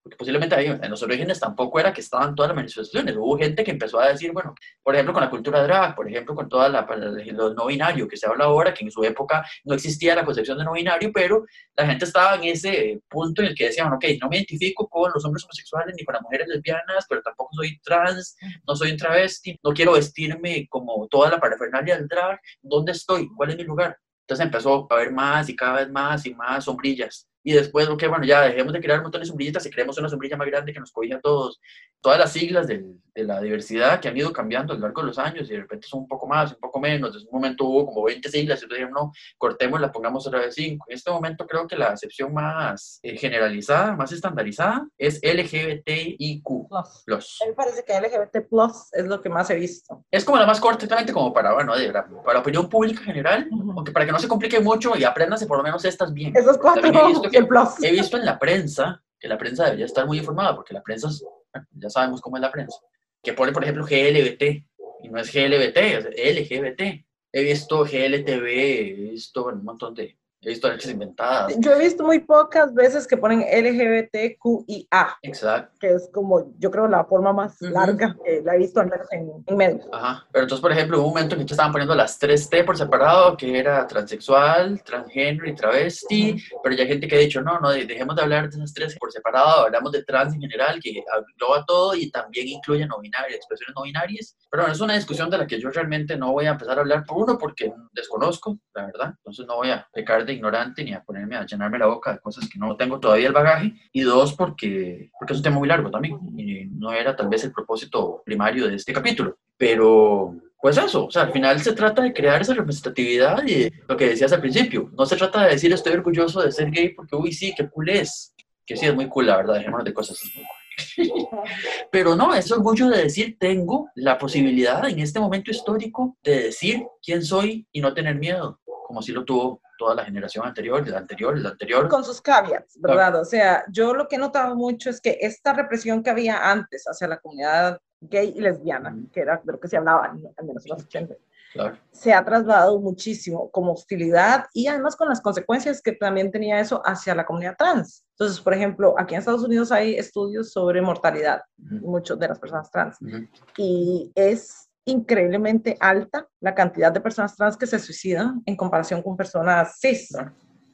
Porque 0.08 0.16
posiblemente 0.16 0.56
ahí, 0.56 0.68
en 0.68 0.90
los 0.90 1.04
orígenes 1.04 1.38
tampoco 1.38 1.82
era 1.82 1.92
que 1.92 2.00
estaban 2.00 2.34
todas 2.34 2.50
las 2.50 2.56
manifestaciones. 2.56 3.18
Hubo 3.18 3.38
gente 3.38 3.62
que 3.66 3.72
empezó 3.72 4.00
a 4.00 4.08
decir, 4.08 4.32
bueno, 4.32 4.56
por 4.82 4.96
ejemplo, 4.96 5.14
con 5.14 5.22
la 5.22 5.30
cultura 5.30 5.64
drag, 5.64 5.96
por 5.96 6.08
ejemplo, 6.08 6.34
con 6.34 6.48
toda 6.48 6.70
la, 6.70 6.88
lo 7.34 7.54
no 7.54 7.66
binario 7.66 8.08
que 8.08 8.16
se 8.16 8.26
habla 8.26 8.46
ahora, 8.46 8.74
que 8.74 8.86
en 8.86 8.92
su 8.92 9.04
época 9.04 9.46
no 9.66 9.76
existía 9.76 10.16
la 10.16 10.24
concepción 10.24 10.58
de 10.58 10.64
no 10.64 10.72
binario, 10.72 11.12
pero 11.14 11.46
la 11.76 11.86
gente 11.86 12.06
estaba 12.06 12.36
en 12.36 12.46
ese 12.46 13.02
punto 13.10 13.42
en 13.42 13.50
el 13.50 13.56
que 13.56 13.66
decían, 13.66 13.92
ok, 13.92 14.06
no 14.22 14.30
me 14.30 14.38
identifico 14.38 14.88
con 14.88 15.12
los 15.14 15.26
hombres 15.26 15.44
homosexuales 15.44 15.94
ni 15.98 16.06
con 16.06 16.14
las 16.14 16.22
mujeres 16.22 16.48
lesbianas, 16.48 17.06
pero 17.10 17.22
tampoco 17.22 17.54
soy 17.54 17.78
trans, 17.80 18.38
no 18.66 18.76
soy 18.78 18.92
un 18.92 18.98
travesti, 18.98 19.60
no 19.62 19.74
quiero 19.74 19.92
vestirme 19.92 20.68
como 20.70 21.06
toda 21.10 21.30
la 21.32 21.40
parafernalia 21.40 21.98
del 21.98 22.08
drag. 22.08 22.40
¿Dónde 22.62 22.94
estoy? 22.94 23.28
¿Cuál 23.36 23.50
es 23.50 23.58
mi 23.58 23.66
lugar? 23.66 23.98
Entonces 24.22 24.46
empezó 24.46 24.88
a 24.90 24.94
haber 24.94 25.12
más 25.12 25.50
y 25.50 25.56
cada 25.56 25.80
vez 25.80 25.90
más 25.90 26.26
y 26.26 26.34
más 26.34 26.66
sombrillas. 26.66 27.28
Y 27.50 27.54
después, 27.54 27.88
ok, 27.88 28.10
bueno, 28.10 28.26
ya 28.26 28.42
dejemos 28.42 28.74
de 28.74 28.82
crear 28.82 29.00
un 29.00 29.04
montón 29.04 29.22
de 29.22 29.26
sombrillitas 29.28 29.66
y 29.66 29.70
creemos 29.70 29.98
una 29.98 30.10
sombrilla 30.10 30.36
más 30.36 30.48
grande 30.48 30.74
que 30.74 30.82
nos 30.82 30.92
cobija 30.92 31.16
a 31.16 31.22
todos. 31.22 31.62
Todas 32.02 32.20
las 32.20 32.34
siglas 32.34 32.68
del- 32.68 33.00
de 33.16 33.24
la 33.24 33.40
diversidad 33.42 34.00
que 34.02 34.10
han 34.10 34.18
ido 34.18 34.32
cambiando 34.34 34.74
a 34.74 34.76
lo 34.76 34.82
largo 34.84 35.02
de 35.02 35.08
los 35.08 35.18
años 35.18 35.50
y 35.50 35.54
de 35.54 35.62
repente 35.62 35.88
son 35.88 36.02
un 36.02 36.08
poco 36.10 36.28
más, 36.28 36.52
un 36.52 36.60
poco 36.60 36.80
menos. 36.80 37.16
En 37.16 37.22
un 37.22 37.28
momento 37.32 37.64
hubo 37.64 37.86
como 37.88 38.04
20 38.04 38.30
siglas 38.30 38.60
y 38.60 38.66
entonces 38.66 38.86
dijeron, 38.86 38.94
no, 38.94 39.12
cortémosla, 39.38 39.92
pongamos 39.94 40.28
otra 40.28 40.40
vez 40.42 40.54
5. 40.56 40.86
En 40.90 40.96
este 40.96 41.10
momento 41.10 41.48
creo 41.48 41.66
que 41.68 41.78
la 41.78 41.88
acepción 41.88 42.34
más 42.34 43.00
eh, 43.02 43.18
generalizada, 43.18 43.96
más 43.96 44.12
estandarizada 44.12 44.86
es 44.98 45.20
LGBTIQ+. 45.24 46.44
Plus. 46.70 47.04
Plus. 47.06 47.40
A 47.42 47.46
mí 47.46 47.52
me 47.52 47.56
parece 47.56 47.84
que 47.84 47.94
LGBT 47.94 48.48
Plus 48.50 48.94
es 48.94 49.06
lo 49.08 49.22
que 49.22 49.30
más 49.30 49.50
he 49.50 49.56
visto. 49.56 50.04
Es 50.12 50.24
como 50.26 50.38
la 50.38 50.46
más 50.46 50.60
corta, 50.60 50.84
exactamente 50.84 51.14
como 51.14 51.34
para, 51.34 51.54
bueno, 51.54 51.76
de- 51.76 51.92
para 51.92 52.34
la 52.34 52.40
opinión 52.40 52.70
pública 52.70 53.02
general, 53.02 53.48
Ujú. 53.52 53.72
aunque 53.78 53.92
para 53.92 54.06
que 54.06 54.12
no 54.12 54.20
se 54.20 54.28
complique 54.28 54.60
mucho 54.60 54.96
y 54.98 55.04
apréndanse 55.04 55.48
por 55.48 55.58
lo 55.58 55.64
menos 55.64 55.84
estas 55.86 56.14
bien. 56.14 56.36
Esos 56.36 56.58
cuatro 56.58 56.82
También 56.84 57.04
he 57.06 57.08
visto 57.08 57.30
y 57.32 57.37
He 57.84 57.92
visto 57.92 58.18
en 58.18 58.26
la 58.26 58.38
prensa, 58.40 59.04
que 59.20 59.28
la 59.28 59.38
prensa 59.38 59.66
debería 59.66 59.86
estar 59.86 60.06
muy 60.06 60.18
informada, 60.20 60.56
porque 60.56 60.74
la 60.74 60.82
prensa, 60.84 61.10
es- 61.10 61.24
ya 61.72 61.90
sabemos 61.90 62.22
cómo 62.22 62.38
es 62.38 62.42
la 62.42 62.52
prensa, 62.52 62.78
que 63.24 63.34
pone, 63.34 63.52
por 63.52 63.64
ejemplo, 63.64 63.86
GLBT, 63.86 64.66
y 65.04 65.10
no 65.10 65.20
es 65.20 65.32
GLBT, 65.32 65.78
es 65.98 66.06
LGBT. 66.36 67.06
He 67.32 67.44
visto 67.44 67.84
GLTV, 67.84 68.46
he 68.48 68.94
visto 69.12 69.46
un 69.48 69.64
montón 69.64 69.94
de, 69.94 70.18
he 70.42 70.50
visto 70.50 70.72
hechas 70.72 70.92
inventadas. 70.92 71.54
Yo 71.58 71.72
he 71.74 71.80
visto 71.80 72.04
muy 72.04 72.20
pocas 72.20 72.74
veces 72.74 73.08
que 73.08 73.18
ponen 73.18 73.42
LGBTQIA, 73.42 75.18
Exacto. 75.22 75.78
que 75.80 75.94
es 75.94 76.10
como, 76.14 76.54
yo 76.60 76.70
creo, 76.72 76.88
la 76.88 77.06
forma 77.06 77.34
más 77.34 77.62
Ujú. 77.62 77.72
larga 77.72 78.16
que 78.24 78.42
la 78.44 78.56
he 78.56 78.60
visto 78.60 78.80
al 78.80 78.90
menos 78.90 79.08
en, 79.12 79.32
en 79.46 79.58
medios. 79.58 79.88
Ajá. 79.92 80.26
Pero 80.32 80.44
entonces, 80.44 80.62
por 80.62 80.72
ejemplo, 80.72 81.00
hubo 81.00 81.08
un 81.08 81.14
momento 81.14 81.36
en 81.36 81.46
que 81.46 81.54
estaban 81.54 81.72
poniendo 81.72 81.96
las 81.96 82.20
3T 82.22 82.66
por 82.66 82.78
separado, 82.78 83.36
que 83.36 83.58
era 83.58 83.86
transexual, 83.88 84.82
transgénero 84.84 85.48
y 85.50 85.56
travesti, 85.56 86.32
Ujú. 86.34 86.62
pero 86.64 86.76
ya 86.76 86.84
hay 86.84 86.90
gente 86.90 87.08
que 87.08 87.16
ha 87.16 87.20
dicho, 87.20 87.42
no, 87.42 87.60
no, 87.60 87.72
dejemos 87.72 88.16
de 88.16 88.22
hablar 88.22 88.50
de 88.50 88.58
esas 88.58 88.74
tres 88.74 88.96
por 88.98 89.12
separado, 89.12 89.66
hablamos 89.66 89.92
de 89.92 90.04
trans 90.04 90.34
en 90.36 90.42
general, 90.42 90.80
que 90.82 91.04
engloba 91.32 91.66
todo 91.66 91.96
y 91.96 92.12
también 92.12 92.48
incluye 92.48 92.86
no 92.86 93.00
binarias, 93.00 93.38
expresiones 93.38 93.76
no 93.76 93.84
binarias. 93.84 94.38
Pero 94.50 94.64
bueno, 94.64 94.74
es 94.74 94.82
una 94.82 94.94
discusión 94.94 95.30
de 95.30 95.38
la 95.40 95.48
que 95.48 95.60
yo 95.60 95.70
realmente 95.72 96.16
no 96.16 96.32
voy 96.32 96.46
a 96.46 96.52
empezar 96.52 96.78
a 96.78 96.82
hablar, 96.82 97.06
por 97.06 97.18
uno, 97.18 97.38
porque 97.38 97.74
desconozco, 97.92 98.60
la 98.76 98.86
verdad, 98.86 99.14
entonces 99.18 99.46
no 99.48 99.56
voy 99.58 99.72
a 99.72 99.88
pecar 99.92 100.26
de 100.28 100.34
ignorante 100.34 100.84
ni 100.84 100.94
a 100.94 101.04
ponerme 101.04 101.36
a 101.36 101.46
llenarme 101.46 101.80
la 101.80 101.88
boca 101.88 102.14
de 102.14 102.20
cosas 102.20 102.48
que 102.48 102.60
no 102.60 102.76
tengo 102.76 103.00
todavía 103.00 103.28
el 103.28 103.34
bagaje, 103.34 103.74
y 103.92 104.02
dos, 104.02 104.34
porque, 104.34 105.10
porque 105.18 105.34
es 105.34 105.40
un 105.40 105.44
tema 105.44 105.58
muy 105.58 105.68
largo 105.68 105.90
también, 105.90 106.20
y 106.38 106.66
no 106.66 106.92
era 106.92 107.16
tal 107.16 107.30
vez 107.30 107.44
el 107.44 107.52
propósito 107.52 108.22
primario 108.26 108.68
de 108.68 108.76
este 108.76 108.94
capítulo, 108.94 109.38
pero 109.58 110.36
pues 110.60 110.78
eso, 110.78 111.06
o 111.06 111.12
sea, 111.12 111.24
al 111.24 111.32
final 111.32 111.60
se 111.60 111.74
trata 111.74 112.02
de 112.02 112.14
crear 112.14 112.42
esa 112.42 112.54
representatividad 112.54 113.46
y 113.46 113.72
lo 113.88 113.96
que 113.96 114.10
decías 114.10 114.34
al 114.34 114.42
principio, 114.42 114.92
no 114.98 115.06
se 115.06 115.16
trata 115.16 115.44
de 115.44 115.52
decir 115.52 115.72
estoy 115.72 115.94
orgulloso 115.94 116.42
de 116.42 116.52
ser 116.52 116.72
gay 116.72 116.90
porque, 116.90 117.16
uy, 117.16 117.32
sí, 117.32 117.54
qué 117.56 117.70
cool 117.70 117.90
es, 117.90 118.34
que 118.66 118.76
sí 118.76 118.86
es 118.86 118.96
muy 118.96 119.08
cool, 119.08 119.28
la 119.28 119.38
verdad, 119.38 119.56
dejémonos 119.56 119.86
de 119.86 119.94
cosas, 119.94 120.22
es 120.22 120.36
muy 120.36 120.44
cool. 120.44 120.58
Pero 121.92 122.16
no, 122.16 122.34
es 122.34 122.52
orgullo 122.52 122.90
de 122.90 123.04
decir, 123.04 123.38
tengo 123.40 123.90
la 123.96 124.18
posibilidad 124.18 124.88
en 124.88 125.00
este 125.00 125.20
momento 125.20 125.52
histórico 125.52 126.18
de 126.24 126.44
decir 126.44 126.86
quién 127.04 127.24
soy 127.24 127.68
y 127.72 127.82
no 127.82 127.94
tener 127.94 128.16
miedo, 128.16 128.60
como 128.86 129.02
si 129.02 129.12
lo 129.12 129.26
tuvo 129.26 129.62
toda 129.78 129.96
la 129.96 130.06
generación 130.06 130.46
anterior, 130.46 130.88
la 130.88 130.98
anterior, 131.00 131.38
la 131.40 131.50
anterior. 131.50 131.88
Con 131.88 132.04
sus 132.04 132.22
caveats, 132.22 132.80
¿verdad? 132.80 133.20
O 133.22 133.26
sea, 133.26 133.64
yo 133.72 133.94
lo 133.94 134.08
que 134.08 134.16
he 134.16 134.20
notado 134.20 134.56
mucho 134.56 134.90
es 134.90 135.00
que 135.02 135.18
esta 135.22 135.54
represión 135.54 136.04
que 136.04 136.10
había 136.10 136.50
antes 136.52 136.86
hacia 136.86 137.08
la 137.08 137.18
comunidad 137.20 137.80
gay 138.02 138.34
y 138.36 138.42
lesbiana, 138.42 138.96
que 139.12 139.22
era 139.22 139.42
de 139.44 139.52
lo 139.52 139.60
que 139.60 139.68
se 139.68 139.78
hablaba, 139.78 140.06
al 140.06 140.16
menos 140.46 140.66
en 140.66 140.74
los 140.74 140.84
80, 140.86 141.16
Claro. 141.54 141.78
se 141.92 142.14
ha 142.14 142.24
trasladado 142.26 142.78
muchísimo 142.80 143.50
como 143.52 143.72
hostilidad 143.72 144.46
y 144.54 144.68
además 144.68 144.96
con 144.98 145.08
las 145.08 145.22
consecuencias 145.22 145.82
que 145.82 145.94
también 145.94 146.30
tenía 146.30 146.60
eso 146.60 146.82
hacia 146.86 147.16
la 147.16 147.26
comunidad 147.26 147.56
trans. 147.58 148.06
Entonces, 148.12 148.42
por 148.42 148.54
ejemplo, 148.54 148.94
aquí 149.00 149.16
en 149.16 149.20
Estados 149.20 149.44
Unidos 149.44 149.72
hay 149.72 149.96
estudios 149.96 150.52
sobre 150.52 150.82
mortalidad, 150.82 151.42
muchos 151.58 152.20
de 152.20 152.28
las 152.28 152.38
personas 152.38 152.70
trans, 152.70 152.98
ujú. 153.02 153.26
y 153.58 154.12
es 154.14 154.67
increíblemente 154.88 155.78
alta 155.80 156.28
la 156.40 156.56
cantidad 156.56 156.92
de 156.92 157.02
personas 157.02 157.36
trans 157.36 157.58
que 157.58 157.68
se 157.68 157.78
suicidan 157.78 158.42
en 158.46 158.56
comparación 158.56 159.02
con 159.04 159.16
personas 159.18 159.78
cis. 159.80 160.10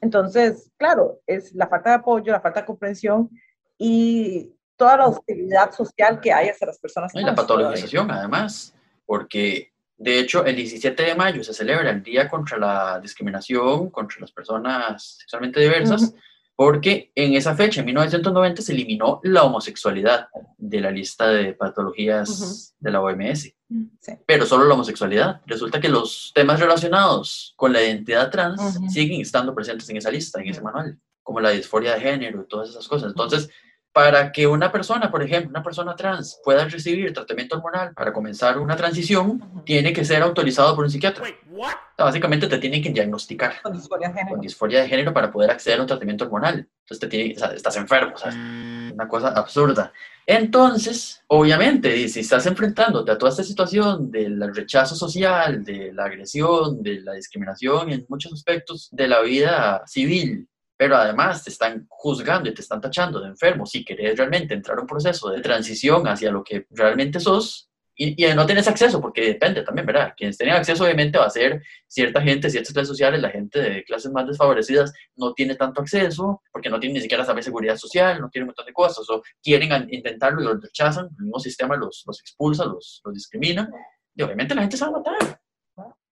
Entonces, 0.00 0.70
claro, 0.76 1.20
es 1.26 1.52
la 1.54 1.66
falta 1.68 1.90
de 1.90 1.96
apoyo, 1.96 2.32
la 2.32 2.40
falta 2.40 2.60
de 2.60 2.66
comprensión 2.66 3.28
y 3.76 4.52
toda 4.76 4.96
la 4.98 5.06
hostilidad 5.08 5.72
social 5.72 6.20
que 6.20 6.32
hay 6.32 6.48
hacia 6.48 6.66
las 6.68 6.78
personas 6.78 7.12
Y 7.12 7.18
trans. 7.18 7.26
la 7.26 7.34
patologización, 7.34 8.10
además, 8.10 8.74
porque 9.04 9.72
de 9.96 10.18
hecho 10.20 10.44
el 10.44 10.56
17 10.56 11.02
de 11.02 11.14
mayo 11.14 11.42
se 11.42 11.54
celebra 11.54 11.90
el 11.90 12.02
Día 12.02 12.28
contra 12.28 12.56
la 12.58 13.00
Discriminación 13.00 13.90
contra 13.90 14.20
las 14.20 14.32
Personas 14.32 15.16
Sexualmente 15.20 15.60
Diversas, 15.60 16.02
Ujú. 16.02 16.16
porque 16.56 17.10
en 17.14 17.34
esa 17.34 17.54
fecha, 17.56 17.80
en 17.80 17.86
1990, 17.86 18.62
se 18.62 18.72
eliminó 18.72 19.20
la 19.24 19.42
homosexualidad 19.44 20.28
de 20.58 20.80
la 20.80 20.90
lista 20.90 21.28
de 21.28 21.52
patologías 21.54 22.28
Ujú. 22.28 22.74
de 22.80 22.90
la 22.90 23.00
OMS, 23.00 23.54
Sí. 24.00 24.12
pero 24.26 24.46
solo 24.46 24.64
la 24.64 24.74
homosexualidad. 24.74 25.40
Resulta 25.46 25.80
que 25.80 25.88
los 25.88 26.32
temas 26.34 26.60
relacionados 26.60 27.54
con 27.56 27.72
la 27.72 27.82
identidad 27.82 28.30
trans 28.30 28.78
siguen 28.92 29.20
estando 29.20 29.54
presentes 29.54 29.88
en 29.88 29.96
esa 29.96 30.10
lista, 30.10 30.40
en 30.40 30.48
ese 30.48 30.60
manual, 30.60 30.98
como 31.22 31.40
la 31.40 31.50
disforia 31.50 31.94
de 31.94 32.00
género 32.00 32.42
y 32.42 32.48
todas 32.48 32.68
esas 32.70 32.86
cosas. 32.86 33.10
Entonces, 33.10 33.50
Para 33.94 34.32
que 34.32 34.44
una 34.44 34.72
persona, 34.72 35.08
por 35.08 35.22
ejemplo, 35.22 35.50
una 35.50 35.62
persona 35.62 35.94
trans, 35.94 36.40
pueda 36.42 36.64
recibir 36.66 37.12
tratamiento 37.12 37.56
hormonal 37.56 37.94
para 37.94 38.12
comenzar 38.12 38.58
una 38.58 38.74
transición, 38.74 39.62
tiene 39.64 39.92
que 39.92 40.04
ser 40.04 40.20
autorizado 40.20 40.74
por 40.74 40.84
un 40.84 40.90
psiquiatra. 40.90 41.24
O 41.52 41.56
sea, 41.64 42.04
básicamente 42.04 42.48
te 42.48 42.58
tienen 42.58 42.82
que 42.82 42.90
diagnosticar 42.90 43.62
Con 43.62 43.72
disforia 43.72 44.08
de 44.08 44.14
género. 44.14 44.30
con 44.34 44.40
disforia 44.40 44.82
de 44.82 44.88
género 44.88 45.14
para 45.14 45.30
poder 45.30 45.52
acceder 45.52 45.78
a 45.78 45.82
un 45.82 45.86
tratamiento 45.86 46.24
hormonal. 46.24 46.68
Entonces 46.80 46.98
te 46.98 47.06
tiene, 47.06 47.34
o 47.36 47.38
sea, 47.38 47.48
estás 47.52 47.76
enfermo, 47.76 48.14
o 48.16 48.18
sea, 48.18 48.32
una 48.32 49.06
cosa 49.06 49.28
absurda. 49.28 49.92
Entonces, 50.26 51.22
obviamente, 51.28 52.08
si 52.08 52.20
estás 52.20 52.46
enfrentándote 52.46 53.12
a 53.12 53.18
toda 53.18 53.30
esta 53.30 53.44
situación 53.44 54.10
del 54.10 54.52
rechazo 54.52 54.96
social, 54.96 55.62
de 55.62 55.92
la 55.92 56.06
agresión, 56.06 56.82
de 56.82 57.00
la 57.00 57.12
discriminación 57.12 57.92
en 57.92 58.06
muchos 58.08 58.32
aspectos 58.32 58.88
de 58.90 59.06
la 59.06 59.20
vida 59.20 59.82
civil, 59.86 60.48
pero 60.76 60.96
además 60.96 61.44
te 61.44 61.50
están 61.50 61.86
juzgando 61.88 62.48
y 62.48 62.54
te 62.54 62.62
están 62.62 62.80
tachando 62.80 63.20
de 63.20 63.28
enfermo 63.28 63.66
si 63.66 63.84
querés 63.84 64.16
realmente 64.16 64.54
entrar 64.54 64.78
a 64.78 64.80
un 64.82 64.86
proceso 64.86 65.30
de 65.30 65.40
transición 65.40 66.06
hacia 66.08 66.30
lo 66.30 66.42
que 66.42 66.66
realmente 66.70 67.20
sos, 67.20 67.70
y, 67.96 68.24
y 68.24 68.34
no 68.34 68.44
tienes 68.44 68.66
acceso, 68.66 69.00
porque 69.00 69.24
depende 69.24 69.62
también, 69.62 69.86
¿verdad? 69.86 70.14
Quienes 70.16 70.36
tienen 70.36 70.56
acceso 70.56 70.82
obviamente 70.82 71.16
va 71.16 71.26
a 71.26 71.30
ser 71.30 71.62
cierta 71.86 72.20
gente, 72.20 72.50
ciertas 72.50 72.72
clases 72.72 72.88
sociales, 72.88 73.22
la 73.22 73.30
gente 73.30 73.60
de 73.60 73.84
clases 73.84 74.10
más 74.10 74.26
desfavorecidas 74.26 74.92
no 75.14 75.32
tiene 75.32 75.54
tanto 75.54 75.80
acceso, 75.80 76.42
porque 76.52 76.68
no 76.68 76.80
tiene 76.80 76.94
ni 76.94 77.00
siquiera 77.02 77.24
saber 77.24 77.44
seguridad 77.44 77.76
social, 77.76 78.20
no 78.20 78.30
tiene 78.30 78.44
un 78.44 78.48
montón 78.48 78.66
de 78.66 78.72
cosas, 78.72 79.08
o 79.10 79.22
quieren 79.40 79.88
intentarlo 79.90 80.40
y 80.40 80.44
los 80.44 80.60
rechazan, 80.60 81.06
el 81.18 81.24
mismo 81.24 81.38
sistema 81.38 81.76
los, 81.76 82.02
los 82.06 82.20
expulsa, 82.20 82.64
los, 82.64 83.00
los 83.04 83.14
discrimina, 83.14 83.70
y 84.16 84.22
obviamente 84.22 84.54
la 84.56 84.62
gente 84.62 84.76
se 84.76 84.84
va 84.84 84.90
a 84.90 84.98
matar. 84.98 85.43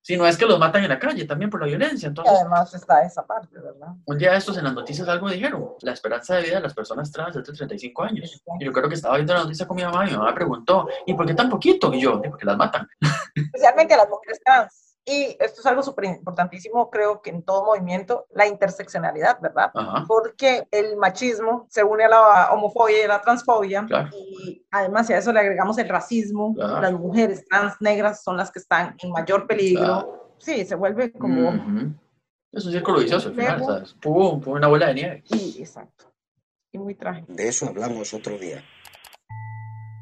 Si 0.05 0.17
no 0.17 0.27
es 0.27 0.37
que 0.37 0.47
los 0.47 0.59
matan 0.59 0.83
en 0.83 0.89
la 0.89 0.99
calle 0.99 1.25
también 1.27 1.49
por 1.49 1.61
la 1.61 1.67
violencia. 1.67 2.07
Y 2.07 2.09
Entonces, 2.09 2.35
además 2.41 2.75
está 2.75 3.03
esa 3.05 3.25
parte, 3.25 3.57
¿verdad? 3.59 3.89
un 4.05 4.19
día 4.19 4.33
de 4.33 4.39
estos 4.39 4.59
en 4.59 4.65
las 4.65 4.75
noticias 4.75 5.09
algo 5.09 5.31
dijeron, 5.31 5.75
la 5.81 5.93
esperanza 5.93 6.35
de 6.37 6.43
vida 6.43 6.57
de 6.57 6.61
las 6.63 6.75
personas 6.75 7.11
trans 7.13 7.37
es 7.37 7.45
de 7.45 7.53
35 7.53 8.03
años. 8.03 8.43
Y 8.59 8.65
yo 8.65 8.73
creo 8.73 8.89
que 8.89 8.97
estaba 8.97 9.15
viendo 9.15 9.33
la 9.35 9.45
noticia 9.45 9.67
con 9.67 9.77
mi 9.77 9.85
mamá 9.85 10.05
y 10.07 10.11
mi 10.11 10.17
mamá 10.17 10.35
preguntó, 10.35 10.89
¿y 11.07 11.15
por 11.15 11.25
qué 11.25 11.35
tan 11.35 11.49
poquito? 11.49 11.95
Y 11.95 12.01
yo, 12.01 12.21
"Sí, 12.23 12.29
porque 12.29 12.45
las 12.45 12.57
matan. 12.57 12.89
especialmente 13.35 13.97
las 13.97 14.09
mujeres 14.09 14.41
trans. 14.45 14.92
Y 15.05 15.37
esto 15.41 15.61
es 15.61 15.67
algo 15.67 15.83
súper 15.83 16.05
importantísimo, 16.05 16.89
creo 16.89 17.21
que 17.23 17.31
en 17.31 17.43
todo 17.43 17.65
movimiento, 17.65 18.27
la 18.31 18.47
interseccionalidad, 18.47 19.41
¿verdad? 19.41 19.73
Ajá, 19.75 20.05
Porque 20.07 20.69
el 20.71 20.97
machismo 20.97 21.67
se 21.69 21.83
une 21.83 22.05
a 22.05 22.09
la 22.09 22.53
homofobia 22.53 23.01
y 23.01 23.03
a 23.03 23.09
la 23.09 23.21
transfobia. 23.21 23.85
Claro. 23.87 24.11
Y 24.13 24.65
además, 24.71 25.09
si 25.09 25.13
a 25.13 25.19
eso 25.19 25.33
le 25.33 25.41
agregamos 25.41 25.77
el 25.79 25.89
racismo, 25.89 26.55
Claro. 26.55 26.81
las 26.81 26.93
mujeres 26.93 27.45
trans 27.49 27.75
negras 27.81 28.23
son 28.23 28.37
las 28.37 28.53
que 28.53 28.61
están 28.61 28.95
en 29.03 29.11
mayor 29.11 29.47
peligro. 29.49 29.83
Claro. 29.83 30.35
Sí, 30.39 30.65
se 30.65 30.77
vuelve 30.77 31.13
como... 31.13 31.49
Ujú. 31.49 31.95
Es 32.53 32.67
un 32.67 32.73
círculo 32.73 33.01
vicioso 33.01 33.29
al 33.31 33.35
final, 33.35 33.65
¿sabes? 33.65 33.95
Pum, 33.95 34.41
pum, 34.41 34.53
una 34.55 34.69
bola 34.69 34.89
de 34.89 34.95
nieve. 34.95 35.25
Y, 35.31 35.57
exacto. 35.61 36.13
Y 36.71 36.79
muy 36.79 36.95
trágico. 36.95 37.33
De 37.33 37.49
eso 37.49 37.67
hablamos 37.67 38.13
otro 38.15 38.39
día. 38.39 38.63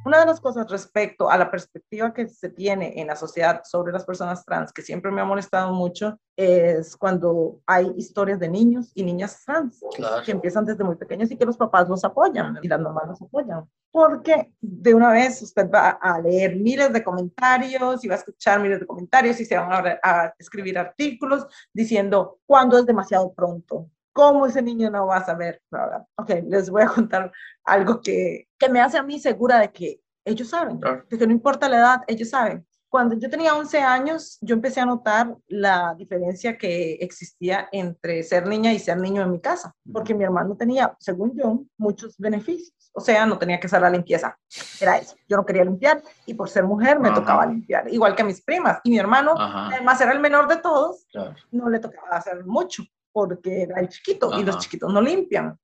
Una 0.04 0.20
de 0.20 0.26
las 0.26 0.40
cosas 0.40 0.70
respecto 0.70 1.30
a 1.30 1.36
la 1.36 1.50
perspectiva 1.50 2.14
que 2.14 2.26
se 2.26 2.48
tiene 2.48 2.98
en 3.00 3.08
la 3.08 3.16
sociedad 3.16 3.60
sobre 3.64 3.92
las 3.92 4.04
personas 4.04 4.44
trans, 4.46 4.72
que 4.72 4.80
siempre 4.80 5.10
me 5.10 5.20
ha 5.20 5.24
molestado 5.26 5.74
mucho, 5.74 6.18
es 6.36 6.96
cuando 6.96 7.60
hay 7.66 7.92
historias 7.98 8.40
de 8.40 8.48
niños 8.48 8.92
y 8.94 9.02
niñas 9.02 9.44
trans 9.44 9.78
Claro. 9.94 10.22
que 10.24 10.32
empiezan 10.32 10.64
desde 10.64 10.84
muy 10.84 10.96
pequeños 10.96 11.30
y 11.30 11.36
que 11.36 11.44
los 11.44 11.58
papás 11.58 11.86
los 11.88 12.02
apoyan 12.02 12.58
y 12.62 12.68
las 12.68 12.80
mamás 12.80 13.08
los 13.08 13.20
apoyan. 13.22 13.68
Porque 13.92 14.50
de 14.60 14.94
una 14.94 15.10
vez 15.10 15.42
usted 15.42 15.70
va 15.70 15.90
a 15.90 16.18
leer 16.18 16.56
miles 16.56 16.92
de 16.92 17.04
comentarios 17.04 18.02
y 18.02 18.08
va 18.08 18.14
a 18.14 18.18
escuchar 18.18 18.58
miles 18.60 18.80
de 18.80 18.86
comentarios 18.86 19.38
y 19.38 19.44
se 19.44 19.58
van 19.58 19.70
a, 19.86 19.98
a 20.02 20.34
escribir 20.38 20.78
artículos 20.78 21.46
diciendo 21.74 22.38
cuándo 22.46 22.78
es 22.78 22.86
demasiado 22.86 23.32
pronto, 23.34 23.90
cómo 24.20 24.44
ese 24.44 24.60
niño 24.60 24.90
no 24.90 25.06
va 25.06 25.16
a 25.16 25.24
saber. 25.24 25.62
Bla. 25.70 26.06
Ok, 26.16 26.30
les 26.46 26.68
voy 26.68 26.82
a 26.82 26.88
contar 26.88 27.32
algo 27.64 28.02
que, 28.02 28.48
que 28.58 28.68
me 28.68 28.78
hace 28.78 28.98
a 28.98 29.02
mí 29.02 29.18
segura 29.18 29.58
de 29.58 29.72
que 29.72 30.00
ellos 30.26 30.50
saben, 30.50 30.78
de 31.08 31.18
que 31.18 31.26
no 31.26 31.32
importa 31.32 31.70
la 31.70 31.78
edad, 31.78 32.00
ellos 32.06 32.28
saben. 32.28 32.66
Cuando 32.90 33.16
yo 33.16 33.30
tenía 33.30 33.54
11 33.56 33.78
años, 33.78 34.36
yo 34.42 34.54
empecé 34.54 34.80
a 34.80 34.84
notar 34.84 35.34
la 35.46 35.94
diferencia 35.96 36.58
que 36.58 36.94
existía 37.00 37.68
entre 37.72 38.22
ser 38.22 38.46
niña 38.46 38.74
y 38.74 38.78
ser 38.78 38.98
niño 38.98 39.22
en 39.22 39.30
mi 39.30 39.40
casa, 39.40 39.74
porque 39.90 40.12
mi 40.12 40.24
hermano 40.24 40.54
tenía, 40.56 40.94
según 40.98 41.34
yo, 41.34 41.62
muchos 41.78 42.18
beneficios. 42.18 42.74
O 42.92 43.00
sea, 43.00 43.24
no 43.24 43.38
tenía 43.38 43.58
que 43.58 43.68
hacer 43.68 43.80
la 43.80 43.88
limpieza. 43.88 44.36
Era 44.80 44.98
eso. 44.98 45.14
Yo 45.28 45.36
no 45.36 45.46
quería 45.46 45.64
limpiar 45.64 46.02
y 46.26 46.34
por 46.34 46.50
ser 46.50 46.64
mujer 46.64 46.98
me 46.98 47.08
Ajá. 47.08 47.20
tocaba 47.20 47.46
limpiar, 47.46 47.88
igual 47.88 48.14
que 48.14 48.22
a 48.22 48.26
mis 48.26 48.42
primas. 48.42 48.80
Y 48.82 48.90
mi 48.90 48.98
hermano, 48.98 49.34
Ajá, 49.38 49.68
además 49.68 50.00
era 50.00 50.12
el 50.12 50.20
menor 50.20 50.48
de 50.48 50.56
todos, 50.56 51.06
claro. 51.10 51.34
no 51.52 51.70
le 51.70 51.78
tocaba 51.78 52.16
hacer 52.16 52.44
mucho 52.44 52.82
porque 53.12 53.62
era 53.62 53.80
el 53.80 53.88
chiquito 53.88 54.30
y 54.38 54.44
los 54.44 54.56
Ajá. 54.56 54.58
chiquitos 54.64 54.92
no 54.92 55.00
limpian. 55.00 55.58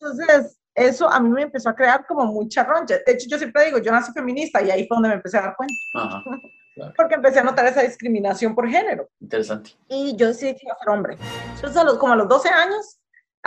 Entonces, 0.00 0.58
eso 0.74 1.08
a 1.08 1.18
mí 1.20 1.28
me 1.28 1.42
empezó 1.42 1.68
a 1.68 1.74
crear 1.74 2.06
como 2.06 2.24
mucha 2.26 2.62
roncha. 2.64 2.98
De 3.04 3.12
hecho, 3.12 3.26
yo 3.28 3.36
siempre 3.38 3.64
digo, 3.66 3.78
yo 3.78 3.90
nací 3.90 4.12
feminista 4.12 4.62
y 4.62 4.70
ahí 4.70 4.86
fue 4.86 4.96
donde 4.96 5.08
me 5.08 5.14
empecé 5.16 5.38
a 5.38 5.42
dar 5.42 5.56
cuenta, 5.56 5.74
Ajá, 5.94 6.22
porque 6.96 7.14
empecé 7.16 7.40
a 7.40 7.44
notar 7.44 7.66
esa 7.66 7.82
discriminación 7.82 8.54
por 8.54 8.68
género 8.68 9.08
interesante. 9.20 9.70
y 9.88 10.14
yo 10.16 10.28
decidí 10.28 10.52
que 10.54 10.60
iba 10.66 10.74
a 10.74 10.78
ser 10.78 10.88
hombre. 10.90 11.18
Entonces, 11.56 11.76
a 11.76 11.84
los, 11.84 11.98
como 11.98 12.12
a 12.12 12.16
los 12.16 12.28
12 12.28 12.48
años, 12.48 12.97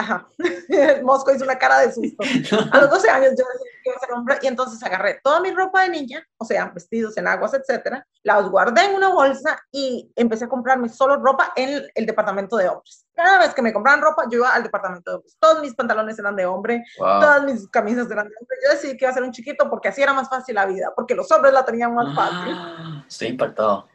ajá, 0.01 0.27
el 0.69 1.03
mosco 1.03 1.31
hizo 1.33 1.43
una 1.43 1.57
cara 1.57 1.79
de 1.79 1.91
susto. 1.93 2.23
A 2.71 2.79
los 2.81 2.89
12 2.89 3.09
años 3.09 3.29
yo 3.37 3.45
decidí 3.53 3.69
que 3.83 3.89
iba 3.89 3.95
a 3.95 3.99
ser 3.99 4.11
hombre 4.13 4.37
y 4.41 4.47
entonces 4.47 4.81
agarré 4.83 5.19
toda 5.23 5.39
mi 5.39 5.51
ropa 5.51 5.83
de 5.83 5.89
niña, 5.89 6.25
o 6.37 6.45
sea, 6.45 6.65
vestidos, 6.73 7.17
enaguas, 7.17 7.53
etcétera, 7.53 8.05
las 8.23 8.49
guardé 8.49 8.85
en 8.85 8.95
una 8.95 9.09
bolsa 9.09 9.59
y 9.71 10.11
empecé 10.15 10.45
a 10.45 10.49
comprarme 10.49 10.89
solo 10.89 11.15
ropa 11.17 11.53
en 11.55 11.83
el 11.95 12.05
departamento 12.05 12.57
de 12.57 12.67
hombres. 12.69 13.05
Cada 13.15 13.39
vez 13.39 13.53
que 13.53 13.61
me 13.61 13.73
compraban 13.73 14.01
ropa, 14.01 14.23
yo 14.29 14.39
iba 14.39 14.53
al 14.53 14.63
departamento 14.63 15.11
de 15.11 15.15
hombres. 15.17 15.37
Todos 15.39 15.61
mis 15.61 15.75
pantalones 15.75 16.17
eran 16.19 16.35
de 16.35 16.45
hombre, 16.45 16.83
Wow. 16.97 17.19
todas 17.21 17.43
mis 17.43 17.67
camisas 17.69 18.09
eran 18.09 18.27
de 18.27 18.33
hombre. 18.39 18.57
Yo 18.63 18.71
decidí 18.71 18.97
que 18.97 19.05
iba 19.05 19.11
a 19.11 19.13
ser 19.13 19.23
un 19.23 19.31
chiquito 19.31 19.69
porque 19.69 19.89
así 19.89 20.01
era 20.01 20.13
más 20.13 20.29
fácil 20.29 20.55
la 20.55 20.65
vida, 20.65 20.91
porque 20.95 21.13
los 21.15 21.31
hombres 21.31 21.53
la 21.53 21.63
tenían 21.65 21.93
más 21.93 22.07
fácil. 22.15 22.53
Ah, 22.55 23.03
Estoy 23.07 23.27
impactado. 23.29 23.87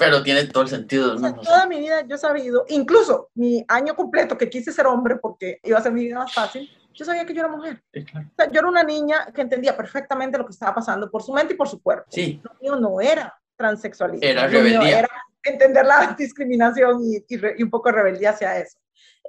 Pero 0.00 0.22
tiene 0.22 0.44
todo 0.46 0.62
el 0.64 0.68
sentido. 0.68 1.14
O 1.14 1.18
sea, 1.18 1.30
¿no? 1.30 1.40
toda 1.42 1.66
mi 1.66 1.78
vida 1.78 2.00
yo 2.06 2.16
he 2.16 2.18
sabido, 2.18 2.64
incluso 2.68 3.28
mi 3.34 3.64
año 3.68 3.94
completo 3.94 4.36
que 4.36 4.50
quise 4.50 4.72
ser 4.72 4.86
hombre 4.86 5.16
porque 5.16 5.60
iba 5.62 5.78
a 5.78 5.82
ser 5.82 5.92
mi 5.92 6.06
vida 6.06 6.18
más 6.18 6.32
fácil, 6.32 6.68
yo 6.94 7.04
sabía 7.04 7.24
que 7.24 7.34
yo 7.34 7.40
era 7.40 7.48
mujer. 7.50 7.82
Sí, 7.92 8.04
claro. 8.04 8.26
O 8.32 8.34
sea, 8.34 8.50
yo 8.50 8.58
era 8.60 8.68
una 8.68 8.82
niña 8.82 9.28
que 9.32 9.42
entendía 9.42 9.76
perfectamente 9.76 10.38
lo 10.38 10.44
que 10.46 10.52
estaba 10.52 10.74
pasando 10.74 11.08
por 11.10 11.22
su 11.22 11.32
mente 11.32 11.54
y 11.54 11.56
por 11.56 11.68
su 11.68 11.80
cuerpo. 11.80 12.06
Sí, 12.10 12.40
Lo 12.42 12.52
mío 12.60 12.76
no 12.76 13.00
era 13.00 13.32
transexualismo. 13.56 14.26
Era 14.26 14.46
rebeldía. 14.48 14.98
Era 15.00 15.08
entender 15.44 15.86
la 15.86 16.14
discriminación 16.18 17.00
y, 17.04 17.24
y 17.28 17.36
re- 17.36 17.54
y 17.58 17.62
un 17.62 17.70
poco 17.70 17.90
de 17.90 17.96
rebeldía 17.96 18.30
hacia 18.30 18.58
eso. 18.58 18.78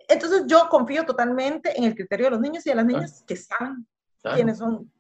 Entonces 0.08 0.44
yo 0.48 0.68
confío 0.70 1.06
totalmente 1.06 1.78
en 1.78 1.84
el 1.84 1.96
criterio 1.96 2.28
de 2.28 2.32
los 2.32 2.40
niños 2.40 2.66
y 2.66 2.70
de 2.70 2.76
las 2.76 2.86
niñas 2.86 3.24
que 3.28 3.36
saben 3.36 3.86
claro. 4.22 4.36
quiénes 4.36 4.58
son. 4.58 4.92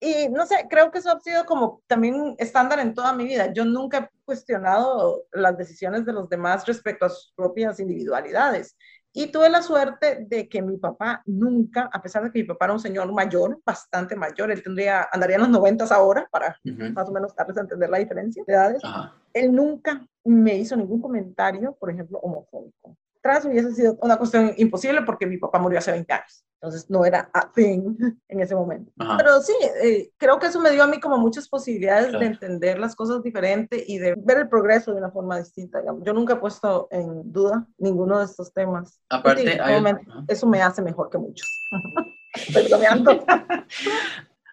Y 0.00 0.28
no 0.28 0.46
sé, 0.46 0.66
creo 0.68 0.90
que 0.90 0.98
eso 0.98 1.10
ha 1.10 1.20
sido 1.20 1.44
como 1.46 1.82
también 1.86 2.34
estándar 2.38 2.78
en 2.80 2.94
toda 2.94 3.12
mi 3.12 3.24
vida. 3.24 3.52
Yo 3.52 3.64
nunca 3.64 3.98
he 3.98 4.24
cuestionado 4.24 5.24
las 5.32 5.56
decisiones 5.56 6.04
de 6.04 6.12
los 6.12 6.28
demás 6.28 6.66
respecto 6.66 7.06
a 7.06 7.10
sus 7.10 7.32
propias 7.34 7.80
individualidades. 7.80 8.76
Y 9.12 9.28
tuve 9.28 9.48
la 9.48 9.62
suerte 9.62 10.26
de 10.28 10.46
que 10.46 10.60
mi 10.60 10.76
papá 10.76 11.22
nunca, 11.24 11.88
a 11.90 12.02
pesar 12.02 12.22
de 12.24 12.30
que 12.30 12.40
mi 12.40 12.44
papá 12.44 12.66
era 12.66 12.74
un 12.74 12.80
señor 12.80 13.10
mayor, 13.10 13.58
bastante 13.64 14.14
mayor, 14.14 14.50
él 14.50 14.62
tendría, 14.62 15.08
andaría 15.10 15.36
en 15.36 15.42
los 15.42 15.50
noventas 15.50 15.90
ahora, 15.90 16.28
para 16.30 16.54
Ujú. 16.66 16.92
más 16.92 17.08
o 17.08 17.12
menos 17.12 17.34
darles 17.34 17.56
a 17.56 17.62
entender 17.62 17.88
la 17.88 17.96
diferencia 17.96 18.44
de 18.46 18.52
edades, 18.52 18.84
Ajá. 18.84 19.14
él 19.32 19.54
nunca 19.54 20.06
me 20.22 20.56
hizo 20.56 20.76
ningún 20.76 21.00
comentario, 21.00 21.74
por 21.80 21.90
ejemplo, 21.90 22.18
homofóbico. 22.18 22.94
Tras 23.22 23.46
hubiese 23.46 23.72
sido 23.72 23.96
una 24.02 24.18
cuestión 24.18 24.52
imposible 24.58 25.00
porque 25.02 25.26
mi 25.26 25.38
papá 25.38 25.58
murió 25.58 25.78
hace 25.78 25.92
20 25.92 26.12
años. 26.12 26.45
Entonces 26.60 26.88
no 26.90 27.04
era 27.04 27.28
a 27.34 27.52
thing 27.52 27.94
en 28.28 28.40
ese 28.40 28.54
momento. 28.54 28.90
Ajá. 28.98 29.16
Pero 29.18 29.40
sí, 29.42 29.52
eh, 29.84 30.10
creo 30.16 30.38
que 30.38 30.46
eso 30.46 30.58
me 30.60 30.70
dio 30.70 30.82
a 30.82 30.86
mí 30.86 30.98
como 31.00 31.18
muchas 31.18 31.48
posibilidades 31.48 32.06
Claro. 32.08 32.20
de 32.20 32.26
entender 32.26 32.78
las 32.78 32.96
cosas 32.96 33.22
diferente 33.22 33.84
y 33.86 33.98
de 33.98 34.14
ver 34.16 34.38
el 34.38 34.48
progreso 34.48 34.92
de 34.92 34.98
una 34.98 35.10
forma 35.10 35.38
distinta. 35.38 35.80
digamos. 35.80 36.02
Yo 36.04 36.12
nunca 36.14 36.34
he 36.34 36.36
puesto 36.36 36.88
en 36.90 37.30
duda 37.30 37.66
ninguno 37.78 38.18
de 38.18 38.24
estos 38.24 38.52
temas. 38.52 39.00
Aparte, 39.10 39.42
sí, 39.42 39.58
hay- 39.60 39.82
eso 40.28 40.46
me 40.46 40.62
hace 40.62 40.80
mejor 40.82 41.10
que 41.10 41.18
muchos. 41.18 41.46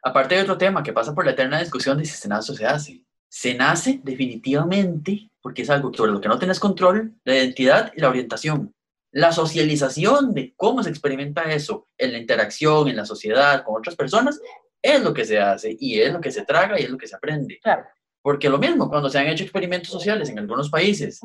Aparte 0.03 0.35
hay 0.35 0.41
otro 0.41 0.57
tema 0.57 0.83
que 0.83 0.93
pasa 0.93 1.13
por 1.13 1.25
la 1.25 1.31
eterna 1.31 1.59
discusión 1.59 1.97
de 1.97 2.05
si 2.05 2.15
se 2.15 2.27
nace 2.27 2.51
o 2.51 2.55
se 2.55 2.65
hace. 2.65 3.03
Se 3.29 3.53
nace 3.55 3.99
definitivamente 4.03 5.29
porque 5.41 5.63
es 5.63 5.69
algo 5.69 5.91
sobre 5.93 6.11
lo 6.11 6.21
que 6.21 6.27
no 6.27 6.37
tienes 6.39 6.59
control, 6.59 7.13
la 7.23 7.35
identidad 7.35 7.91
y 7.95 8.01
la 8.01 8.09
orientación. 8.09 8.73
La 9.13 9.31
socialización 9.31 10.33
de 10.33 10.53
cómo 10.57 10.81
se 10.83 10.89
experimenta 10.89 11.43
eso 11.43 11.87
en 11.97 12.11
la 12.11 12.17
interacción, 12.17 12.87
en 12.87 12.95
la 12.95 13.05
sociedad, 13.05 13.63
con 13.63 13.77
otras 13.77 13.95
personas, 13.95 14.41
es 14.81 15.01
lo 15.03 15.13
que 15.13 15.23
se 15.23 15.39
hace 15.39 15.75
y 15.79 15.99
es 15.99 16.11
lo 16.11 16.19
que 16.19 16.31
se 16.31 16.43
traga 16.45 16.79
y 16.79 16.83
es 16.83 16.89
lo 16.89 16.97
que 16.97 17.07
se 17.07 17.15
aprende. 17.15 17.59
Claro. 17.61 17.85
Porque 18.23 18.49
lo 18.49 18.57
mismo, 18.57 18.89
cuando 18.89 19.09
se 19.09 19.19
han 19.19 19.27
hecho 19.27 19.43
experimentos 19.43 19.91
sociales 19.91 20.29
en 20.29 20.39
algunos 20.39 20.69
países, 20.69 21.21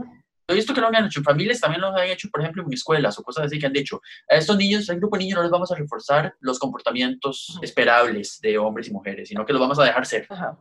he 0.46 0.54
visto 0.54 0.74
que 0.74 0.80
lo 0.80 0.88
han 0.88 1.06
hecho 1.06 1.20
en 1.20 1.24
familias, 1.24 1.60
también 1.60 1.80
lo 1.80 1.88
han 1.88 2.08
hecho, 2.08 2.28
por 2.30 2.42
ejemplo, 2.42 2.62
en 2.62 2.72
escuelas 2.72 3.18
o 3.18 3.22
cosas 3.22 3.46
así 3.46 3.58
que 3.58 3.66
han 3.66 3.72
dicho, 3.72 4.00
a 4.28 4.36
estos 4.36 4.56
niños, 4.56 4.80
a 4.80 4.82
este 4.82 4.96
grupo 4.96 5.16
de 5.16 5.24
niños 5.24 5.36
no 5.36 5.42
les 5.42 5.50
vamos 5.50 5.72
a 5.72 5.74
reforzar 5.74 6.34
los 6.40 6.58
comportamientos 6.58 7.58
esperables 7.62 8.38
de 8.42 8.58
hombres 8.58 8.88
y 8.88 8.92
mujeres, 8.92 9.28
sino 9.28 9.46
que 9.46 9.52
los 9.52 9.60
vamos 9.60 9.78
a 9.78 9.84
dejar 9.84 10.04
ser. 10.04 10.26
Ajá. 10.28 10.58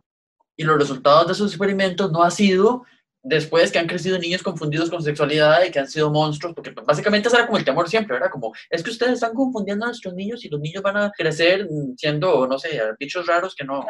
Y 0.55 0.63
los 0.63 0.77
resultados 0.77 1.27
de 1.27 1.33
esos 1.33 1.51
experimentos 1.51 2.11
no 2.11 2.23
ha 2.23 2.31
sido 2.31 2.83
después 3.27 3.71
que 3.71 3.79
han 3.79 3.87
crecido 3.87 4.17
niños 4.17 4.41
confundidos 4.41 4.89
con 4.89 5.03
sexualidad 5.03 5.63
y 5.65 5.71
que 5.71 5.79
han 5.79 5.87
sido 5.87 6.09
monstruos, 6.09 6.55
porque 6.55 6.71
básicamente 6.71 7.27
ese 7.27 7.37
era 7.37 7.45
como 7.45 7.57
el 7.57 7.65
temor 7.65 7.89
siempre, 7.89 8.13
¿verdad? 8.13 8.31
Como, 8.31 8.53
es 8.69 8.81
que 8.81 8.89
ustedes 8.89 9.13
están 9.13 9.33
confundiendo 9.33 9.85
a 9.85 9.89
nuestros 9.89 10.13
niños 10.13 10.43
y 10.45 10.49
los 10.49 10.59
niños 10.59 10.81
van 10.81 10.97
a 10.97 11.11
crecer 11.11 11.67
siendo, 11.97 12.47
no 12.47 12.57
sé, 12.57 12.81
bichos 12.99 13.27
raros 13.27 13.53
que 13.55 13.65
no... 13.65 13.85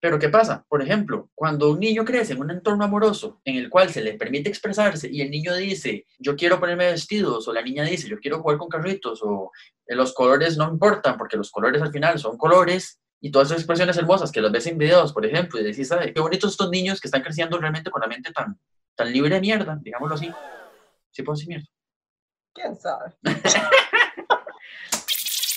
Pero 0.00 0.18
¿qué 0.18 0.28
pasa? 0.28 0.64
Por 0.68 0.82
ejemplo, 0.82 1.30
cuando 1.32 1.70
un 1.70 1.78
niño 1.78 2.04
crece 2.04 2.32
en 2.32 2.40
un 2.40 2.50
entorno 2.50 2.82
amoroso 2.82 3.40
en 3.44 3.54
el 3.54 3.70
cual 3.70 3.88
se 3.90 4.02
le 4.02 4.14
permite 4.14 4.48
expresarse 4.48 5.08
y 5.08 5.20
el 5.20 5.30
niño 5.30 5.54
dice, 5.54 6.06
yo 6.18 6.34
quiero 6.34 6.58
ponerme 6.58 6.90
vestidos, 6.90 7.46
o 7.46 7.52
la 7.52 7.62
niña 7.62 7.84
dice, 7.84 8.08
yo 8.08 8.18
quiero 8.18 8.42
jugar 8.42 8.58
con 8.58 8.68
carritos, 8.68 9.20
o 9.22 9.52
los 9.86 10.12
colores 10.12 10.56
no 10.56 10.68
importan, 10.68 11.16
porque 11.16 11.36
los 11.36 11.52
colores 11.52 11.80
al 11.82 11.92
final 11.92 12.18
son 12.18 12.36
colores, 12.36 13.00
y 13.22 13.30
todas 13.30 13.48
esas 13.48 13.60
expresiones 13.60 13.96
hermosas 13.96 14.30
que 14.30 14.42
las 14.42 14.52
ves 14.52 14.66
en 14.66 14.76
videos, 14.76 15.12
por 15.12 15.24
ejemplo, 15.24 15.58
y 15.58 15.64
decís, 15.64 15.90
"Ay, 15.92 16.12
qué 16.12 16.20
bonitos 16.20 16.50
estos 16.50 16.68
niños 16.68 17.00
que 17.00 17.08
están 17.08 17.22
creciendo 17.22 17.56
realmente 17.56 17.90
con 17.90 18.02
la 18.02 18.08
mente 18.08 18.32
tan, 18.32 18.58
tan 18.94 19.12
libre 19.12 19.36
de 19.36 19.40
mierda, 19.40 19.78
digámoslo 19.80 20.16
así. 20.16 20.30
Sí 21.10 21.22
puedo 21.22 21.36
decir 21.36 21.48
mierda. 21.48 21.68
¿Quién 22.52 22.76
sabe? 22.76 23.12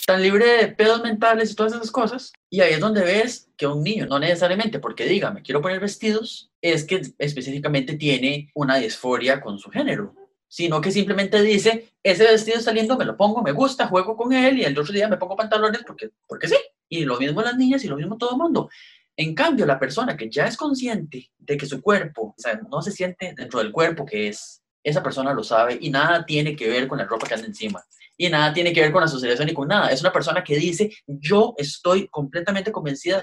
tan 0.05 0.21
libre 0.21 0.45
de 0.45 0.67
pedos 0.67 1.01
mentales 1.01 1.51
y 1.51 1.55
todas 1.55 1.73
esas 1.73 1.91
cosas. 1.91 2.31
Y 2.49 2.61
ahí 2.61 2.73
es 2.73 2.79
donde 2.79 3.01
ves 3.01 3.49
que 3.57 3.67
un 3.67 3.83
niño, 3.83 4.05
no 4.05 4.19
necesariamente 4.19 4.79
porque 4.79 5.05
diga, 5.05 5.31
me 5.31 5.41
quiero 5.41 5.61
poner 5.61 5.79
vestidos, 5.79 6.51
es 6.61 6.83
que 6.85 7.01
específicamente 7.17 7.95
tiene 7.95 8.51
una 8.53 8.77
disforia 8.77 9.41
con 9.41 9.57
su 9.57 9.71
género, 9.71 10.13
sino 10.47 10.79
que 10.79 10.91
simplemente 10.91 11.41
dice, 11.41 11.93
ese 12.03 12.23
vestido 12.23 12.59
está 12.59 12.71
lindo, 12.71 12.97
me 12.97 13.05
lo 13.05 13.17
pongo, 13.17 13.41
me 13.41 13.51
gusta, 13.51 13.87
juego 13.87 14.15
con 14.15 14.31
él 14.33 14.59
y 14.59 14.63
el 14.63 14.77
otro 14.77 14.93
día 14.93 15.07
me 15.07 15.17
pongo 15.17 15.35
pantalones 15.35 15.81
porque, 15.85 16.11
porque 16.27 16.47
sí. 16.47 16.57
Y 16.89 17.05
lo 17.05 17.17
mismo 17.19 17.41
las 17.41 17.55
niñas 17.57 17.83
y 17.83 17.87
lo 17.87 17.95
mismo 17.97 18.17
todo 18.17 18.31
el 18.31 18.37
mundo. 18.37 18.69
En 19.17 19.33
cambio, 19.33 19.65
la 19.65 19.79
persona 19.79 20.15
que 20.17 20.29
ya 20.29 20.45
es 20.45 20.57
consciente 20.57 21.31
de 21.37 21.57
que 21.57 21.65
su 21.65 21.81
cuerpo, 21.81 22.33
o 22.37 22.41
sea, 22.41 22.59
no 22.69 22.81
se 22.81 22.91
siente 22.91 23.33
dentro 23.35 23.59
del 23.59 23.71
cuerpo 23.71 24.05
que 24.05 24.27
es, 24.27 24.61
esa 24.83 25.01
persona 25.01 25.33
lo 25.33 25.43
sabe 25.43 25.77
y 25.81 25.89
nada 25.89 26.25
tiene 26.25 26.55
que 26.55 26.67
ver 26.69 26.87
con 26.87 26.97
la 26.99 27.05
ropa 27.05 27.25
que 27.27 27.33
anda 27.33 27.47
encima 27.47 27.83
y 28.17 28.29
nada 28.29 28.53
tiene 28.53 28.71
que 28.71 28.81
ver 28.81 28.91
con 28.91 29.03
asociación 29.03 29.47
ni 29.47 29.53
con 29.53 29.67
nada. 29.67 29.89
Es 29.89 29.99
una 30.01 30.11
persona 30.13 30.43
que 30.43 30.55
dice, 30.57 30.91
yo 31.07 31.53
estoy 31.57 32.07
completamente 32.09 32.71
convencida 32.71 33.21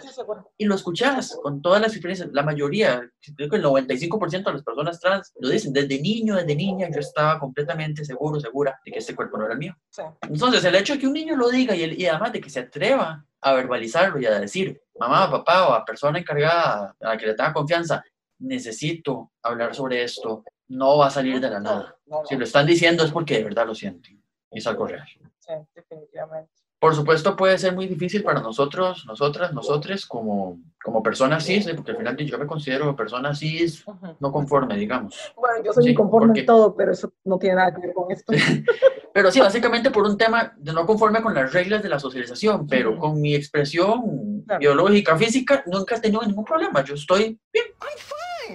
y 0.58 0.64
lo 0.64 0.74
escuchas 0.74 1.38
con 1.42 1.62
todas 1.62 1.80
las 1.80 1.92
experiencias. 1.92 2.30
La 2.32 2.42
mayoría, 2.42 3.08
creo 3.36 3.48
que 3.48 3.56
el 3.56 3.62
95% 3.64 4.44
de 4.44 4.52
las 4.52 4.62
personas 4.64 4.98
trans 5.00 5.32
lo 5.40 5.48
dicen. 5.50 5.72
Desde 5.72 6.00
niño, 6.00 6.34
desde 6.36 6.54
niña, 6.56 6.88
yo 6.92 7.00
estaba 7.00 7.38
completamente 7.38 8.04
seguro, 8.04 8.40
segura 8.40 8.78
de 8.84 8.92
que 8.92 8.98
este 8.98 9.14
cuerpo 9.14 9.38
no 9.38 9.44
era 9.44 9.52
el 9.54 9.58
mío. 9.60 9.74
Entonces, 10.22 10.64
el 10.64 10.74
hecho 10.74 10.94
de 10.94 10.98
que 10.98 11.06
un 11.06 11.12
niño 11.14 11.36
lo 11.36 11.48
diga 11.48 11.74
y, 11.76 11.82
el- 11.84 12.00
y 12.00 12.06
además 12.06 12.32
de 12.32 12.40
que 12.40 12.50
se 12.50 12.60
atreva 12.60 13.24
a 13.42 13.52
verbalizarlo 13.54 14.20
y 14.20 14.26
a 14.26 14.38
decir, 14.38 14.80
mamá, 14.98 15.30
papá 15.30 15.68
o 15.68 15.72
a 15.74 15.84
persona 15.84 16.18
encargada 16.18 16.96
a 17.00 17.08
la 17.08 17.16
que 17.18 17.26
le 17.26 17.34
tenga 17.34 17.52
confianza, 17.52 18.02
necesito 18.38 19.32
hablar 19.42 19.74
sobre 19.74 20.02
esto, 20.02 20.44
no 20.68 20.98
va 20.98 21.06
a 21.08 21.10
salir 21.10 21.40
de 21.40 21.50
la 21.50 21.60
nada. 21.60 21.96
No, 22.06 22.20
no, 22.20 22.26
Si 22.26 22.36
lo 22.36 22.44
están 22.44 22.66
diciendo 22.66 23.04
es 23.04 23.10
porque 23.12 23.38
de 23.38 23.44
verdad 23.44 23.66
lo 23.66 23.74
sienten. 23.74 24.22
y 24.50 24.58
Es 24.58 24.66
algo 24.66 24.86
real. 24.86 25.06
sí, 25.38 25.52
definitivamente. 25.74 26.52
Por 26.82 26.96
supuesto 26.96 27.36
puede 27.36 27.58
ser 27.58 27.76
muy 27.76 27.86
difícil 27.86 28.24
para 28.24 28.40
nosotros, 28.40 29.04
nosotras, 29.06 29.52
nosotres 29.54 30.04
como, 30.04 30.58
como 30.82 31.00
personas 31.00 31.44
cis, 31.46 31.64
¿eh? 31.68 31.74
porque 31.76 31.92
al 31.92 31.96
final 31.98 32.16
yo 32.16 32.36
me 32.40 32.46
considero 32.48 32.96
persona 32.96 33.32
cis 33.36 33.84
no 34.18 34.32
conforme, 34.32 34.76
digamos. 34.76 35.32
Bueno, 35.36 35.62
yo 35.64 35.72
soy 35.72 35.84
Sí, 35.84 35.90
inconforme 35.90 36.26
porque- 36.30 36.40
en 36.40 36.46
todo, 36.46 36.74
pero 36.74 36.90
eso 36.90 37.12
no 37.24 37.38
tiene 37.38 37.54
nada 37.54 37.72
que 37.72 37.82
ver 37.82 37.94
con 37.94 38.10
esto. 38.10 38.32
Pero 39.14 39.30
sí, 39.30 39.38
básicamente 39.38 39.90
por 39.92 40.04
un 40.06 40.16
tema 40.18 40.54
de 40.56 40.72
no 40.72 40.84
conforme 40.84 41.22
con 41.22 41.34
las 41.34 41.52
reglas 41.52 41.82
de 41.84 41.88
la 41.90 41.98
socialización, 42.00 42.66
pero 42.66 42.92
Ujú. 42.92 42.98
con 42.98 43.20
mi 43.20 43.34
expresión 43.36 44.42
Claro. 44.46 44.58
biológica, 44.58 45.16
física, 45.18 45.62
nunca 45.66 45.94
he 45.96 46.00
tenido 46.00 46.22
ningún 46.22 46.44
problema. 46.46 46.82
Yo 46.82 46.94
estoy 46.94 47.38
bien. 47.52 47.66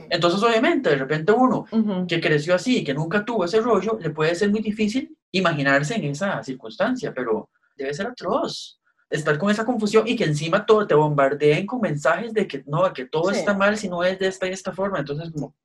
Entonces, 0.09 0.41
obviamente, 0.43 0.89
de 0.89 0.95
repente 0.97 1.32
uno 1.32 1.65
Ujú. 1.71 2.07
que 2.07 2.19
creció 2.19 2.55
así, 2.55 2.84
que 2.84 2.93
nunca 2.93 3.23
tuvo 3.23 3.45
ese 3.45 3.61
rollo, 3.61 3.97
le 4.01 4.09
puede 4.09 4.36
ser 4.36 4.49
muy 4.49 4.59
difícil 4.61 5.15
imaginarse 5.32 5.95
en 5.95 6.05
esa 6.05 6.43
circunstancia, 6.43 7.13
pero 7.15 7.49
debe 7.78 7.93
ser 7.93 8.07
atroz. 8.07 8.80
Estar 9.09 9.38
con 9.38 9.49
esa 9.49 9.63
confusión 9.65 10.05
y 10.07 10.17
que 10.17 10.25
encima 10.25 10.65
todo 10.65 10.86
te 10.86 10.93
bombardeen 10.93 11.65
con 11.65 11.80
mensajes 11.80 12.34
de 12.34 12.45
que 12.45 12.63
no, 12.67 12.91
que 12.91 13.05
todo 13.05 13.32
Sí. 13.32 13.39
está 13.39 13.53
mal 13.53 13.78
si 13.78 13.88
no 13.88 14.03
es 14.03 14.19
de 14.19 14.28
esta 14.28 14.47
y 14.47 14.51
esta 14.51 14.73
forma. 14.73 14.99
Entonces, 14.99 15.32
como, 15.32 15.55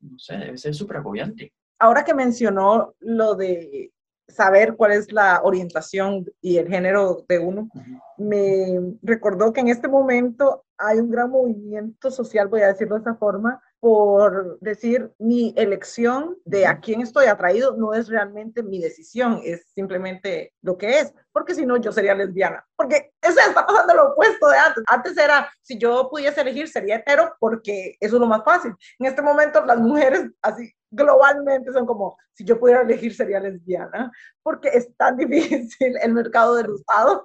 no 0.00 0.18
sé, 0.18 0.36
debe 0.38 0.58
ser 0.58 0.74
súper 0.74 0.96
agobiante. 0.96 1.52
Ahora 1.78 2.04
que 2.04 2.14
mencionó 2.14 2.94
lo 2.98 3.36
de 3.36 3.92
saber 4.26 4.74
cuál 4.74 4.92
es 4.92 5.12
la 5.12 5.40
orientación 5.44 6.26
y 6.40 6.56
el 6.56 6.66
género 6.66 7.24
de 7.28 7.38
uno, 7.38 7.68
Ujú. 7.72 8.00
me 8.18 8.96
recordó 9.02 9.52
que 9.52 9.60
en 9.60 9.68
este 9.68 9.86
momento 9.86 10.64
hay 10.76 10.98
un 10.98 11.10
gran 11.10 11.30
movimiento 11.30 12.10
social, 12.10 12.48
voy 12.48 12.62
a 12.62 12.68
decirlo 12.68 12.96
de 12.96 13.02
esa 13.02 13.14
forma, 13.14 13.62
por 13.84 14.58
decir 14.60 15.12
mi 15.18 15.52
elección 15.58 16.38
de 16.46 16.66
a 16.66 16.80
quién 16.80 17.02
estoy 17.02 17.26
atraído 17.26 17.76
no 17.76 17.92
es 17.92 18.08
realmente 18.08 18.62
mi 18.62 18.78
decisión, 18.80 19.42
es 19.44 19.66
simplemente 19.74 20.54
lo 20.62 20.78
que 20.78 21.00
es, 21.00 21.12
porque 21.32 21.54
si 21.54 21.66
no 21.66 21.76
yo 21.76 21.92
sería 21.92 22.14
lesbiana, 22.14 22.66
porque 22.76 23.12
eso 23.20 23.38
está 23.38 23.66
pasando 23.66 23.92
lo 23.92 24.12
opuesto 24.12 24.48
de 24.48 24.56
antes. 24.56 24.84
Antes 24.86 25.18
era, 25.18 25.52
si 25.60 25.76
yo 25.76 26.08
pudiese 26.10 26.40
elegir 26.40 26.66
sería 26.66 26.96
hetero 26.96 27.34
porque 27.38 27.98
eso 28.00 28.16
es 28.16 28.20
lo 28.20 28.26
más 28.26 28.42
fácil. 28.42 28.72
En 28.98 29.04
este 29.04 29.20
momento 29.20 29.62
las 29.66 29.76
mujeres 29.76 30.30
así 30.40 30.72
globalmente 30.90 31.70
son 31.70 31.84
como, 31.84 32.16
si 32.32 32.42
yo 32.42 32.58
pudiera 32.58 32.80
elegir 32.80 33.14
sería 33.14 33.38
lesbiana, 33.38 34.10
porque 34.42 34.68
es 34.68 34.96
tan 34.96 35.16
difícil 35.18 35.94
el 36.00 36.14
mercado 36.14 36.54
del 36.54 36.70
usado 36.70 37.22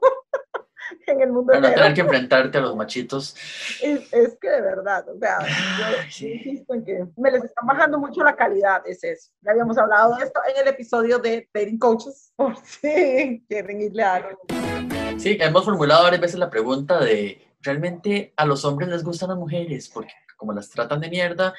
en 1.07 1.21
el 1.21 1.31
mundo 1.31 1.53
Para 1.53 1.69
no 1.69 1.75
tener 1.75 1.93
que 1.93 2.01
enfrentarte 2.01 2.57
a 2.57 2.61
los 2.61 2.75
machitos. 2.75 3.35
Es, 3.81 4.11
es 4.13 4.37
que 4.39 4.49
de 4.49 4.61
verdad, 4.61 5.07
o 5.09 5.17
sea, 5.17 5.39
yo 5.39 6.11
sí. 6.11 6.33
insisto 6.33 6.73
en 6.73 6.83
que 6.83 7.05
me 7.17 7.31
les 7.31 7.43
está 7.43 7.61
bajando 7.65 7.99
mucho 7.99 8.23
la 8.23 8.35
calidad, 8.35 8.81
es 8.85 9.03
eso. 9.03 9.31
Ya 9.41 9.51
habíamos 9.51 9.77
hablado 9.77 10.15
de 10.15 10.25
esto 10.25 10.39
en 10.49 10.61
el 10.61 10.67
episodio 10.67 11.19
de 11.19 11.49
Dating 11.53 11.79
Coaches, 11.79 12.33
por 12.35 12.55
si 12.57 13.43
quieren 13.47 13.81
irle 13.81 14.03
a 14.03 14.15
algo. 14.15 14.39
Sí, 15.17 15.37
hemos 15.39 15.65
formulado 15.65 16.03
varias 16.03 16.21
veces 16.21 16.39
la 16.39 16.49
pregunta 16.49 16.99
de, 16.99 17.41
¿realmente 17.61 18.33
a 18.37 18.45
los 18.45 18.63
hombres 18.65 18.89
les 18.89 19.03
gustan 19.03 19.29
las 19.29 19.37
mujeres? 19.37 19.89
Porque 19.89 20.13
como 20.39 20.53
las 20.53 20.69
tratan 20.69 21.01
de 21.01 21.09
mierda. 21.09 21.53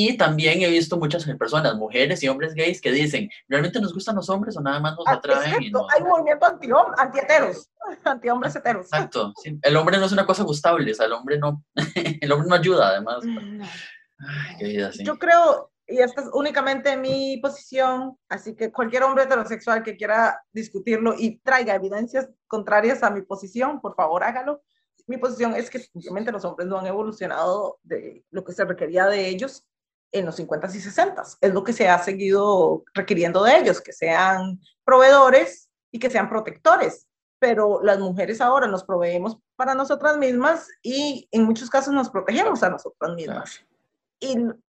Y 0.00 0.16
también 0.16 0.62
he 0.62 0.68
visto 0.68 0.96
muchas 0.96 1.24
personas, 1.24 1.74
mujeres 1.74 2.22
y 2.22 2.28
hombres 2.28 2.54
gays, 2.54 2.80
que 2.80 2.92
dicen, 2.92 3.28
¿realmente 3.48 3.80
nos 3.80 3.92
gustan 3.92 4.14
los 4.14 4.30
hombres 4.30 4.56
o 4.56 4.60
nada 4.60 4.78
más 4.78 4.94
nos 4.94 5.04
Ah, 5.08 5.14
atraen? 5.14 5.60
Y 5.60 5.66
hay 5.66 6.02
un 6.02 6.08
movimiento 6.08 6.46
anti 6.46 6.68
anti-heteros, 6.98 7.68
anti-hombres 8.04 8.54
heteros. 8.54 8.86
Exacto, 8.86 9.32
sí. 9.42 9.58
El 9.60 9.76
hombre 9.76 9.98
no 9.98 10.06
es 10.06 10.12
una 10.12 10.24
cosa 10.24 10.44
gustable, 10.44 10.92
o 10.92 10.94
sea, 10.94 11.06
el 11.06 11.14
hombre 11.14 11.36
no, 11.36 11.64
el 12.20 12.30
hombre 12.30 12.48
no 12.48 12.54
ayuda, 12.54 12.90
además. 12.90 13.24
Ay, 13.24 14.56
qué 14.60 14.64
vida, 14.66 14.92
sí. 14.92 15.02
Yo 15.02 15.18
creo, 15.18 15.72
y 15.84 15.98
esta 15.98 16.20
es 16.20 16.28
únicamente 16.32 16.96
mi 16.96 17.38
posición, 17.38 18.16
así 18.28 18.54
que 18.54 18.70
cualquier 18.70 19.02
hombre 19.02 19.24
heterosexual 19.24 19.82
que 19.82 19.96
quiera 19.96 20.40
discutirlo 20.52 21.16
y 21.18 21.40
traiga 21.40 21.74
evidencias 21.74 22.28
contrarias 22.46 23.02
a 23.02 23.10
mi 23.10 23.22
posición, 23.22 23.80
por 23.80 23.96
favor 23.96 24.22
hágalo. 24.22 24.62
Mi 25.08 25.16
posición 25.16 25.56
es 25.56 25.68
que 25.70 25.80
simplemente 25.80 26.30
los 26.30 26.44
hombres 26.44 26.68
no 26.68 26.78
han 26.78 26.86
evolucionado 26.86 27.80
de 27.82 28.24
lo 28.30 28.44
que 28.44 28.52
se 28.52 28.64
requería 28.64 29.06
de 29.06 29.26
ellos 29.26 29.64
en 30.12 30.26
los 30.26 30.38
50s 30.38 30.74
y 30.74 30.80
60s. 30.80 31.38
Es 31.40 31.52
lo 31.52 31.64
que 31.64 31.72
se 31.72 31.88
ha 31.88 31.98
seguido 31.98 32.84
requiriendo 32.94 33.42
de 33.42 33.58
ellos, 33.58 33.80
que 33.80 33.92
sean 33.92 34.60
proveedores 34.84 35.68
y 35.90 35.98
que 35.98 36.10
sean 36.10 36.28
protectores. 36.28 37.06
Pero 37.40 37.80
las 37.82 37.98
mujeres 37.98 38.40
ahora 38.40 38.66
nos 38.66 38.84
proveemos 38.84 39.38
para 39.56 39.74
nosotras 39.74 40.16
mismas 40.18 40.68
y 40.82 41.28
en 41.30 41.44
muchos 41.44 41.70
casos 41.70 41.94
nos 41.94 42.10
protegemos 42.10 42.62
a 42.62 42.70
nosotras 42.70 43.14
mismas 43.14 43.62
y 44.20 44.36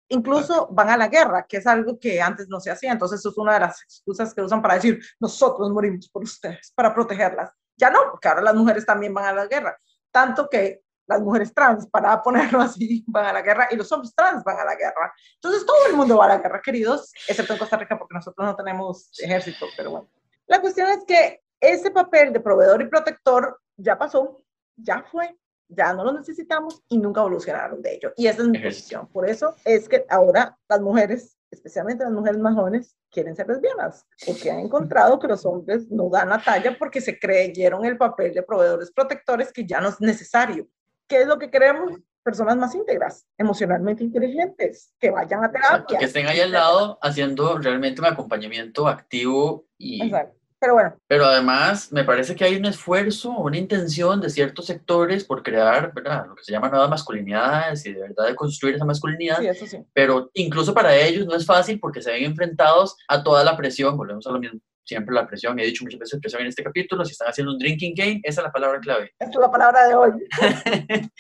incluso 0.09 0.69
van 0.71 0.89
a 0.89 0.97
la 0.97 1.09
guerra, 1.09 1.47
que 1.47 1.59
es 1.59 1.67
algo 1.67 1.99
que 1.99 2.21
antes 2.21 2.49
no 2.49 2.61
se 2.61 2.71
hacía. 2.71 2.93
Entonces, 2.93 3.21
eso 3.21 3.31
es 3.31 3.39
una 3.39 3.55
de 3.55 3.61
las 3.61 3.83
excusas 3.83 4.35
que 4.35 4.43
usan 4.43 4.63
para 4.63 4.75
decir, 4.75 5.01
nosotros 5.21 5.71
morimos 5.71 6.09
por 6.09 6.23
ustedes, 6.23 6.73
para 6.75 6.95
protegerlas. 6.95 7.51
Ya 7.77 7.91
no, 7.91 8.01
porque 8.11 8.29
ahora 8.29 8.43
las 8.43 8.55
mujeres 8.55 8.85
también 8.85 9.15
van 9.15 9.27
a 9.27 9.33
la 9.33 9.47
guerra. 9.47 9.79
Tanto 10.11 10.49
que 10.49 10.83
las 11.09 11.21
mujeres 11.21 11.53
trans, 11.53 11.87
para 11.89 12.23
ponerlo 12.23 12.61
así, 12.61 13.05
van 13.09 13.27
a 13.27 13.33
la 13.33 13.43
guerra 13.43 13.69
y 13.71 13.77
los 13.77 13.91
hombres 13.91 14.15
trans 14.15 14.45
van 14.45 14.59
a 14.59 14.65
la 14.65 14.77
guerra. 14.77 15.13
Entonces, 15.35 15.67
todo 15.67 15.87
el 15.89 15.97
mundo 15.97 16.19
va 16.19 16.27
a 16.27 16.29
la 16.29 16.39
guerra, 16.39 16.61
queridos, 16.63 17.13
excepto 17.27 17.55
en 17.55 17.59
Costa 17.59 17.77
Rica, 17.77 17.99
porque 17.99 18.15
nosotros 18.15 18.47
no 18.47 18.55
tenemos 18.55 19.11
ejército, 19.21 19.67
pero 19.77 19.91
bueno. 19.91 20.11
La 20.47 20.61
cuestión 20.61 20.89
es 20.89 21.05
que 21.05 21.43
ese 21.61 21.91
papel 21.91 22.33
de 22.33 22.41
proveedor 22.41 22.81
y 22.83 22.87
protector 22.87 23.59
ya 23.77 23.99
pasó, 23.99 24.43
ya 24.77 25.03
fue, 25.11 25.37
ya 25.69 25.93
no 25.93 26.05
lo 26.05 26.13
necesitamos 26.13 26.83
y 26.89 26.99
nunca 26.99 27.21
evolucionaron 27.21 27.83
de 27.83 27.95
ello. 27.95 28.13
Y 28.17 28.27
esa 28.27 28.43
es 28.43 28.49
mi 28.49 28.59
Ejército. 28.59 28.81
posición. 28.81 29.09
Por 29.09 29.29
eso 29.29 29.55
es 29.65 29.89
que 29.89 30.07
ahora 30.09 30.57
las 30.69 30.81
mujeres, 30.81 31.37
especialmente 31.51 32.05
las 32.05 32.13
mujeres 32.13 32.39
más 32.39 32.55
jóvenes, 32.55 32.97
quieren 33.11 33.35
ser 33.35 33.49
lesbianas, 33.49 34.07
porque 34.27 34.51
han 34.51 34.61
encontrado 34.61 35.19
que 35.19 35.29
los 35.29 35.45
hombres 35.45 35.91
no 35.91 36.09
dan 36.11 36.29
la 36.29 36.43
talla 36.43 36.77
porque 36.79 37.01
se 37.01 37.19
creyeron 37.19 37.85
el 37.85 37.97
papel 37.97 38.33
de 38.35 38.43
proveedores 38.43 38.91
protectores 38.93 39.53
que 39.53 39.67
ya 39.67 39.81
no 39.81 39.89
es 39.89 40.01
necesario. 40.01 40.67
¿Qué 41.09 41.23
es 41.23 41.27
lo 41.27 41.39
que 41.39 41.51
queremos? 41.51 41.93
Personas 42.23 42.57
más 42.57 42.75
íntegras, 42.75 43.27
emocionalmente 43.39 44.05
inteligentes, 44.05 44.93
que 45.01 45.11
vayan 45.11 45.43
a 45.43 45.47
Exacto, 45.47 45.69
terapia. 45.71 45.99
que 45.99 46.05
estén 46.05 46.27
ahí 46.27 46.41
al 46.41 46.53
lado 46.53 46.99
haciendo 47.01 47.59
realmente 47.59 48.01
un 48.03 48.07
acompañamiento 48.07 48.87
activo 48.87 49.67
y 49.79 50.03
Exacto. 50.03 50.39
Pero 50.61 50.75
bueno, 50.75 50.97
Pero 51.07 51.25
además, 51.25 51.93
me 51.93 52.03
parece 52.03 52.35
que 52.35 52.45
hay 52.45 52.57
un 52.57 52.65
esfuerzo, 52.65 53.31
una 53.31 53.57
intención 53.57 54.21
de 54.21 54.29
ciertos 54.29 54.67
sectores 54.67 55.23
por 55.23 55.45
crear, 55.45 55.95
¿verdad? 55.95 56.27
Lo 56.27 56.35
que 56.35 56.43
se 56.43 56.51
llama 56.51 56.69
nuevas 56.69 56.91
masculinidades 56.91 57.87
y 57.87 57.93
de 57.93 58.01
verdad 58.01 58.27
de 58.27 58.35
construir 58.35 58.75
esa 58.75 58.85
masculinidad. 58.85 59.39
sí, 59.39 59.47
eso 59.47 59.67
sí. 59.67 59.79
Pero 59.93 60.31
incluso 60.35 60.75
para 60.75 60.97
ellos 60.97 61.27
no 61.27 61.37
es 61.37 61.47
fácil 61.47 61.79
porque 61.79 62.03
se 62.03 62.11
ven 62.11 62.25
enfrentados 62.25 62.97
a 63.07 63.23
toda 63.23 63.45
la 63.45 63.57
presión. 63.57 63.97
Volvemos 63.97 64.27
a 64.27 64.33
lo 64.33 64.41
mismo. 64.41 64.59
Siempre 64.89 65.15
la 65.15 65.27
presión, 65.27 65.61
he 65.61 65.67
dicho 65.67 65.85
muchas 65.85 66.01
veces 66.01 66.19
presión 66.19 66.41
en 66.41 66.49
este 66.49 66.63
capítulo, 66.63 67.05
si 67.05 67.13
están 67.13 67.29
haciendo 67.29 67.53
un 67.53 67.59
drinking 67.59 67.95
game, 67.95 68.21
esa 68.23 68.41
es 68.41 68.45
la 68.47 68.51
palabra 68.51 68.81
clave. 68.81 69.13
Esta 69.19 69.27
es 69.27 69.37
la 69.37 69.51
palabra 69.51 69.87
de 69.87 69.95
hoy. 69.95 70.11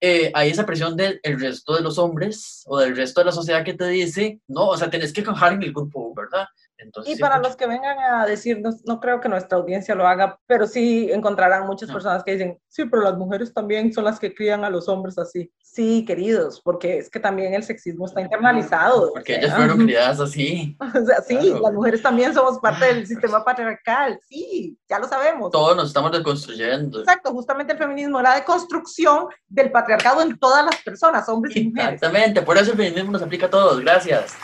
eh, 0.00 0.32
hay 0.34 0.50
esa 0.50 0.66
presión 0.66 0.96
del 0.96 1.20
el 1.22 1.38
resto 1.38 1.76
de 1.76 1.82
los 1.82 1.98
hombres 1.98 2.64
o 2.66 2.80
del 2.80 2.96
resto 2.96 3.20
de 3.20 3.26
la 3.26 3.30
sociedad 3.30 3.64
que 3.64 3.74
te 3.74 3.86
dice, 3.86 4.40
no, 4.48 4.70
o 4.70 4.76
sea, 4.76 4.90
tenés 4.90 5.12
que 5.12 5.20
encajar 5.20 5.52
en 5.52 5.62
el 5.62 5.72
grupo, 5.72 6.12
¿verdad? 6.16 6.48
Entonces, 6.78 7.16
Y 7.16 7.20
para 7.20 7.36
pues, 7.36 7.48
los 7.48 7.56
que 7.56 7.66
vengan 7.66 7.98
a 7.98 8.26
decirnos, 8.26 8.84
no 8.84 9.00
creo 9.00 9.20
que 9.20 9.28
nuestra 9.28 9.56
audiencia 9.58 9.94
lo 9.94 10.06
haga, 10.06 10.38
pero 10.46 10.66
sí 10.66 11.10
encontrarán 11.10 11.66
muchas 11.66 11.88
No. 11.88 11.94
personas 11.94 12.22
que 12.22 12.32
dicen, 12.32 12.58
sí, 12.68 12.84
pero 12.84 13.02
las 13.02 13.16
mujeres 13.16 13.52
también 13.54 13.92
son 13.92 14.04
las 14.04 14.18
que 14.20 14.34
crían 14.34 14.62
a 14.64 14.70
los 14.70 14.88
hombres 14.88 15.18
así. 15.18 15.50
Sí, 15.62 16.04
queridos, 16.06 16.60
porque 16.62 16.98
es 16.98 17.10
que 17.10 17.18
también 17.20 17.54
el 17.54 17.62
sexismo 17.62 18.06
está 18.06 18.20
internalizado. 18.20 19.08
o 19.08 19.12
Porque 19.12 19.34
sea, 19.34 19.42
ellas 19.42 19.56
fueron 19.56 19.78
criadas 19.78 20.20
así. 20.20 20.76
O 21.02 21.04
sea, 21.06 21.20
sí, 21.22 21.36
Claro. 21.38 21.60
las 21.62 21.72
mujeres 21.72 22.02
también 22.02 22.32
somos 22.34 22.58
parte 22.58 22.86
del 22.86 23.06
sistema 23.06 23.44
patriarcal, 23.44 24.18
sí, 24.28 24.78
ya 24.88 24.98
lo 24.98 25.08
sabemos. 25.08 25.50
Todos 25.50 25.76
nos 25.76 25.88
estamos 25.88 26.12
desconstruyendo. 26.12 27.00
Exacto, 27.00 27.30
justamente 27.32 27.72
el 27.72 27.78
feminismo 27.78 28.20
era 28.20 28.34
de 28.34 28.44
construcción 28.44 29.26
del 29.48 29.70
patriarcado 29.70 30.20
en 30.22 30.38
todas 30.38 30.64
las 30.64 30.76
personas, 30.82 31.28
hombres 31.28 31.56
y 31.56 31.64
mujeres. 31.68 31.94
Exactamente, 31.94 32.42
por 32.42 32.56
eso 32.58 32.72
el 32.72 32.76
feminismo 32.76 33.12
nos 33.12 33.22
aplica 33.22 33.46
a 33.46 33.50
todos, 33.50 33.80
gracias. 33.80 34.34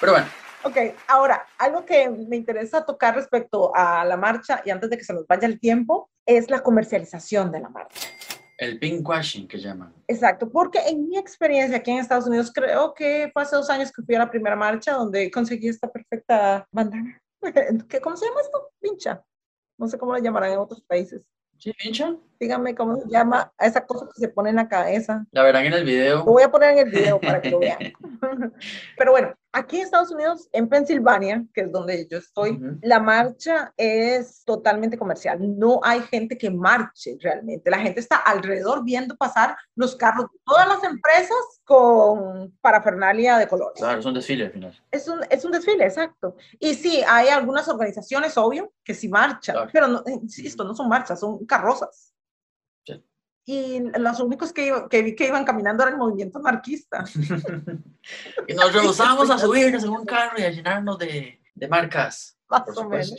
Pero 0.00 0.12
bueno, 0.12 0.26
Ok, 0.64 0.76
ahora, 1.08 1.44
algo 1.58 1.84
que 1.84 2.08
me 2.08 2.36
interesa 2.36 2.84
tocar 2.84 3.16
respecto 3.16 3.74
a 3.74 4.04
la 4.04 4.16
marcha 4.16 4.62
y 4.64 4.70
antes 4.70 4.90
de 4.90 4.96
que 4.96 5.04
se 5.04 5.12
nos 5.12 5.26
vaya 5.26 5.46
el 5.48 5.58
tiempo, 5.58 6.08
es 6.24 6.50
la 6.50 6.62
comercialización 6.62 7.50
de 7.50 7.60
la 7.60 7.68
marcha. 7.68 8.08
el 8.58 8.78
pinkwashing 8.78 9.48
que 9.48 9.58
llaman. 9.58 9.92
Exacto, 10.06 10.48
porque 10.48 10.78
en 10.86 11.08
mi 11.08 11.18
experiencia 11.18 11.78
aquí 11.78 11.90
en 11.90 11.98
Estados 11.98 12.28
Unidos, 12.28 12.52
creo 12.54 12.94
que 12.94 13.28
fue 13.32 13.42
hace 13.42 13.56
dos 13.56 13.68
años 13.70 13.90
que 13.90 14.02
fui 14.02 14.14
a 14.14 14.20
la 14.20 14.30
primera 14.30 14.54
marcha 14.54 14.92
donde 14.92 15.30
conseguí 15.32 15.66
esta 15.66 15.90
perfecta 15.90 16.64
bandana. 16.70 17.20
¿Qué, 17.88 18.00
¿Cómo 18.00 18.16
se 18.16 18.26
llama 18.26 18.40
esto? 18.40 18.70
Pincha. 18.80 19.24
No 19.76 19.88
sé 19.88 19.98
cómo 19.98 20.12
la 20.12 20.20
llamarán 20.20 20.52
en 20.52 20.58
otros 20.58 20.80
países. 20.82 21.24
¿Sí, 21.58 21.72
pincha? 21.72 22.14
Díganme 22.38 22.76
cómo 22.76 23.00
se 23.00 23.08
llama 23.08 23.52
a 23.58 23.66
esa 23.66 23.84
cosa 23.84 24.06
que 24.06 24.20
se 24.20 24.28
pone 24.28 24.50
en 24.50 24.56
la 24.56 24.68
cabeza. 24.68 25.24
La 25.32 25.42
verán 25.42 25.64
en 25.64 25.72
el 25.72 25.84
video. 25.84 26.18
Lo 26.18 26.24
voy 26.24 26.44
a 26.44 26.50
poner 26.50 26.70
en 26.70 26.86
el 26.86 26.90
video 26.90 27.20
para 27.20 27.40
que 27.40 27.50
lo 27.50 27.58
vean. 27.60 27.78
Pero 28.96 29.10
bueno, 29.10 29.34
aquí 29.52 29.76
en 29.78 29.82
Estados 29.84 30.10
Unidos, 30.10 30.48
en 30.52 30.68
Pensilvania, 30.68 31.44
que 31.52 31.62
es 31.62 31.72
donde 31.72 32.06
yo 32.10 32.18
estoy, 32.18 32.52
Ujú. 32.52 32.78
la 32.82 33.00
marcha 33.00 33.72
es 33.76 34.44
totalmente 34.44 34.98
comercial. 34.98 35.38
No 35.58 35.80
hay 35.82 36.00
gente 36.00 36.38
que 36.38 36.50
marche 36.50 37.16
realmente. 37.20 37.70
La 37.70 37.78
gente 37.78 38.00
está 38.00 38.16
alrededor 38.16 38.82
viendo 38.84 39.16
pasar 39.16 39.56
los 39.74 39.94
carros 39.96 40.26
de 40.32 40.38
todas 40.44 40.66
las 40.68 40.82
empresas 40.84 41.36
con 41.64 42.50
parafernalia 42.60 43.38
de 43.38 43.46
colores. 43.48 43.78
Claro, 43.78 44.00
es 44.00 44.06
un 44.06 44.14
desfile 44.14 44.46
al 44.46 44.52
final. 44.52 44.82
Es 44.90 45.08
un, 45.08 45.20
es 45.30 45.44
un 45.44 45.52
desfile, 45.52 45.84
exacto. 45.84 46.36
Y 46.58 46.74
sí, 46.74 47.02
hay 47.06 47.28
algunas 47.28 47.68
organizaciones, 47.68 48.36
obvio, 48.38 48.72
que 48.84 48.94
sí 48.94 49.08
marchan, 49.08 49.54
Claro. 49.54 49.70
pero 49.72 49.88
no, 49.88 50.02
insisto, 50.06 50.64
no 50.64 50.74
son 50.74 50.88
marchas, 50.88 51.20
son 51.20 51.44
carrozas. 51.46 52.11
Y 53.44 53.80
los 53.98 54.20
únicos 54.20 54.52
que, 54.52 54.66
iba- 54.66 54.88
que 54.88 55.02
vi 55.02 55.16
que 55.16 55.26
iban 55.26 55.44
caminando 55.44 55.82
era 55.82 55.92
el 55.92 55.98
movimiento 55.98 56.38
anarquista. 56.38 57.04
Y 58.48 58.54
nos 58.54 58.72
rehusamos 58.72 59.30
a 59.30 59.38
subirnos 59.38 59.84
en 59.84 59.90
un 59.90 60.04
carro 60.04 60.38
y 60.38 60.42
a 60.42 60.50
llenarnos 60.50 60.98
de, 60.98 61.40
de 61.54 61.68
marcas. 61.68 62.36
Más 62.48 62.76
o 62.76 62.88
menos. 62.88 63.14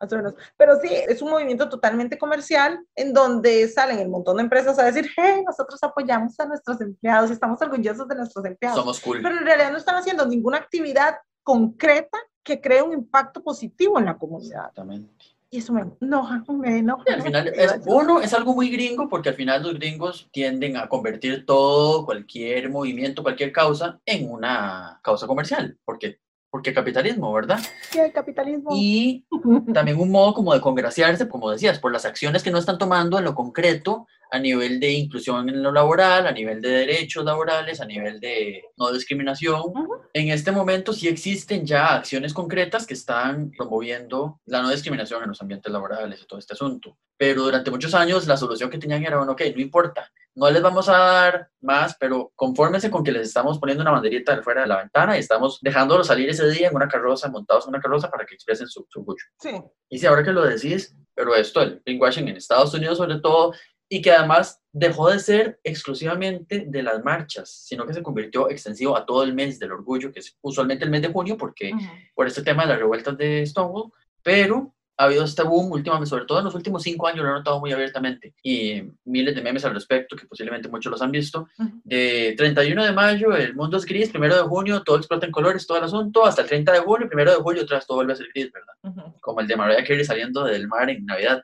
Más 0.00 0.12
o 0.12 0.16
menos. 0.16 0.34
Pero 0.56 0.80
sí, 0.80 0.88
es 0.92 1.20
un 1.20 1.30
movimiento 1.30 1.68
totalmente 1.68 2.16
comercial 2.16 2.80
en 2.94 3.12
donde 3.12 3.68
salen 3.68 3.98
un 4.00 4.10
montón 4.10 4.36
de 4.36 4.44
empresas 4.44 4.78
a 4.78 4.84
decir, 4.84 5.08
hey, 5.16 5.42
nosotros 5.44 5.82
apoyamos 5.82 6.38
a 6.40 6.46
nuestros 6.46 6.80
empleados 6.80 7.30
y 7.30 7.32
estamos 7.34 7.60
orgullosos 7.60 8.06
de 8.08 8.14
nuestros 8.14 8.44
empleados. 8.44 8.78
Somos 8.78 9.00
cool. 9.00 9.20
Pero 9.22 9.36
en 9.38 9.44
realidad 9.44 9.72
no 9.72 9.78
están 9.78 9.96
haciendo 9.96 10.24
ninguna 10.26 10.58
actividad 10.58 11.16
concreta 11.42 12.18
que 12.42 12.60
cree 12.60 12.82
un 12.82 12.92
impacto 12.92 13.42
positivo 13.42 13.98
en 13.98 14.04
la 14.06 14.16
comunidad. 14.16 14.60
Exactamente. 14.68 15.24
Y 15.54 15.58
eso 15.58 15.72
me 15.72 15.84
enoja, 16.00 16.42
me 16.48 16.78
enoja. 16.78 17.04
Y 17.06 17.12
al 17.12 17.22
final, 17.22 17.46
es, 17.46 17.80
uno, 17.86 18.20
es 18.20 18.34
algo 18.34 18.56
muy 18.56 18.70
gringo 18.70 19.08
porque 19.08 19.28
al 19.28 19.36
final 19.36 19.62
los 19.62 19.74
gringos 19.74 20.28
tienden 20.32 20.76
a 20.76 20.88
convertir 20.88 21.46
todo, 21.46 22.04
cualquier 22.04 22.70
movimiento, 22.70 23.22
cualquier 23.22 23.52
causa, 23.52 24.00
en 24.04 24.28
una 24.28 24.98
causa 25.00 25.28
comercial. 25.28 25.78
Porque, 25.84 26.18
porque 26.50 26.74
capitalismo, 26.74 27.32
¿verdad? 27.32 27.60
Sí, 27.88 28.00
capitalismo. 28.12 28.70
Y 28.74 29.24
también 29.72 30.00
un 30.00 30.10
modo 30.10 30.34
como 30.34 30.52
de 30.52 30.60
congraciarse, 30.60 31.28
como 31.28 31.52
decías, 31.52 31.78
por 31.78 31.92
las 31.92 32.04
acciones 32.04 32.42
que 32.42 32.50
no 32.50 32.58
están 32.58 32.76
tomando 32.76 33.16
en 33.16 33.24
lo 33.24 33.36
concreto 33.36 34.08
a 34.34 34.38
nivel 34.40 34.80
de 34.80 34.90
inclusión 34.90 35.48
en 35.48 35.62
lo 35.62 35.70
laboral, 35.70 36.26
a 36.26 36.32
nivel 36.32 36.60
de 36.60 36.68
derechos 36.68 37.24
laborales, 37.24 37.80
a 37.80 37.84
nivel 37.84 38.18
de 38.18 38.64
no 38.76 38.90
discriminación. 38.90 39.60
Ujú. 39.60 39.88
En 40.12 40.28
este 40.30 40.50
momento 40.50 40.92
sí 40.92 41.06
existen 41.06 41.64
ya 41.64 41.94
acciones 41.94 42.34
concretas 42.34 42.84
que 42.84 42.94
están 42.94 43.52
promoviendo 43.56 44.40
la 44.46 44.60
no 44.60 44.70
discriminación 44.70 45.22
en 45.22 45.28
los 45.28 45.40
ambientes 45.40 45.72
laborales 45.72 46.20
y 46.20 46.26
todo 46.26 46.40
este 46.40 46.54
asunto. 46.54 46.98
Pero 47.16 47.44
durante 47.44 47.70
muchos 47.70 47.94
años 47.94 48.26
la 48.26 48.36
solución 48.36 48.70
que 48.70 48.78
tenían 48.78 49.04
era, 49.04 49.18
bueno, 49.18 49.32
ok, 49.32 49.42
no 49.54 49.62
importa, 49.62 50.10
no 50.34 50.50
les 50.50 50.60
vamos 50.60 50.88
a 50.88 50.98
dar 50.98 51.48
más, 51.60 51.96
pero 52.00 52.32
confórmense 52.34 52.90
con 52.90 53.04
que 53.04 53.12
les 53.12 53.28
estamos 53.28 53.60
poniendo 53.60 53.82
una 53.82 53.92
banderita 53.92 54.34
de 54.34 54.42
fuera 54.42 54.62
de 54.62 54.66
la 54.66 54.78
ventana 54.78 55.16
y 55.16 55.20
estamos 55.20 55.60
dejándolos 55.62 56.08
salir 56.08 56.28
ese 56.28 56.50
día 56.50 56.70
en 56.70 56.74
una 56.74 56.88
carroza, 56.88 57.28
montados 57.28 57.66
en 57.66 57.68
una 57.68 57.80
carroza 57.80 58.10
para 58.10 58.26
que 58.26 58.34
expresen 58.34 58.66
su, 58.66 58.84
su 58.90 58.98
orgullo. 58.98 59.22
Sí, 59.38 59.50
Y 59.88 60.00
si 60.00 60.06
ahora 60.06 60.24
que 60.24 60.32
lo 60.32 60.42
decís, 60.42 60.92
pero 61.14 61.36
esto, 61.36 61.62
el 61.62 61.80
pinkwashing 61.82 62.26
en 62.26 62.36
Estados 62.36 62.74
Unidos 62.74 62.98
sobre 62.98 63.20
todo, 63.20 63.54
y 63.96 64.02
que 64.02 64.10
además 64.10 64.60
dejó 64.72 65.08
de 65.08 65.20
ser 65.20 65.60
exclusivamente 65.62 66.64
de 66.66 66.82
las 66.82 67.04
marchas, 67.04 67.48
sino 67.48 67.86
que 67.86 67.94
se 67.94 68.02
convirtió 68.02 68.50
extensivo 68.50 68.96
a 68.96 69.06
todo 69.06 69.22
el 69.22 69.32
mes 69.34 69.60
del 69.60 69.70
orgullo, 69.70 70.10
que 70.12 70.18
es 70.18 70.36
usualmente 70.42 70.84
el 70.84 70.90
mes 70.90 71.02
de 71.02 71.12
junio, 71.12 71.36
porque 71.36 71.72
Ujú. 71.72 71.84
por 72.12 72.26
este 72.26 72.42
tema 72.42 72.62
de 72.64 72.70
las 72.70 72.78
revueltas 72.80 73.16
de 73.16 73.46
Stonewall, 73.46 73.92
pero 74.20 74.74
ha 74.96 75.04
habido 75.04 75.24
este 75.24 75.44
boom 75.44 75.70
últimamente, 75.70 76.08
sobre 76.10 76.24
todo 76.24 76.40
en 76.40 76.44
los 76.46 76.54
últimos 76.56 76.82
cinco 76.82 77.06
años, 77.06 77.24
lo 77.24 77.30
he 77.30 77.34
notado 77.34 77.60
muy 77.60 77.70
abiertamente, 77.72 78.34
y 78.42 78.82
miles 79.04 79.34
de 79.36 79.42
memes 79.42 79.64
al 79.64 79.74
respecto, 79.74 80.16
que 80.16 80.26
posiblemente 80.26 80.68
muchos 80.68 80.90
los 80.90 81.00
han 81.02 81.12
visto, 81.12 81.46
Ujú. 81.56 81.80
de 81.84 82.34
31 82.36 82.84
de 82.84 82.92
mayo, 82.92 83.32
el 83.36 83.54
mundo 83.54 83.76
es 83.76 83.84
gris, 83.84 84.10
primero 84.10 84.34
de 84.36 84.42
junio, 84.42 84.82
todo 84.82 84.96
explota 84.96 85.24
en 85.26 85.30
colores, 85.32 85.68
todo 85.68 85.78
el 85.78 85.84
asunto, 85.84 86.24
hasta 86.24 86.42
el 86.42 86.48
30 86.48 86.72
de 86.72 86.80
junio, 86.80 87.06
primero 87.06 87.30
de 87.30 87.36
julio, 87.36 87.62
otra 87.62 87.76
vez 87.78 87.86
todo 87.86 87.98
vuelve 87.98 88.14
a 88.14 88.16
ser 88.16 88.26
gris, 88.34 88.50
¿verdad? 88.50 88.74
Ujú. 88.82 89.20
como 89.20 89.40
el 89.40 89.46
de 89.46 89.54
Mariah 89.56 89.84
Carey 89.84 90.04
saliendo 90.04 90.42
del 90.42 90.66
mar 90.66 90.90
en 90.90 91.06
Navidad. 91.06 91.42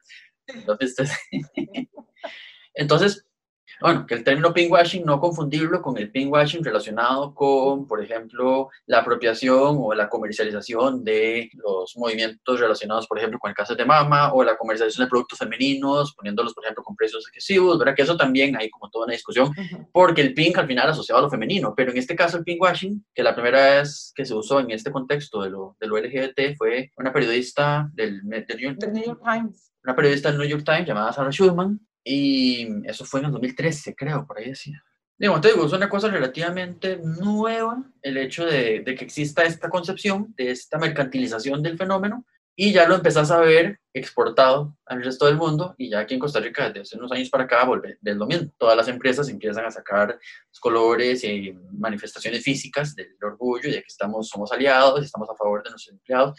¿Lo 0.66 0.76
viste? 0.80 1.04
Entonces, 2.80 3.26
bueno, 3.78 4.06
que 4.06 4.14
el 4.14 4.24
término 4.24 4.52
pinkwashing 4.52 5.04
no 5.04 5.20
confundirlo 5.20 5.80
con 5.82 5.96
el 5.98 6.10
pinkwashing 6.10 6.64
relacionado 6.64 7.34
con, 7.34 7.86
por 7.86 8.02
ejemplo, 8.02 8.70
la 8.86 8.98
apropiación 8.98 9.76
o 9.78 9.94
la 9.94 10.08
comercialización 10.08 11.04
de 11.04 11.50
los 11.54 11.94
movimientos 11.96 12.58
relacionados, 12.58 13.06
por 13.06 13.18
ejemplo, 13.18 13.38
con 13.38 13.50
el 13.50 13.54
cáncer 13.54 13.76
de 13.76 13.84
mama 13.84 14.32
o 14.32 14.42
la 14.42 14.56
comercialización 14.56 15.06
de 15.06 15.10
productos 15.10 15.38
femeninos, 15.38 16.14
poniéndolos, 16.14 16.54
por 16.54 16.64
ejemplo, 16.64 16.82
con 16.82 16.96
precios 16.96 17.26
excesivos, 17.28 17.78
¿verdad? 17.78 17.94
Que 17.94 18.02
eso 18.02 18.16
también 18.16 18.56
hay 18.56 18.70
como 18.70 18.90
toda 18.90 19.04
una 19.04 19.12
discusión 19.12 19.52
porque 19.92 20.22
el 20.22 20.32
pink 20.32 20.56
al 20.56 20.66
final 20.66 20.88
asociado 20.88 21.18
a 21.18 21.22
lo 21.22 21.30
femenino, 21.30 21.74
pero 21.76 21.90
en 21.90 21.98
este 21.98 22.16
caso 22.16 22.38
el 22.38 22.44
pinkwashing, 22.44 23.04
que 23.14 23.22
la 23.22 23.34
primera 23.34 23.76
vez 23.76 24.12
que 24.14 24.24
se 24.24 24.34
usó 24.34 24.60
en 24.60 24.70
este 24.70 24.90
contexto 24.90 25.42
de 25.42 25.50
lo, 25.50 25.76
de 25.78 25.86
lo 25.86 25.98
LGBT 25.98 26.56
fue 26.56 26.90
una 26.96 27.12
periodista 27.12 27.90
del, 27.92 28.22
del 28.22 28.46
New 28.48 29.04
York 29.04 29.20
Times. 29.22 29.72
una 29.84 29.94
periodista 29.94 30.30
del 30.30 30.38
New 30.38 30.48
York 30.48 30.64
Times 30.64 30.86
llamada 30.86 31.12
Sarah 31.12 31.30
Schulman, 31.30 31.80
y 32.04 32.68
eso 32.88 33.04
fue 33.04 33.20
en 33.20 33.26
el 33.26 33.32
2013, 33.32 33.94
creo, 33.94 34.26
por 34.26 34.38
ahí 34.38 34.48
decía. 34.48 34.82
Digo, 35.18 35.38
te 35.40 35.48
digo, 35.48 35.66
es 35.66 35.72
una 35.72 35.90
cosa 35.90 36.08
relativamente 36.08 36.98
nueva 36.98 37.84
el 38.00 38.16
hecho 38.16 38.46
de, 38.46 38.80
de 38.80 38.94
que 38.94 39.04
exista 39.04 39.44
esta 39.44 39.68
concepción, 39.68 40.34
de 40.36 40.50
esta 40.50 40.78
mercantilización 40.78 41.62
del 41.62 41.76
fenómeno, 41.76 42.24
y 42.56 42.72
ya 42.72 42.86
lo 42.86 42.94
empezás 42.94 43.30
a 43.30 43.38
ver 43.38 43.80
exportado 43.92 44.76
al 44.86 45.02
resto 45.02 45.26
del 45.26 45.36
mundo, 45.36 45.74
y 45.78 45.90
ya 45.90 46.00
aquí 46.00 46.14
en 46.14 46.20
Costa 46.20 46.40
Rica, 46.40 46.68
desde 46.68 46.80
hace 46.80 46.96
unos 46.96 47.12
años 47.12 47.30
para 47.30 47.44
acá, 47.44 47.64
vuelve 47.64 47.98
es 48.02 48.16
lo 48.16 48.26
mismo. 48.26 48.50
Todas 48.58 48.76
las 48.76 48.88
empresas 48.88 49.28
empiezan 49.28 49.64
a 49.64 49.70
sacar 49.70 50.18
los 50.48 50.60
colores 50.60 51.24
y 51.24 51.54
manifestaciones 51.72 52.42
físicas 52.42 52.94
del 52.94 53.14
orgullo 53.22 53.68
y 53.68 53.72
de 53.72 53.80
que 53.80 53.88
estamos, 53.88 54.28
somos 54.28 54.52
aliados 54.52 55.00
y 55.00 55.04
estamos 55.04 55.28
a 55.30 55.34
favor 55.34 55.62
de 55.62 55.70
nuestros 55.70 55.94
empleados 55.94 56.38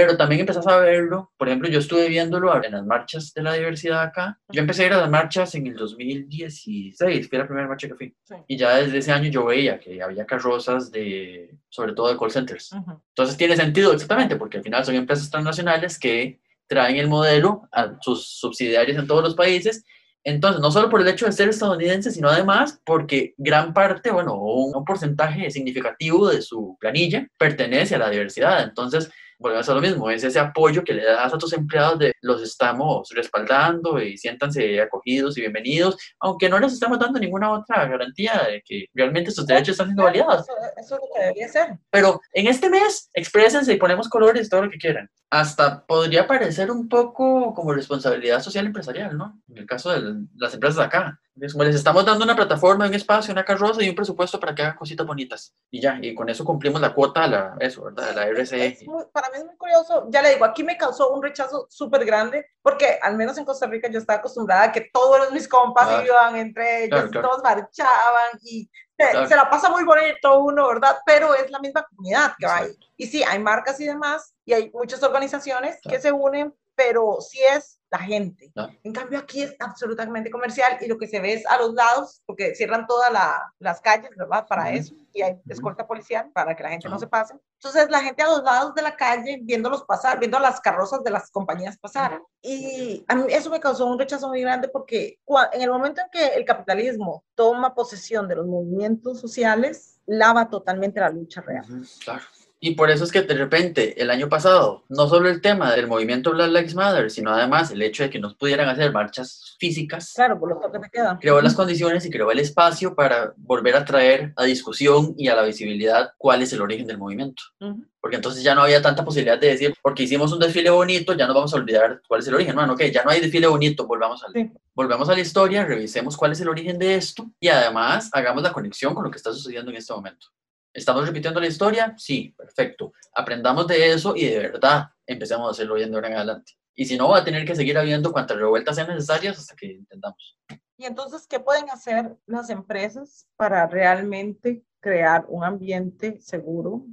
pero 0.00 0.16
también 0.16 0.40
empezás 0.40 0.66
a 0.66 0.78
verlo, 0.78 1.30
por 1.36 1.48
ejemplo, 1.48 1.68
yo 1.68 1.78
estuve 1.78 2.08
viéndolo 2.08 2.54
en 2.64 2.72
las 2.72 2.86
marchas 2.86 3.34
de 3.34 3.42
la 3.42 3.52
diversidad 3.52 4.00
acá, 4.00 4.38
yo 4.48 4.62
empecé 4.62 4.84
a 4.84 4.86
ir 4.86 4.92
a 4.94 5.00
las 5.02 5.10
marchas 5.10 5.54
en 5.54 5.66
el 5.66 5.74
2016, 5.76 7.28
fue 7.28 7.38
la 7.38 7.46
primera 7.46 7.68
marcha 7.68 7.86
que 7.88 7.94
fui, 7.94 8.14
Sí. 8.24 8.34
y 8.48 8.56
ya 8.56 8.76
desde 8.78 8.96
ese 8.98 9.12
año 9.12 9.30
yo 9.30 9.44
veía 9.44 9.78
que 9.78 10.02
había 10.02 10.24
carrozas 10.24 10.90
de, 10.90 11.54
sobre 11.68 11.92
todo 11.92 12.10
de 12.12 12.18
call 12.18 12.30
centers, 12.30 12.72
Ujú. 12.72 13.02
entonces 13.10 13.36
tiene 13.36 13.56
sentido 13.56 13.92
exactamente, 13.92 14.36
porque 14.36 14.56
al 14.58 14.62
final 14.62 14.84
son 14.84 14.94
empresas 14.94 15.30
transnacionales 15.30 15.98
que 15.98 16.40
traen 16.66 16.96
el 16.96 17.08
modelo 17.08 17.68
a 17.72 17.96
sus 18.00 18.26
subsidiarios 18.38 18.96
en 18.96 19.06
todos 19.06 19.22
los 19.22 19.34
países, 19.34 19.84
entonces, 20.22 20.60
no 20.60 20.70
solo 20.70 20.90
por 20.90 21.00
el 21.00 21.08
hecho 21.08 21.24
de 21.24 21.32
ser 21.32 21.48
estadounidense, 21.48 22.10
sino 22.10 22.28
además 22.28 22.78
porque 22.84 23.32
gran 23.38 23.72
parte, 23.72 24.10
bueno, 24.10 24.34
un, 24.34 24.76
un 24.76 24.84
porcentaje 24.84 25.50
significativo 25.50 26.28
de 26.28 26.42
su 26.42 26.76
planilla 26.78 27.26
pertenece 27.38 27.94
a 27.94 27.98
la 28.00 28.10
diversidad. 28.10 28.62
Entonces, 28.64 29.10
volvemos 29.40 29.68
a 29.70 29.74
lo 29.74 29.80
mismo, 29.80 30.10
es 30.10 30.22
ese 30.22 30.38
apoyo 30.38 30.84
que 30.84 30.92
le 30.92 31.02
das 31.02 31.32
a 31.32 31.38
tus 31.38 31.54
empleados 31.54 31.98
de 31.98 32.12
los 32.20 32.42
estamos 32.42 33.08
respaldando 33.14 34.00
y 34.00 34.18
siéntanse 34.18 34.80
acogidos 34.80 35.36
y 35.38 35.40
bienvenidos, 35.40 35.96
aunque 36.20 36.48
no 36.48 36.60
les 36.60 36.74
estamos 36.74 36.98
dando 36.98 37.18
ninguna 37.18 37.50
otra 37.50 37.86
garantía 37.86 38.42
de 38.46 38.62
que 38.62 38.86
realmente 38.94 39.30
sus 39.30 39.46
derechos 39.46 39.72
están 39.72 39.86
siendo 39.86 40.04
validados. 40.04 40.42
Eso, 40.42 40.52
eso 40.76 40.94
es 40.94 41.00
lo 41.00 41.08
que 41.14 41.20
debería 41.22 41.48
ser. 41.48 41.78
Pero 41.90 42.20
en 42.34 42.48
este 42.48 42.68
mes, 42.68 43.08
exprésense 43.14 43.72
y 43.72 43.78
ponemos 43.78 44.10
colores, 44.10 44.50
todo 44.50 44.64
lo 44.64 44.70
que 44.70 44.78
quieran. 44.78 45.08
Hasta 45.30 45.86
podría 45.86 46.26
parecer 46.26 46.70
un 46.70 46.88
poco 46.88 47.54
como 47.54 47.72
responsabilidad 47.72 48.42
social 48.42 48.66
empresarial, 48.66 49.16
¿no? 49.16 49.40
En 49.48 49.58
el 49.58 49.66
caso 49.66 49.90
de 49.90 50.26
las 50.36 50.52
empresas 50.52 50.76
de 50.76 50.84
acá. 50.84 51.18
Como 51.52 51.64
les 51.64 51.74
estamos 51.74 52.04
dando 52.04 52.24
una 52.24 52.36
plataforma, 52.36 52.86
un 52.86 52.94
espacio, 52.94 53.32
una 53.32 53.44
carroza 53.44 53.82
y 53.82 53.88
un 53.88 53.94
presupuesto 53.94 54.38
para 54.38 54.54
que 54.54 54.62
hagan 54.62 54.76
cositas 54.76 55.06
bonitas. 55.06 55.54
Y 55.70 55.80
ya, 55.80 55.98
y 56.00 56.14
con 56.14 56.28
eso 56.28 56.44
cumplimos 56.44 56.80
la 56.80 56.92
cuota 56.94 57.22
de 57.22 57.28
la, 57.28 57.56
eso, 57.60 57.84
¿verdad? 57.84 58.14
La 58.14 58.26
RCE. 58.28 58.66
Es 58.66 58.84
para 59.12 59.28
mí 59.30 59.38
es 59.38 59.44
muy 59.44 59.56
curioso, 59.56 60.06
ya 60.10 60.22
le 60.22 60.34
digo, 60.34 60.44
aquí 60.44 60.62
me 60.62 60.76
causó 60.76 61.12
un 61.12 61.22
rechazo 61.22 61.66
súper 61.70 62.04
grande, 62.04 62.46
porque 62.62 62.98
al 63.00 63.16
menos 63.16 63.38
en 63.38 63.44
Costa 63.44 63.66
Rica 63.66 63.88
yo 63.90 63.98
estaba 63.98 64.18
acostumbrada 64.18 64.64
a 64.64 64.72
que 64.72 64.90
todos 64.92 65.30
mis 65.32 65.48
compas 65.48 65.86
Claro. 65.88 66.04
iban 66.04 66.36
entre 66.36 66.84
ellos, 66.84 66.90
Claro, 66.90 67.10
claro. 67.10 67.28
todos 67.28 67.42
marchaban 67.42 68.38
y 68.42 68.70
se, 68.98 69.26
se 69.26 69.36
la 69.36 69.48
pasa 69.48 69.70
muy 69.70 69.84
bonito 69.84 70.40
uno, 70.40 70.68
¿verdad? 70.68 70.98
Pero 71.06 71.34
es 71.34 71.50
la 71.50 71.58
misma 71.58 71.84
comunidad 71.84 72.32
que 72.38 72.46
va 72.46 72.56
ahí. 72.58 72.64
Exacto. 72.66 72.86
Y 72.98 73.06
sí, 73.06 73.22
hay 73.24 73.38
marcas 73.38 73.80
y 73.80 73.86
demás, 73.86 74.34
y 74.44 74.52
hay 74.52 74.70
muchas 74.74 75.02
organizaciones 75.02 75.78
que 75.82 75.98
se 76.00 76.12
unen, 76.12 76.54
pero 76.74 77.18
sí 77.20 77.40
es 77.56 77.79
la 77.90 77.98
gente. 77.98 78.50
Claro. 78.52 78.72
En 78.84 78.92
cambio 78.92 79.18
aquí 79.18 79.42
es 79.42 79.54
absolutamente 79.58 80.30
comercial 80.30 80.76
y 80.80 80.86
lo 80.86 80.96
que 80.96 81.08
se 81.08 81.18
ve 81.20 81.32
es 81.34 81.46
a 81.46 81.58
los 81.58 81.74
lados, 81.74 82.22
porque 82.24 82.54
cierran 82.54 82.86
todas 82.86 83.12
la- 83.12 83.52
las 83.58 83.80
calles, 83.80 84.10
¿verdad? 84.16 84.46
Para 84.48 84.64
Ujú. 84.68 84.74
eso, 84.74 84.94
y 85.12 85.22
hay 85.22 85.40
escolta 85.48 85.86
policial 85.86 86.30
para 86.32 86.54
que 86.54 86.62
la 86.62 86.68
gente 86.70 86.88
no 86.88 86.94
Ajá. 86.94 87.00
se 87.00 87.06
pase. 87.08 87.34
Entonces 87.54 87.90
la 87.90 88.00
gente 88.00 88.22
a 88.22 88.28
los 88.28 88.44
lados 88.44 88.74
de 88.76 88.82
la 88.82 88.94
calle 88.94 89.40
viéndolos 89.42 89.82
pasar, 89.84 90.18
viendo 90.20 90.38
las 90.38 90.60
carrozas 90.60 91.02
de 91.02 91.10
las 91.10 91.30
compañías 91.30 91.76
pasar. 91.78 92.20
Y 92.42 93.04
a 93.08 93.14
mí 93.16 93.24
eso 93.28 93.50
me 93.50 93.58
causó 93.60 93.86
un 93.86 93.98
rechazo 93.98 94.28
muy 94.28 94.40
grande 94.40 94.68
porque 94.68 95.18
en 95.52 95.60
el 95.62 95.70
momento 95.70 96.00
en 96.00 96.08
que 96.10 96.26
el 96.36 96.44
capitalismo 96.44 97.24
toma 97.34 97.74
posesión 97.74 98.28
de 98.28 98.36
los 98.36 98.46
movimientos 98.46 99.20
sociales, 99.20 99.98
lava 100.06 100.48
totalmente 100.48 101.00
la 101.00 101.10
lucha 101.10 101.40
real. 101.40 101.64
Claro. 102.04 102.22
Y 102.62 102.74
por 102.74 102.90
eso 102.90 103.04
es 103.04 103.10
que 103.10 103.22
de 103.22 103.34
repente 103.34 104.00
el 104.02 104.10
año 104.10 104.28
pasado, 104.28 104.84
no 104.90 105.08
solo 105.08 105.30
el 105.30 105.40
tema 105.40 105.72
del 105.74 105.86
movimiento 105.86 106.30
Black 106.32 106.50
Lives 106.50 106.74
Matter, 106.74 107.10
sino 107.10 107.32
además 107.32 107.70
el 107.70 107.80
hecho 107.80 108.02
de 108.02 108.10
que 108.10 108.18
no 108.18 108.36
pudieran 108.36 108.68
hacer 108.68 108.92
marchas 108.92 109.56
físicas, 109.58 110.12
Claro, 110.14 110.38
por 110.38 110.50
los 110.50 110.60
toques 110.60 110.82
de 110.82 110.90
queda. 110.90 111.18
creó 111.18 111.40
las 111.40 111.54
condiciones 111.54 112.04
y 112.04 112.10
creó 112.10 112.30
el 112.30 112.38
espacio 112.38 112.94
para 112.94 113.32
volver 113.38 113.76
a 113.76 113.84
traer 113.86 114.34
a 114.36 114.44
discusión 114.44 115.14
y 115.16 115.28
a 115.28 115.34
la 115.36 115.42
visibilidad 115.42 116.12
cuál 116.18 116.42
es 116.42 116.52
el 116.52 116.60
origen 116.60 116.86
del 116.86 116.98
movimiento. 116.98 117.42
Ujú. 117.60 117.82
Porque 117.98 118.16
entonces 118.16 118.42
ya 118.42 118.54
no 118.54 118.62
había 118.62 118.82
tanta 118.82 119.04
posibilidad 119.06 119.38
de 119.38 119.48
decir, 119.48 119.74
porque 119.82 120.02
hicimos 120.02 120.30
un 120.32 120.38
desfile 120.40 120.68
bonito, 120.68 121.14
ya 121.14 121.26
nos 121.26 121.34
vamos 121.36 121.54
a 121.54 121.56
olvidar 121.56 122.02
cuál 122.06 122.20
es 122.20 122.28
el 122.28 122.34
origen. 122.34 122.56
No, 122.56 122.70
ok, 122.74 122.82
ya 122.92 123.04
no 123.04 123.10
hay 123.10 123.20
desfile 123.20 123.46
bonito, 123.46 123.86
volvamos 123.86 124.22
al, 124.22 124.34
Sí. 124.34 124.50
volvemos 124.74 125.08
a 125.08 125.14
la 125.14 125.20
historia, 125.20 125.64
revisemos 125.64 126.14
cuál 126.14 126.32
es 126.32 126.40
el 126.42 126.48
origen 126.48 126.78
de 126.78 126.94
esto 126.96 127.26
y 127.40 127.48
además 127.48 128.10
hagamos 128.12 128.42
la 128.42 128.52
conexión 128.52 128.94
con 128.94 129.04
lo 129.04 129.10
que 129.10 129.16
está 129.16 129.32
sucediendo 129.32 129.70
en 129.70 129.78
este 129.78 129.94
momento. 129.94 130.26
¿Estamos 130.72 131.06
repitiendo 131.06 131.40
la 131.40 131.48
historia? 131.48 131.94
Sí, 131.96 132.32
perfecto. 132.36 132.92
Aprendamos 133.14 133.66
de 133.66 133.92
eso 133.92 134.14
y 134.14 134.26
de 134.26 134.38
verdad 134.38 134.88
empecemos 135.06 135.48
a 135.48 135.50
hacerlo 135.50 135.74
bien 135.74 135.90
de 135.90 135.96
ahora 135.96 136.08
en 136.08 136.14
adelante. 136.14 136.52
Y 136.74 136.84
si 136.84 136.96
no, 136.96 137.08
va 137.08 137.18
a 137.18 137.24
tener 137.24 137.44
que 137.44 137.56
seguir 137.56 137.76
habiendo 137.76 138.12
cuantas 138.12 138.38
revueltas 138.38 138.76
sean 138.76 138.88
necesarias 138.88 139.38
hasta 139.38 139.56
que 139.56 139.74
entendamos. 139.74 140.38
Y 140.78 140.84
entonces, 140.84 141.26
¿qué 141.26 141.40
pueden 141.40 141.68
hacer 141.70 142.16
las 142.26 142.48
empresas 142.48 143.26
para 143.36 143.66
realmente 143.66 144.64
crear 144.78 145.26
un 145.28 145.44
ambiente 145.44 146.20
seguro 146.20 146.86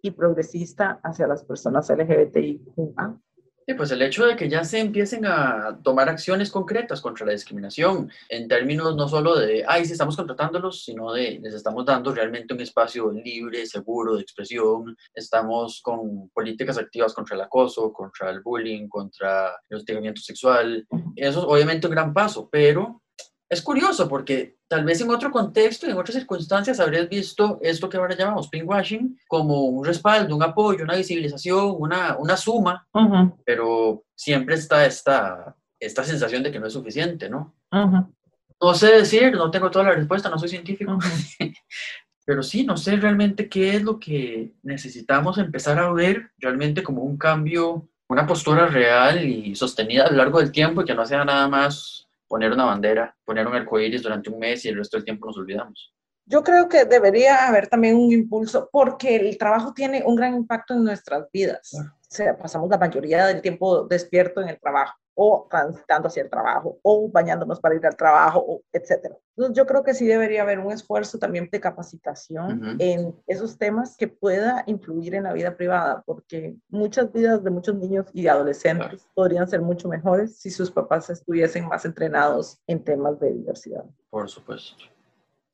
y 0.00 0.12
progresista 0.12 1.00
hacia 1.02 1.26
las 1.26 1.44
personas 1.44 1.90
LGBTIQA? 1.90 3.20
Sí, 3.66 3.72
pues 3.72 3.90
el 3.92 4.02
hecho 4.02 4.26
de 4.26 4.36
que 4.36 4.48
ya 4.48 4.62
se 4.62 4.78
empiecen 4.78 5.24
a 5.24 5.78
tomar 5.82 6.10
acciones 6.10 6.50
concretas 6.50 7.00
contra 7.00 7.24
la 7.24 7.32
discriminación, 7.32 8.10
en 8.28 8.46
términos 8.46 8.94
no 8.94 9.08
solo 9.08 9.38
de, 9.38 9.64
ay, 9.66 9.86
si 9.86 9.92
estamos 9.92 10.16
contratándolos, 10.16 10.84
sino 10.84 11.12
de, 11.14 11.38
les 11.42 11.54
estamos 11.54 11.86
dando 11.86 12.14
realmente 12.14 12.52
un 12.52 12.60
espacio 12.60 13.10
libre, 13.10 13.64
seguro 13.64 14.16
de 14.16 14.22
expresión, 14.22 14.94
estamos 15.14 15.80
con 15.80 16.28
políticas 16.28 16.76
activas 16.76 17.14
contra 17.14 17.36
el 17.36 17.42
acoso, 17.42 17.90
contra 17.90 18.28
el 18.28 18.42
bullying, 18.42 18.86
contra 18.86 19.56
el 19.70 19.78
hostigamiento 19.78 20.20
sexual. 20.20 20.86
Eso 21.16 21.38
es 21.38 21.44
obviamente 21.48 21.86
un 21.86 21.92
gran 21.94 22.12
paso, 22.12 22.50
pero 22.52 23.02
es 23.48 23.62
curioso 23.62 24.08
porque 24.08 24.56
tal 24.68 24.84
vez 24.84 25.00
en 25.00 25.10
otro 25.10 25.30
contexto 25.30 25.86
y 25.86 25.90
en 25.90 25.98
otras 25.98 26.16
circunstancias 26.16 26.80
habrías 26.80 27.08
visto 27.08 27.58
esto 27.62 27.88
que 27.88 27.96
ahora 27.96 28.16
llamamos 28.16 28.48
pinkwashing 28.48 29.18
como 29.28 29.62
un 29.64 29.84
respaldo, 29.84 30.34
un 30.34 30.42
apoyo, 30.42 30.84
una 30.84 30.96
visibilización, 30.96 31.74
una, 31.78 32.16
una 32.16 32.36
suma 32.36 32.86
pero 33.44 34.04
siempre 34.14 34.54
está 34.54 34.86
esta, 34.86 35.56
esta 35.78 36.04
sensación 36.04 36.42
de 36.42 36.50
que 36.50 36.58
no 36.58 36.66
es 36.66 36.72
suficiente, 36.72 37.28
¿no? 37.28 37.54
No 38.60 38.74
sé 38.74 38.92
decir, 38.92 39.32
no 39.32 39.50
tengo 39.50 39.70
toda 39.70 39.86
la 39.86 39.94
respuesta, 39.94 40.30
no 40.30 40.38
soy 40.38 40.48
científico, 40.48 40.98
pero 42.24 42.42
sí, 42.42 42.64
no 42.64 42.76
sé 42.76 42.96
realmente 42.96 43.48
qué 43.48 43.76
es 43.76 43.82
lo 43.82 43.98
que 43.98 44.54
necesitamos 44.62 45.38
empezar 45.38 45.78
a 45.78 45.92
ver 45.92 46.30
realmente 46.38 46.82
como 46.82 47.02
un 47.02 47.18
cambio, 47.18 47.88
una 48.08 48.26
postura 48.26 48.66
real 48.66 49.24
y 49.24 49.54
sostenida 49.54 50.04
a 50.04 50.10
lo 50.10 50.16
largo 50.16 50.38
del 50.38 50.52
tiempo 50.52 50.80
y 50.80 50.84
que 50.84 50.94
no 50.94 51.04
sea 51.04 51.24
nada 51.24 51.48
más 51.48 52.03
poner 52.34 52.50
una 52.50 52.64
bandera, 52.64 53.16
poner 53.24 53.46
un 53.46 53.54
arcoíris 53.54 54.02
durante 54.02 54.28
un 54.28 54.40
mes 54.40 54.64
y 54.64 54.68
el 54.68 54.76
resto 54.76 54.96
del 54.96 55.04
tiempo 55.04 55.28
nos 55.28 55.38
olvidamos. 55.38 55.94
Yo 56.26 56.42
creo 56.42 56.68
que 56.68 56.84
debería 56.84 57.46
haber 57.46 57.68
también 57.68 57.94
un 57.94 58.10
impulso 58.10 58.68
porque 58.72 59.14
el 59.14 59.38
trabajo 59.38 59.72
tiene 59.72 60.02
un 60.04 60.16
gran 60.16 60.34
impacto 60.34 60.74
en 60.74 60.82
nuestras 60.82 61.30
vidas. 61.32 61.68
Claro. 61.70 61.90
O 61.94 62.02
sea, 62.08 62.36
pasamos 62.36 62.68
la 62.68 62.78
mayoría 62.78 63.26
del 63.26 63.40
tiempo 63.40 63.84
despierto 63.84 64.40
en 64.42 64.48
el 64.48 64.58
trabajo 64.58 64.98
o 65.14 65.46
transitando 65.48 66.08
hacia 66.08 66.22
el 66.22 66.30
trabajo 66.30 66.78
o 66.82 67.08
bañándonos 67.08 67.60
para 67.60 67.74
ir 67.74 67.86
al 67.86 67.96
trabajo, 67.96 68.62
etcétera. 68.72 69.16
Entonces 69.36 69.56
yo 69.56 69.66
creo 69.66 69.82
que 69.82 69.94
sí 69.94 70.06
debería 70.06 70.42
haber 70.42 70.58
un 70.58 70.72
esfuerzo 70.72 71.18
también 71.18 71.48
de 71.50 71.60
capacitación 71.60 72.76
en 72.78 73.14
esos 73.26 73.58
temas 73.58 73.96
que 73.96 74.08
pueda 74.08 74.62
influir 74.66 75.14
en 75.14 75.24
la 75.24 75.32
vida 75.32 75.56
privada, 75.56 76.02
porque 76.06 76.56
muchas 76.68 77.12
vidas 77.12 77.42
de 77.42 77.50
muchos 77.50 77.74
niños 77.76 78.06
y 78.12 78.26
adolescentes 78.28 78.86
Claro. 78.86 78.98
podrían 79.14 79.48
ser 79.48 79.60
mucho 79.60 79.88
mejores 79.88 80.36
si 80.36 80.50
sus 80.50 80.70
papás 80.70 81.10
estuviesen 81.10 81.66
más 81.68 81.84
entrenados 81.84 82.60
en 82.66 82.82
temas 82.82 83.18
de 83.20 83.32
diversidad. 83.32 83.84
Por 84.10 84.28
supuesto. 84.28 84.84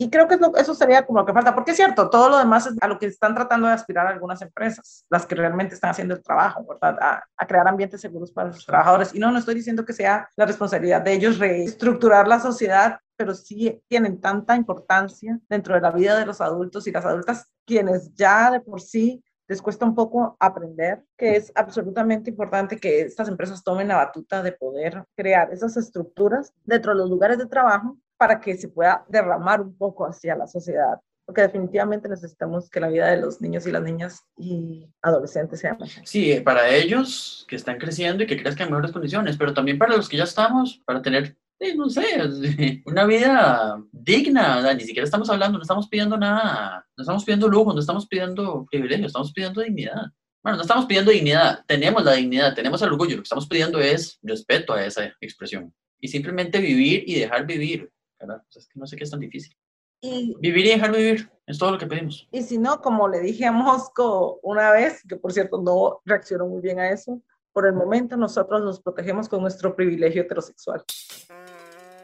Y 0.03 0.09
creo 0.09 0.27
que 0.27 0.39
eso 0.57 0.75
sería 0.75 1.05
como 1.05 1.19
lo 1.19 1.27
que 1.27 1.35
falta, 1.35 1.55
porque 1.55 1.73
es 1.73 1.77
cierto, 1.77 2.09
todo 2.09 2.31
lo 2.31 2.39
demás 2.39 2.67
es 2.67 2.75
a 2.81 2.89
lo 2.89 2.99
que 2.99 3.05
están 3.05 3.35
tratando 3.35 3.67
de 3.67 3.75
aspirar 3.75 4.07
algunas 4.07 4.41
empresas, 4.41 5.05
las 5.11 5.27
que 5.27 5.35
realmente 5.35 5.75
están 5.75 5.91
haciendo 5.91 6.15
el 6.15 6.23
trabajo, 6.23 6.65
¿verdad? 6.67 6.97
A, 7.03 7.23
a 7.37 7.47
crear 7.47 7.69
ambientes 7.69 8.01
seguros 8.01 8.33
para 8.33 8.51
sus 8.51 8.65
trabajadores. 8.65 9.15
Y 9.15 9.19
no, 9.19 9.31
no 9.31 9.39
estoy 9.39 9.57
diciendo 9.57 9.85
que 9.85 9.93
sea 9.93 10.27
la 10.37 10.47
responsabilidad 10.47 11.03
de 11.03 11.13
ellos 11.13 11.39
reestructurar 11.39 12.27
la 12.27 12.41
sociedad, 12.41 12.99
pero 13.15 13.35
sí 13.35 13.79
tienen 13.89 14.23
tanta 14.23 14.57
importancia 14.57 15.39
dentro 15.51 15.75
de 15.75 15.83
la 15.83 15.91
vida 15.91 16.19
de 16.19 16.25
los 16.25 16.41
adultos 16.41 16.87
y 16.87 16.93
las 16.93 17.05
adultas, 17.05 17.53
quienes 17.67 18.15
ya 18.15 18.51
de 18.51 18.61
por 18.61 18.81
sí 18.81 19.23
les 19.49 19.61
cuesta 19.61 19.85
un 19.85 19.95
poco 19.95 20.35
aprender, 20.41 21.05
que 21.19 21.37
es 21.37 21.53
absolutamente 21.55 22.31
importante 22.31 22.79
que 22.79 23.03
estas 23.03 23.29
empresas 23.29 23.63
tomen 23.63 23.89
la 23.89 23.97
batuta 23.97 24.43
de 24.43 24.53
poder 24.53 25.05
crear 25.15 25.53
esas 25.53 25.77
estructuras 25.77 26.55
dentro 26.65 26.93
de 26.93 27.01
los 27.01 27.11
lugares 27.11 27.37
de 27.37 27.45
trabajo 27.45 27.99
para 28.21 28.39
que 28.39 28.55
se 28.55 28.69
pueda 28.69 29.03
derramar 29.09 29.63
un 29.63 29.75
poco 29.75 30.05
hacia 30.05 30.37
la 30.37 30.47
sociedad, 30.47 31.01
porque 31.25 31.41
definitivamente 31.41 32.07
necesitamos 32.07 32.69
que 32.69 32.79
la 32.79 32.89
vida 32.89 33.07
de 33.07 33.19
los 33.19 33.41
niños 33.41 33.67
y 33.67 33.73
las 33.73 33.83
niñas 33.83 34.27
y 34.37 34.87
adolescentes 35.01 35.59
sea 35.59 35.73
mejor. 35.73 36.07
Sí, 36.07 36.31
eh, 36.31 36.43
para 36.43 36.69
ellos 36.69 37.47
que 37.49 37.57
están 37.57 37.79
creciendo 37.79 38.23
y 38.23 38.27
que 38.27 38.37
crezcan 38.37 38.67
en 38.67 38.75
mejores 38.75 38.93
condiciones, 38.93 39.39
pero 39.39 39.55
también 39.55 39.79
para 39.79 39.97
los 39.97 40.07
que 40.07 40.19
ya 40.19 40.25
estamos, 40.25 40.83
para 40.85 41.01
tener, 41.01 41.35
eh, 41.61 41.75
no 41.75 41.89
sé, 41.89 42.03
una 42.85 43.07
vida 43.07 43.83
digna, 43.91 44.75
ni 44.75 44.85
siquiera 44.85 45.07
estamos 45.07 45.31
hablando, 45.31 45.57
no 45.57 45.63
estamos 45.63 45.89
pidiendo 45.89 46.19
nada, 46.19 46.87
no 46.99 47.01
estamos 47.01 47.25
pidiendo 47.25 47.49
lujo, 47.49 47.73
no 47.73 47.81
estamos 47.81 48.07
pidiendo 48.07 48.67
privilegio, 48.71 49.07
estamos 49.07 49.33
pidiendo 49.33 49.63
dignidad. 49.63 50.09
Bueno, 50.43 50.57
no 50.57 50.63
estamos 50.63 50.85
pidiendo 50.85 51.11
dignidad, 51.11 51.65
tenemos 51.67 52.05
la 52.05 52.13
dignidad, 52.13 52.55
tenemos 52.55 52.83
el 52.83 52.89
orgullo, 52.89 53.17
lo 53.17 53.23
que 53.23 53.29
estamos 53.29 53.49
pidiendo 53.49 53.81
es 53.81 54.19
respeto 54.23 54.75
a 54.75 54.85
esa 54.85 55.11
expresión 55.23 55.73
y 55.99 56.09
simplemente 56.09 56.61
vivir 56.61 57.05
y 57.07 57.19
dejar 57.19 57.47
vivir. 57.47 57.91
Carajo, 58.21 58.45
es 58.55 58.69
que 58.69 58.79
no 58.79 58.87
sé 58.87 58.97
qué 58.97 59.05
es 59.05 59.11
tan 59.11 59.21
difícil. 59.21 59.57
Y, 60.03 60.37
Vivir 60.41 60.67
y 60.67 60.71
dejar 60.71 60.93
vivir, 60.93 61.31
es 61.47 61.59
todo 61.59 61.73
lo 61.73 61.79
que 61.79 61.87
pedimos. 61.87 62.29
y 62.31 62.43
si 62.43 62.59
no, 62.59 62.81
como 62.81 63.09
le 63.09 63.21
dije 63.21 63.47
a 63.47 63.53
Mosco 63.53 64.41
una 64.43 64.71
vez, 64.73 65.03
que 65.09 65.17
por 65.17 65.33
cierto 65.33 65.61
no 65.61 66.01
reaccionó 66.05 66.47
muy 66.47 66.61
bien 66.61 66.79
a 66.79 66.91
eso, 66.91 67.21
por 67.53 67.67
el 67.67 67.73
momento 67.73 68.17
nosotros 68.17 68.63
nos 68.63 68.81
protegemos 68.81 69.29
con 69.29 69.41
nuestro 69.43 69.75
privilegio 69.75 70.23
heterosexual. 70.23 70.85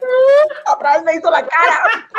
Otra 0.75 0.95
vez 0.95 1.03
me 1.05 1.15
hizo 1.15 1.31
la 1.31 1.47
cara. 1.47 2.09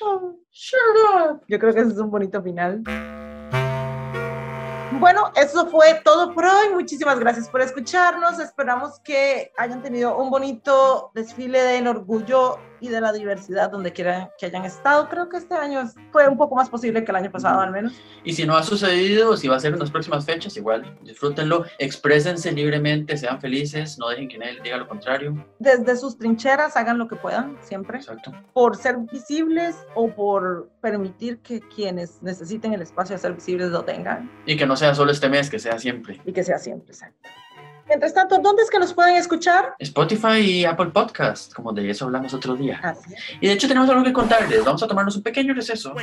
Yo 1.48 1.58
creo 1.58 1.72
que 1.72 1.80
ese 1.80 1.92
es 1.92 1.98
un 1.98 2.10
bonito 2.10 2.42
final. 2.42 2.82
Bueno, 4.98 5.32
eso 5.34 5.66
fue 5.66 6.00
todo 6.04 6.34
por 6.34 6.44
hoy. 6.44 6.70
Muchísimas 6.74 7.18
gracias 7.18 7.48
por 7.48 7.60
escucharnos. 7.60 8.38
Esperamos 8.38 9.00
que 9.00 9.50
hayan 9.56 9.82
tenido 9.82 10.16
un 10.16 10.30
bonito 10.30 11.10
desfile 11.14 11.60
del 11.62 11.88
orgullo 11.88 12.58
y 12.82 12.88
de 12.88 13.00
la 13.00 13.12
diversidad 13.12 13.70
donde 13.70 13.92
quiera 13.92 14.32
que 14.38 14.46
hayan 14.46 14.64
estado. 14.64 15.08
Creo 15.08 15.28
que 15.28 15.36
este 15.36 15.54
año 15.54 15.88
fue 16.10 16.28
un 16.28 16.36
poco 16.36 16.56
más 16.56 16.68
posible 16.68 17.04
que 17.04 17.12
el 17.12 17.16
año 17.16 17.30
pasado 17.30 17.60
al 17.60 17.70
menos. 17.70 17.92
Y 18.24 18.32
si 18.32 18.44
no 18.44 18.56
ha 18.56 18.62
sucedido, 18.64 19.36
si 19.36 19.46
va 19.46 19.56
a 19.56 19.60
ser 19.60 19.72
en 19.72 19.78
las 19.78 19.90
próximas 19.92 20.24
fechas, 20.24 20.56
igual, 20.56 20.98
disfrútenlo, 21.02 21.64
exprésense 21.78 22.50
libremente, 22.50 23.16
sean 23.16 23.40
felices, 23.40 23.98
no 23.98 24.08
dejen 24.08 24.28
que 24.28 24.36
nadie 24.36 24.54
les 24.54 24.62
diga 24.64 24.76
lo 24.78 24.88
contrario. 24.88 25.46
Desde 25.60 25.96
sus 25.96 26.18
trincheras 26.18 26.76
hagan 26.76 26.98
lo 26.98 27.06
que 27.06 27.14
puedan 27.14 27.56
siempre 27.62 27.98
Exacto. 27.98 28.32
por 28.52 28.76
ser 28.76 28.96
visibles 29.12 29.76
o 29.94 30.08
por 30.10 30.68
permitir 30.80 31.38
que 31.38 31.60
quienes 31.60 32.20
necesiten 32.20 32.72
el 32.74 32.82
espacio 32.82 33.14
de 33.14 33.22
ser 33.22 33.32
visibles 33.34 33.70
lo 33.70 33.84
tengan 33.84 34.28
Y 34.44 34.56
que 34.56 34.66
no 34.66 34.76
sea 34.76 34.92
solo 34.94 35.12
este 35.12 35.28
mes, 35.28 35.48
que 35.48 35.60
sea 35.60 35.78
siempre. 35.78 36.20
y 36.26 36.32
que 36.32 36.42
sea 36.42 36.58
siempre 36.58 36.88
exacto. 36.92 37.28
Mientras 37.92 38.14
tanto, 38.14 38.38
¿dónde 38.38 38.62
es 38.62 38.70
que 38.70 38.78
nos 38.78 38.94
pueden 38.94 39.16
escuchar? 39.16 39.74
Spotify 39.78 40.38
y 40.38 40.64
Apple 40.64 40.92
Podcast, 40.94 41.52
como 41.52 41.74
de 41.74 41.90
eso 41.90 42.06
hablamos 42.06 42.32
otro 42.32 42.56
día. 42.56 42.96
Y 43.38 43.48
de 43.48 43.52
hecho 43.52 43.68
tenemos 43.68 43.86
algo 43.90 44.02
que 44.02 44.14
contarles, 44.14 44.64
vamos 44.64 44.82
a 44.82 44.88
tomarnos 44.88 45.14
un 45.16 45.22
pequeño 45.22 45.52
receso, 45.52 45.94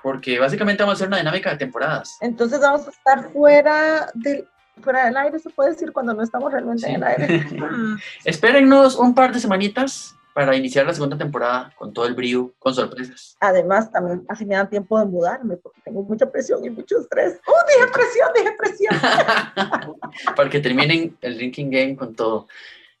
porque 0.00 0.38
básicamente 0.38 0.84
vamos 0.84 0.92
a 0.92 0.96
hacer 0.98 1.08
una 1.08 1.16
dinámica 1.16 1.50
de 1.50 1.56
temporadas. 1.56 2.18
Entonces 2.20 2.60
vamos 2.60 2.86
a 2.86 2.90
estar 2.90 3.32
fuera 3.32 4.12
del, 4.14 4.46
fuera 4.80 5.06
del 5.06 5.16
aire, 5.16 5.40
se 5.40 5.50
puede 5.50 5.70
decir, 5.70 5.90
cuando 5.90 6.14
no 6.14 6.22
estamos 6.22 6.52
realmente 6.52 6.88
en 6.88 6.94
el 6.94 7.02
aire. 7.02 7.44
Espérennos 8.24 8.94
un 8.94 9.12
par 9.12 9.32
de 9.32 9.40
semanitas 9.40 10.14
para 10.34 10.56
iniciar 10.56 10.84
la 10.84 10.92
segunda 10.92 11.16
temporada 11.16 11.72
con 11.78 11.92
todo 11.92 12.06
el 12.06 12.14
brío, 12.14 12.52
con 12.58 12.74
sorpresas. 12.74 13.36
Además, 13.38 13.90
también 13.92 14.26
así 14.28 14.44
me 14.44 14.56
dan 14.56 14.68
tiempo 14.68 14.98
de 14.98 15.06
mudarme 15.06 15.56
porque 15.56 15.80
tengo 15.82 16.02
mucha 16.02 16.30
presión 16.30 16.62
y 16.64 16.70
mucho 16.70 16.98
estrés. 16.98 17.40
¡Oh, 17.46 17.52
dije 17.68 17.90
presión, 17.92 18.28
dije 18.34 18.56
presión! 18.58 18.94
para 20.36 20.50
que 20.50 20.58
terminen 20.58 21.16
el 21.20 21.36
drinking 21.36 21.70
game 21.70 21.96
con 21.96 22.16
todo. 22.16 22.48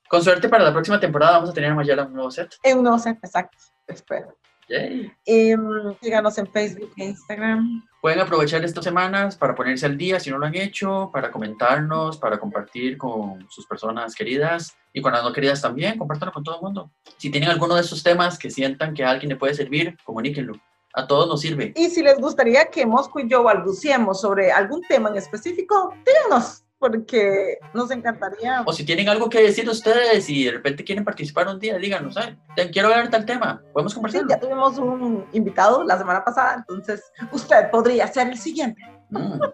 Con 0.08 0.22
suerte 0.22 0.48
para 0.48 0.62
la 0.62 0.72
próxima 0.72 1.00
temporada 1.00 1.32
vamos 1.32 1.50
a 1.50 1.52
tener 1.52 1.72
a 1.72 1.74
Mayela 1.74 2.04
un 2.04 2.14
nuevo 2.14 2.30
set. 2.30 2.54
En 2.62 2.78
un 2.78 2.84
nuevo 2.84 3.00
set, 3.00 3.18
exacto. 3.20 3.58
Espero. 3.88 4.36
Em, 4.68 5.94
síganos 6.00 6.38
en 6.38 6.46
Facebook 6.46 6.92
e 6.96 7.04
Instagram. 7.04 7.82
Pueden 8.00 8.20
aprovechar 8.20 8.64
estas 8.64 8.84
semanas 8.84 9.36
para 9.36 9.54
ponerse 9.54 9.86
al 9.86 9.96
día 9.96 10.20
si 10.20 10.30
no 10.30 10.38
lo 10.38 10.46
han 10.46 10.54
hecho, 10.54 11.10
para 11.12 11.30
comentarnos, 11.30 12.18
para 12.18 12.38
compartir 12.38 12.98
con 12.98 13.46
sus 13.50 13.66
personas 13.66 14.14
queridas 14.14 14.76
y 14.92 15.00
con 15.00 15.12
las 15.12 15.22
no 15.22 15.32
queridas 15.32 15.62
también, 15.62 15.98
compártanlo 15.98 16.32
con 16.32 16.44
todo 16.44 16.56
el 16.56 16.62
mundo. 16.62 16.90
Si 17.16 17.30
tienen 17.30 17.50
alguno 17.50 17.74
de 17.74 17.80
estos 17.80 18.02
temas 18.02 18.38
que 18.38 18.50
sientan 18.50 18.94
que 18.94 19.04
a 19.04 19.10
alguien 19.10 19.30
le 19.30 19.36
puede 19.36 19.54
servir, 19.54 19.96
comuníquenlo. 20.04 20.54
A 20.96 21.06
todos 21.08 21.26
nos 21.26 21.40
sirve. 21.40 21.72
Y 21.74 21.90
si 21.90 22.02
les 22.02 22.20
gustaría 22.20 22.66
que 22.66 22.86
Mosco 22.86 23.18
y 23.18 23.28
yo 23.28 23.42
balbuciemos 23.42 24.20
sobre 24.20 24.52
algún 24.52 24.80
tema 24.82 25.10
en 25.10 25.16
específico, 25.16 25.92
díganos, 26.06 26.63
porque 26.88 27.58
nos 27.72 27.90
encantaría. 27.90 28.62
O 28.66 28.72
si 28.72 28.84
tienen 28.84 29.08
algo 29.08 29.30
que 29.30 29.40
decir 29.42 29.66
ustedes 29.68 30.28
y 30.28 30.44
de 30.44 30.50
repente 30.52 30.84
quieren 30.84 31.02
participar 31.04 31.48
un 31.48 31.58
día, 31.58 31.78
díganos, 31.78 32.14
"Ay, 32.16 32.36
te- 32.54 32.70
quiero 32.70 32.88
ver 32.90 33.08
tal 33.08 33.24
tema, 33.24 33.62
podemos 33.72 33.92
Sí, 33.92 33.96
conversarlo. 33.96 34.28
ya 34.28 34.38
tuvimos 34.38 34.76
un 34.78 35.24
invitado 35.32 35.82
la 35.84 35.96
semana 35.96 36.22
pasada, 36.22 36.56
entonces 36.58 37.02
usted 37.32 37.70
podría 37.70 38.06
ser 38.08 38.28
el 38.28 38.36
siguiente. 38.38 38.82
Mm. 39.10 39.40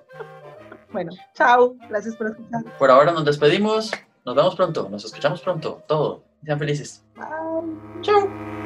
Bueno, 0.92 1.12
chao, 1.34 1.76
gracias 1.88 2.16
por 2.16 2.26
escuchar. 2.30 2.64
Por 2.76 2.90
ahora 2.90 3.12
nos 3.12 3.24
despedimos, 3.24 3.92
nos 4.24 4.34
vemos 4.34 4.56
pronto, 4.56 4.88
nos 4.90 5.04
escuchamos 5.04 5.40
pronto, 5.40 5.84
todo. 5.86 6.24
Sean 6.44 6.58
felices. 6.58 7.04
Bye. 7.14 8.02
Chao. 8.02 8.59